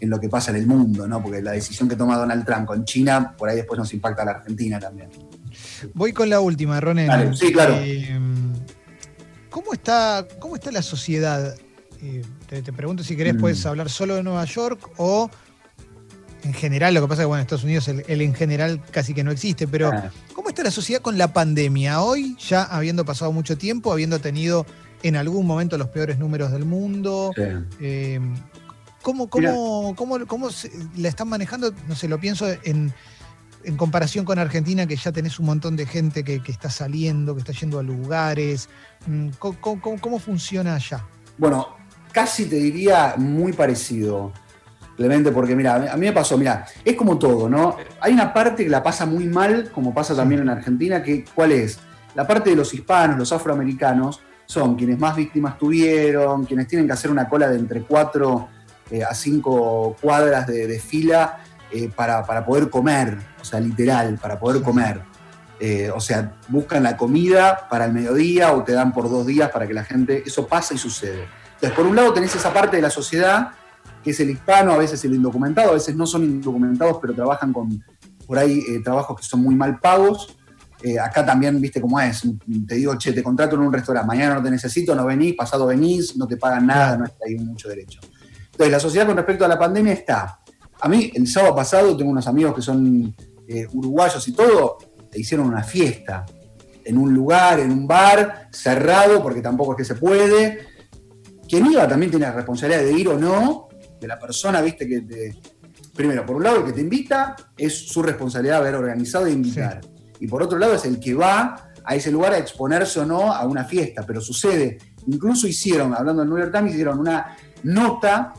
lo 0.00 0.18
que 0.18 0.28
pasa 0.28 0.50
en 0.50 0.56
el 0.56 0.66
mundo, 0.66 1.06
¿no? 1.06 1.22
Porque 1.22 1.40
la 1.40 1.52
decisión 1.52 1.88
que 1.88 1.94
toma 1.94 2.16
Donald 2.16 2.44
Trump 2.44 2.66
con 2.66 2.84
China, 2.84 3.36
por 3.38 3.48
ahí 3.48 3.56
después 3.56 3.78
nos 3.78 3.94
impacta 3.94 4.22
a 4.22 4.24
la 4.24 4.30
Argentina 4.32 4.80
también. 4.80 5.08
Voy 5.94 6.12
con 6.12 6.28
la 6.28 6.40
última, 6.40 6.80
Ronen. 6.80 7.36
sí, 7.36 7.52
claro. 7.52 7.76
Eh, 7.78 8.18
¿cómo, 9.48 9.72
está, 9.72 10.26
¿Cómo 10.40 10.56
está 10.56 10.72
la 10.72 10.82
sociedad? 10.82 11.54
Eh, 12.02 12.22
te, 12.48 12.72
pregunto 12.72 13.04
si 13.04 13.14
querés, 13.14 13.34
mm. 13.34 13.38
puedes 13.38 13.64
hablar 13.64 13.88
solo 13.88 14.16
de 14.16 14.24
Nueva 14.24 14.44
York 14.44 14.90
o 14.96 15.30
en 16.42 16.52
general, 16.52 16.94
lo 16.94 17.02
que 17.02 17.08
pasa 17.08 17.22
es 17.22 17.24
que 17.24 17.28
bueno, 17.28 17.40
en 17.40 17.46
Estados 17.46 17.64
Unidos 17.64 17.88
el, 17.88 18.20
en 18.20 18.34
general 18.34 18.80
casi 18.90 19.14
que 19.14 19.24
no 19.24 19.30
existe, 19.30 19.68
pero 19.68 19.90
ah. 19.92 20.10
¿cómo 20.34 20.48
está 20.48 20.62
la 20.62 20.70
sociedad 20.70 21.00
con 21.00 21.18
la 21.18 21.32
pandemia 21.32 22.02
hoy, 22.02 22.36
ya 22.38 22.64
habiendo 22.64 23.04
pasado 23.04 23.32
mucho 23.32 23.56
tiempo, 23.56 23.92
habiendo 23.92 24.18
tenido 24.18 24.66
en 25.02 25.16
algún 25.16 25.46
momento 25.46 25.78
los 25.78 25.88
peores 25.88 26.18
números 26.18 26.52
del 26.52 26.64
mundo? 26.64 27.32
Eh, 27.80 28.20
¿Cómo, 29.02 29.28
cómo, 29.28 29.94
cómo, 29.96 30.48
la 30.96 31.08
están 31.08 31.28
manejando? 31.28 31.72
No 31.88 31.96
sé, 31.96 32.08
lo 32.08 32.20
pienso 32.20 32.46
en, 32.62 32.92
comparación 33.76 34.24
con 34.24 34.38
Argentina, 34.38 34.86
que 34.86 34.96
ya 34.96 35.12
tenés 35.12 35.38
un 35.40 35.46
montón 35.46 35.76
de 35.76 35.86
gente 35.86 36.22
que, 36.22 36.40
está 36.46 36.70
saliendo, 36.70 37.34
que 37.34 37.40
está 37.40 37.52
yendo 37.52 37.80
a 37.80 37.82
lugares. 37.82 38.68
Mm, 39.06 39.30
¿Cómo, 39.38 40.18
funciona 40.20 40.76
allá? 40.76 41.04
Bueno, 41.36 41.68
casi 42.12 42.46
te 42.46 42.56
diría 42.56 43.14
muy 43.16 43.52
parecido. 43.52 44.32
Clemente, 44.96 45.32
porque 45.32 45.56
mira, 45.56 45.92
a 45.92 45.96
mí 45.96 46.06
me 46.06 46.12
pasó, 46.12 46.36
mira, 46.36 46.66
es 46.84 46.96
como 46.96 47.18
todo, 47.18 47.48
¿no? 47.48 47.76
Hay 48.00 48.12
una 48.12 48.32
parte 48.32 48.64
que 48.64 48.70
la 48.70 48.82
pasa 48.82 49.06
muy 49.06 49.24
mal, 49.24 49.70
como 49.72 49.94
pasa 49.94 50.14
también 50.14 50.42
en 50.42 50.50
Argentina, 50.50 51.02
que 51.02 51.24
¿cuál 51.34 51.52
es? 51.52 51.78
La 52.14 52.26
parte 52.26 52.50
de 52.50 52.56
los 52.56 52.72
hispanos, 52.74 53.18
los 53.18 53.32
afroamericanos, 53.32 54.20
son 54.44 54.76
quienes 54.76 54.98
más 54.98 55.16
víctimas 55.16 55.56
tuvieron, 55.56 56.44
quienes 56.44 56.68
tienen 56.68 56.86
que 56.86 56.92
hacer 56.92 57.10
una 57.10 57.26
cola 57.26 57.48
de 57.48 57.58
entre 57.58 57.82
cuatro 57.82 58.48
eh, 58.90 59.02
a 59.02 59.14
cinco 59.14 59.96
cuadras 59.98 60.46
de, 60.46 60.78
fila 60.78 61.38
eh, 61.70 61.90
para, 61.94 62.44
poder 62.44 62.68
comer, 62.68 63.16
o 63.40 63.44
sea, 63.44 63.60
literal, 63.60 64.18
para 64.20 64.38
poder 64.38 64.62
comer. 64.62 65.00
Eh, 65.58 65.90
o 65.94 66.00
sea, 66.00 66.34
buscan 66.48 66.82
la 66.82 66.96
comida 66.96 67.66
para 67.70 67.86
el 67.86 67.92
mediodía 67.92 68.52
o 68.52 68.62
te 68.62 68.72
dan 68.72 68.92
por 68.92 69.08
dos 69.08 69.24
días 69.24 69.48
para 69.50 69.66
que 69.66 69.72
la 69.72 69.84
gente, 69.84 70.22
eso 70.26 70.46
pasa 70.46 70.74
y 70.74 70.78
sucede. 70.78 71.26
Entonces, 71.54 71.76
por 71.76 71.86
un 71.86 71.96
lado 71.96 72.12
tenés 72.12 72.34
esa 72.34 72.52
parte 72.52 72.76
de 72.76 72.82
la 72.82 72.90
sociedad 72.90 73.52
que 74.02 74.10
es 74.10 74.20
el 74.20 74.30
hispano, 74.30 74.72
a 74.72 74.78
veces 74.78 75.04
el 75.04 75.14
indocumentado, 75.14 75.70
a 75.70 75.74
veces 75.74 75.94
no 75.94 76.06
son 76.06 76.24
indocumentados, 76.24 76.98
pero 77.00 77.14
trabajan 77.14 77.52
con 77.52 77.82
por 78.26 78.38
ahí 78.38 78.62
eh, 78.68 78.80
trabajos 78.82 79.20
que 79.20 79.26
son 79.26 79.42
muy 79.42 79.54
mal 79.54 79.78
pagos. 79.78 80.36
Eh, 80.82 80.98
acá 80.98 81.24
también, 81.24 81.60
viste 81.60 81.80
cómo 81.80 82.00
es, 82.00 82.22
te 82.66 82.74
digo, 82.74 82.96
che, 82.96 83.12
te 83.12 83.22
contrato 83.22 83.54
en 83.54 83.62
un 83.62 83.72
restaurante, 83.72 84.06
mañana 84.06 84.34
no 84.34 84.42
te 84.42 84.50
necesito, 84.50 84.94
no 84.96 85.04
venís, 85.06 85.34
pasado 85.34 85.66
venís, 85.66 86.16
no 86.16 86.26
te 86.26 86.36
pagan 86.36 86.66
nada, 86.66 86.96
no 86.96 87.04
está 87.04 87.24
ahí 87.26 87.36
mucho 87.36 87.68
derecho. 87.68 88.00
Entonces, 88.50 88.72
la 88.72 88.80
sociedad 88.80 89.06
con 89.06 89.16
respecto 89.16 89.44
a 89.44 89.48
la 89.48 89.58
pandemia 89.58 89.92
está. 89.92 90.40
A 90.80 90.88
mí, 90.88 91.12
el 91.14 91.28
sábado 91.28 91.54
pasado, 91.54 91.96
tengo 91.96 92.10
unos 92.10 92.26
amigos 92.26 92.54
que 92.54 92.62
son 92.62 93.14
eh, 93.46 93.66
uruguayos 93.72 94.26
y 94.26 94.32
todo, 94.32 94.78
te 95.10 95.20
hicieron 95.20 95.46
una 95.46 95.62
fiesta 95.62 96.26
en 96.84 96.98
un 96.98 97.14
lugar, 97.14 97.60
en 97.60 97.70
un 97.70 97.86
bar, 97.86 98.48
cerrado, 98.50 99.22
porque 99.22 99.40
tampoco 99.40 99.72
es 99.72 99.78
que 99.78 99.84
se 99.84 99.94
puede. 99.94 100.66
Quien 101.48 101.70
iba 101.70 101.86
también 101.86 102.10
tiene 102.10 102.26
la 102.26 102.32
responsabilidad 102.32 102.82
de 102.82 102.92
ir 102.92 103.08
o 103.08 103.18
no, 103.18 103.68
de 104.02 104.08
la 104.08 104.18
persona, 104.18 104.60
viste, 104.60 104.86
que 104.86 105.00
te, 105.00 105.34
primero, 105.94 106.26
por 106.26 106.36
un 106.36 106.42
lado, 106.42 106.58
el 106.58 106.64
que 106.64 106.72
te 106.72 106.80
invita 106.80 107.36
es 107.56 107.88
su 107.88 108.02
responsabilidad 108.02 108.58
haber 108.58 108.74
organizado 108.74 109.26
e 109.26 109.32
invitar. 109.32 109.80
Y 110.20 110.26
por 110.26 110.42
otro 110.42 110.58
lado, 110.58 110.74
es 110.74 110.84
el 110.84 111.00
que 111.00 111.14
va 111.14 111.70
a 111.84 111.94
ese 111.94 112.10
lugar 112.10 112.32
a 112.32 112.38
exponerse 112.38 113.00
o 113.00 113.04
no 113.04 113.32
a 113.32 113.44
una 113.46 113.64
fiesta. 113.64 114.04
Pero 114.06 114.20
sucede, 114.20 114.78
incluso 115.06 115.46
hicieron, 115.46 115.94
hablando 115.94 116.22
del 116.22 116.30
New 116.30 116.38
York 116.38 116.52
Times, 116.52 116.72
hicieron 116.72 116.98
una 116.98 117.36
nota 117.62 118.34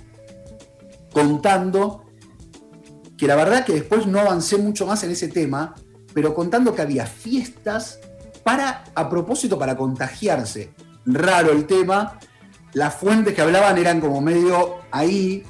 contando 1.12 2.06
que 3.18 3.28
la 3.28 3.36
verdad 3.36 3.66
que 3.66 3.74
después 3.74 4.08
no 4.08 4.20
avancé 4.20 4.58
mucho 4.58 4.86
más 4.86 5.04
en 5.04 5.12
ese 5.12 5.28
tema, 5.28 5.76
pero 6.14 6.34
contando 6.34 6.74
que 6.74 6.82
había 6.82 7.06
fiestas 7.06 8.00
para, 8.44 8.84
a 8.96 9.10
propósito, 9.10 9.58
para 9.58 9.78
contagiarse. 9.78 10.74
Raro 11.06 11.52
el 11.52 11.66
tema. 11.66 12.20
Las 12.74 12.96
fuentes 12.96 13.36
que 13.36 13.42
hablaban 13.42 13.78
eran 13.78 14.02
como 14.02 14.20
medio 14.20 14.78
ahí, 14.92 15.44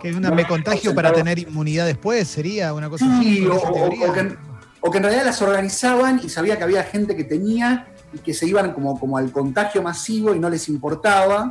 que 0.00 0.12
una, 0.12 0.30
me 0.30 0.46
contagio 0.46 0.94
para 0.94 1.12
tener 1.12 1.38
inmunidad 1.38 1.86
después, 1.86 2.26
sería 2.28 2.72
una 2.72 2.88
cosa 2.88 3.04
así. 3.18 3.46
O, 3.46 4.90
que, 4.92 4.98
en 4.98 5.02
realidad 5.02 5.24
las 5.24 5.42
organizaban 5.42 6.20
y 6.22 6.28
sabía 6.28 6.56
que 6.56 6.64
había 6.64 6.84
gente 6.84 7.16
que 7.16 7.24
tenía 7.24 7.88
y 8.12 8.18
que 8.18 8.32
se 8.32 8.46
iban 8.46 8.72
como, 8.72 8.98
como 8.98 9.18
al 9.18 9.32
contagio 9.32 9.82
masivo 9.82 10.34
y 10.34 10.38
no 10.38 10.48
les 10.48 10.68
importaba, 10.68 11.50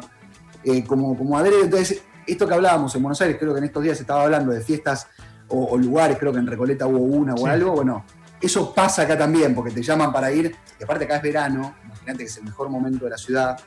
eh, 0.64 0.84
como, 0.86 1.18
como 1.18 1.38
adrede. 1.38 1.64
Entonces, 1.64 2.02
esto 2.26 2.48
que 2.48 2.54
hablábamos 2.54 2.96
en 2.96 3.04
Buenos 3.04 3.22
Aires, 3.22 3.38
creo 3.40 3.54
que 3.54 3.60
en 3.60 3.66
estos 3.66 3.84
días 3.84 3.98
se 3.98 4.04
estaba 4.04 4.24
hablando 4.24 4.52
de 4.52 4.62
fiestas 4.62 5.08
o, 5.48 5.78
lugares, 5.78 6.18
creo 6.18 6.32
que 6.32 6.40
en 6.40 6.48
Recoleta 6.48 6.88
hubo 6.88 6.98
una 6.98 7.36
o 7.36 7.46
algo, 7.46 7.74
bueno, 7.74 8.04
eso 8.42 8.74
pasa 8.74 9.04
acá 9.04 9.18
también, 9.18 9.54
porque 9.54 9.72
te 9.72 9.84
llaman 9.84 10.12
para 10.12 10.32
ir, 10.32 10.56
y 10.80 10.84
aparte 10.84 11.06
acá 11.06 11.18
es 11.18 11.22
verano, 11.22 11.76
imagínate 11.86 12.20
que 12.20 12.24
es 12.24 12.38
el 12.38 12.46
mejor 12.46 12.70
momento 12.70 13.06
de 13.06 13.12
la 13.12 13.18
ciudad. 13.18 13.60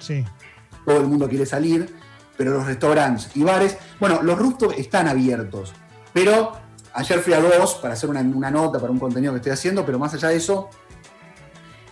Sí. 0.00 0.24
Todo 0.84 1.00
el 1.00 1.06
mundo 1.06 1.28
quiere 1.28 1.46
salir 1.46 1.88
pero 2.40 2.54
los 2.54 2.64
restaurantes 2.64 3.30
y 3.34 3.42
bares, 3.42 3.76
bueno, 4.00 4.22
los 4.22 4.38
rooftops 4.38 4.78
están 4.78 5.06
abiertos, 5.06 5.74
pero 6.14 6.52
ayer 6.94 7.18
fui 7.18 7.34
a 7.34 7.38
dos 7.38 7.74
para 7.74 7.92
hacer 7.92 8.08
una, 8.08 8.22
nota 8.22 8.78
para 8.78 8.90
un 8.90 8.98
contenido 8.98 9.34
que 9.34 9.40
estoy 9.40 9.52
haciendo, 9.52 9.84
pero 9.84 9.98
más 9.98 10.14
allá 10.14 10.28
de 10.28 10.36
eso, 10.36 10.70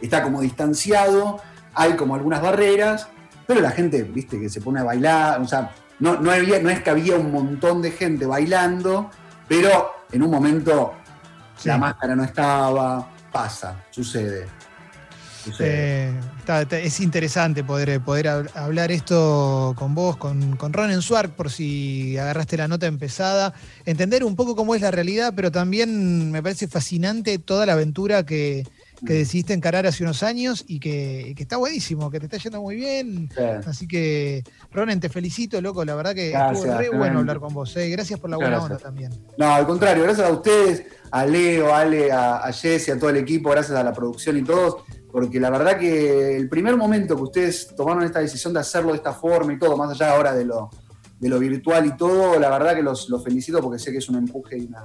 está 0.01 0.23
como 0.23 0.41
distanciado, 0.41 1.39
hay 1.75 1.97
como 1.97 2.15
algunas 2.15 2.41
barreras, 2.41 3.09
pero 3.47 3.61
la 3.61 3.73
gente, 3.73 4.03
viste, 4.05 4.41
que 4.41 4.49
se 4.49 4.63
pone 4.63 4.81
a 4.81 4.85
bailar, 4.85 5.39
o 5.43 5.47
sea, 5.47 5.75
no, 5.99 6.19
no, 6.19 6.31
había, 6.31 6.63
no 6.63 6.71
es 6.71 6.83
que 6.83 6.89
había 6.89 7.17
un 7.17 7.31
montón 7.31 7.83
de 7.83 7.91
gente 7.91 8.25
bailando, 8.25 9.11
pero 9.47 9.97
en 10.11 10.23
un 10.23 10.31
momento 10.31 10.95
la 11.65 11.77
máscara 11.77 12.17
no 12.17 12.25
estaba, 12.25 13.07
pasa, 13.31 13.85
sucede. 13.91 14.47
Eh, 15.61 16.13
es 16.71 17.01
interesante 17.01 17.65
poder, 17.65 18.01
poder 18.01 18.29
hablar 18.55 18.91
esto 18.91 19.75
con 19.77 19.95
vos, 19.95 20.17
con, 20.17 20.57
con 20.57 20.73
Ronen 20.73 21.03
Suark, 21.03 21.33
por 21.33 21.51
si 21.51 22.17
agarraste 22.17 22.57
la 22.57 22.69
nota 22.69 22.87
empezada, 22.87 23.55
entender 23.85 24.25
un 24.25 24.37
poco 24.37 24.57
cómo 24.57 24.75
es 24.75 24.81
la 24.81 24.91
realidad, 24.91 25.33
pero 25.37 25.51
también 25.51 26.31
me 26.31 26.43
parece 26.43 26.69
fascinante 26.69 27.39
toda 27.39 27.67
la 27.67 27.75
aventura 27.75 28.25
que, 28.25 28.65
que 29.07 29.15
mm. 29.15 29.17
decidiste 29.17 29.53
encarar 29.53 29.87
hace 29.87 30.03
unos 30.03 30.23
años 30.23 30.65
y 30.67 30.81
que, 30.81 31.35
está 31.37 31.57
buenísimo, 31.57 32.11
que 32.11 32.19
te 32.19 32.27
está 32.27 32.39
yendo 32.39 32.61
muy 32.61 32.77
bien. 32.77 33.29
Así 33.67 33.87
que, 33.87 34.43
Ronen, 34.73 35.01
te 35.01 35.09
felicito, 35.09 35.61
loco. 35.61 35.85
La 35.85 35.95
verdad 35.95 36.15
que 36.15 36.33
estuvo 36.33 36.77
re 36.77 36.91
bueno 36.91 37.21
hablar 37.21 37.39
con 37.41 37.55
vos. 37.55 37.77
¿eh? 37.77 37.89
Gracias 37.91 38.19
por 38.19 38.31
la 38.31 38.37
buena 38.37 38.63
onda 38.63 38.79
también. 38.79 39.13
No, 39.37 39.55
al 39.55 39.67
contrario, 39.67 40.03
gracias 40.03 40.29
a 40.29 40.33
ustedes, 40.33 40.85
a 41.11 41.25
Leo, 41.25 41.75
a 41.75 41.81
Ale, 41.81 42.11
a, 42.11 42.39
a 42.39 42.53
Jesse, 42.53 42.91
a 42.91 42.99
todo 42.99 43.11
el 43.11 43.17
equipo, 43.17 43.51
gracias 43.51 43.79
a 43.79 43.83
la 43.83 43.93
producción 43.93 44.37
y 44.37 44.43
todos 44.43 44.77
porque 45.11 45.41
la 45.41 45.51
verdad 45.51 45.79
que 45.79 46.37
el 46.37 46.49
primer 46.49 46.77
momento 46.77 47.17
que 47.17 47.23
ustedes 47.23 47.75
tomaron 47.77 48.03
esta 48.03 48.21
decisión 48.21 48.53
de 48.53 48.61
hacerlo 48.61 48.91
de 48.91 48.97
esta 48.99 49.13
forma 49.13 49.53
y 49.53 49.59
todo, 49.59 49.77
más 49.77 49.91
allá 49.91 50.13
ahora 50.15 50.35
de 50.35 50.45
lo, 50.45 50.69
de 51.19 51.29
lo 51.29 51.39
virtual 51.39 51.87
y 51.87 51.97
todo, 51.97 52.39
la 52.39 52.51
verdad 52.51 52.75
que 52.75 52.83
los, 52.83 53.09
los 53.09 53.25
felicito 53.25 53.61
porque 53.61 53.79
sé 53.79 53.91
que 53.91 53.99
es 53.99 54.09
un 54.09 54.17
empuje 54.17 54.59
y, 54.59 54.67
una- 54.67 54.85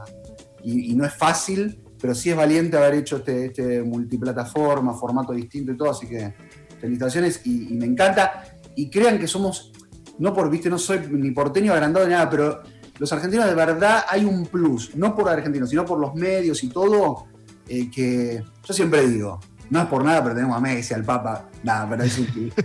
y- 0.63 0.95
no 0.95 1.05
es 1.05 1.13
fácil, 1.13 1.81
pero 1.99 2.15
sí 2.15 2.29
es 2.29 2.35
valiente 2.37 2.77
haber 2.77 2.95
hecho 2.95 3.17
este, 3.17 3.45
este 3.47 3.83
multiplataforma, 3.83 4.93
formato 4.93 5.33
distinto 5.33 5.71
y 5.71 5.77
todo, 5.77 5.91
así 5.91 6.07
que 6.07 6.33
felicitaciones 6.79 7.41
y, 7.45 7.73
y 7.73 7.77
me 7.77 7.85
encanta. 7.85 8.43
Y 8.75 8.89
crean 8.89 9.19
que 9.19 9.27
somos, 9.27 9.71
no 10.19 10.33
por, 10.33 10.49
viste, 10.49 10.69
no 10.69 10.77
soy 10.79 10.99
ni 11.11 11.31
porteño 11.31 11.73
agrandado 11.73 12.05
ni 12.07 12.13
nada, 12.13 12.29
pero 12.29 12.61
los 12.97 13.11
argentinos 13.11 13.45
de 13.45 13.55
verdad 13.55 14.03
hay 14.07 14.25
un 14.25 14.45
plus, 14.47 14.95
no 14.95 15.15
por 15.15 15.27
argentinos, 15.29 15.69
sino 15.69 15.85
por 15.85 15.99
los 15.99 16.13
medios 16.15 16.63
y 16.63 16.69
todo, 16.69 17.25
eh, 17.67 17.89
que 17.91 18.43
yo 18.65 18.73
siempre 18.73 19.07
digo, 19.07 19.39
no 19.69 19.81
es 19.81 19.85
por 19.87 20.03
nada, 20.03 20.21
pero 20.23 20.35
tenemos 20.35 20.55
a 20.55 20.59
Messi, 20.59 20.93
al 20.93 21.03
Papa, 21.03 21.45
nada, 21.63 21.87
pero 21.89 22.03
es 22.03 22.17
un 22.17 22.27
chiste, 22.31 22.63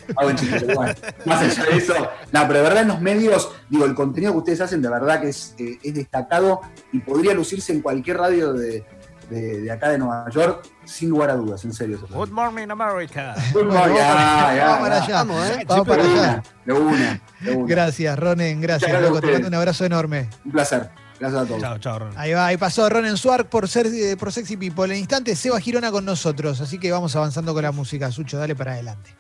pero 0.61 0.75
bueno, 0.75 0.95
más 1.25 1.43
allá 1.43 1.65
de 1.71 1.77
eso, 1.77 1.95
nada, 2.33 2.47
pero 2.49 2.59
de 2.61 2.65
verdad 2.65 2.83
en 2.83 2.89
los 2.89 3.01
medios, 3.01 3.53
digo, 3.69 3.85
el 3.87 3.95
contenido 3.95 4.33
que 4.33 4.39
ustedes 4.39 4.61
hacen 4.61 4.83
de 4.83 4.89
verdad 4.91 5.21
que 5.21 5.29
es, 5.31 5.55
eh, 5.59 5.79
es 5.83 5.95
destacado 5.95 6.61
y 6.93 6.99
podría 7.01 7.33
lucirse 7.35 7.73
en 7.73 7.81
cualquier 7.81 8.19
radio 8.19 8.53
de, 8.53 8.85
de- 9.31 9.61
de 9.61 9.71
acá 9.71 9.91
de 9.91 9.99
Nueva 9.99 10.29
York, 10.31 10.67
sin 10.85 11.11
lugar 11.11 11.29
a 11.31 11.35
dudas, 11.35 11.63
en 11.65 11.73
serio. 11.75 11.99
Good 12.11 12.31
morning, 12.31 12.69
America. 12.71 13.35
Bueno, 13.53 13.69
Bueno, 13.71 13.95
ya, 13.95 14.15
vamos, 14.15 14.57
ya, 14.57 14.67
vamos 14.67 14.81
para 14.89 14.97
allá. 15.03 15.15
Vamos, 15.15 15.47
¿eh? 15.51 15.65
Vamos 15.67 15.87
para 15.89 16.03
allá. 16.03 16.43
de 16.65 16.73
una, 16.73 17.21
de 17.41 17.53
una. 17.55 17.67
Gracias, 17.69 18.19
Ronen, 18.19 18.61
gracias, 18.63 18.91
gracias 18.91 19.11
loco. 19.11 19.21
Te 19.21 19.33
mando 19.33 19.49
un 19.49 19.55
abrazo 19.55 19.85
enorme. 19.85 20.29
Un 20.47 20.53
placer. 20.53 20.89
Gracias 21.19 21.43
a 21.43 21.47
todos. 21.47 21.61
Chao, 21.61 21.79
chao, 21.79 21.99
Ron. 21.99 22.13
Ahí 22.17 22.33
va, 22.33 22.47
ahí 22.47 22.57
pasó 22.57 22.89
Ronen 22.89 23.17
Suark 23.17 23.49
por 23.49 23.69
ser 23.69 23.87
eh, 23.87 24.17
por 24.17 24.33
Sexy 24.33 24.57
People. 24.57 24.93
En 24.93 25.01
instante, 25.01 25.35
Seba 25.35 25.61
Girona 25.61 25.91
con 25.91 26.05
nosotros. 26.05 26.61
Así 26.61 26.79
que 26.79 26.91
vamos 26.93 27.15
avanzando 27.17 27.53
con 27.55 27.63
la 27.63 27.73
música. 27.73 28.11
Sucho, 28.13 28.39
dale 28.39 28.55
para 28.55 28.73
adelante. 28.73 29.15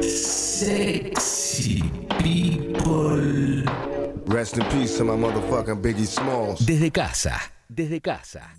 Sexy 0.00 1.82
people. 2.18 3.64
Rest 4.26 4.56
in 4.56 4.64
peace 4.66 4.96
to 4.98 5.04
my 5.04 5.16
motherfucking 5.16 5.82
Biggie 5.82 6.06
Smalls. 6.06 6.64
Desde 6.64 6.90
casa, 6.90 7.38
desde 7.68 8.00
casa. 8.00 8.54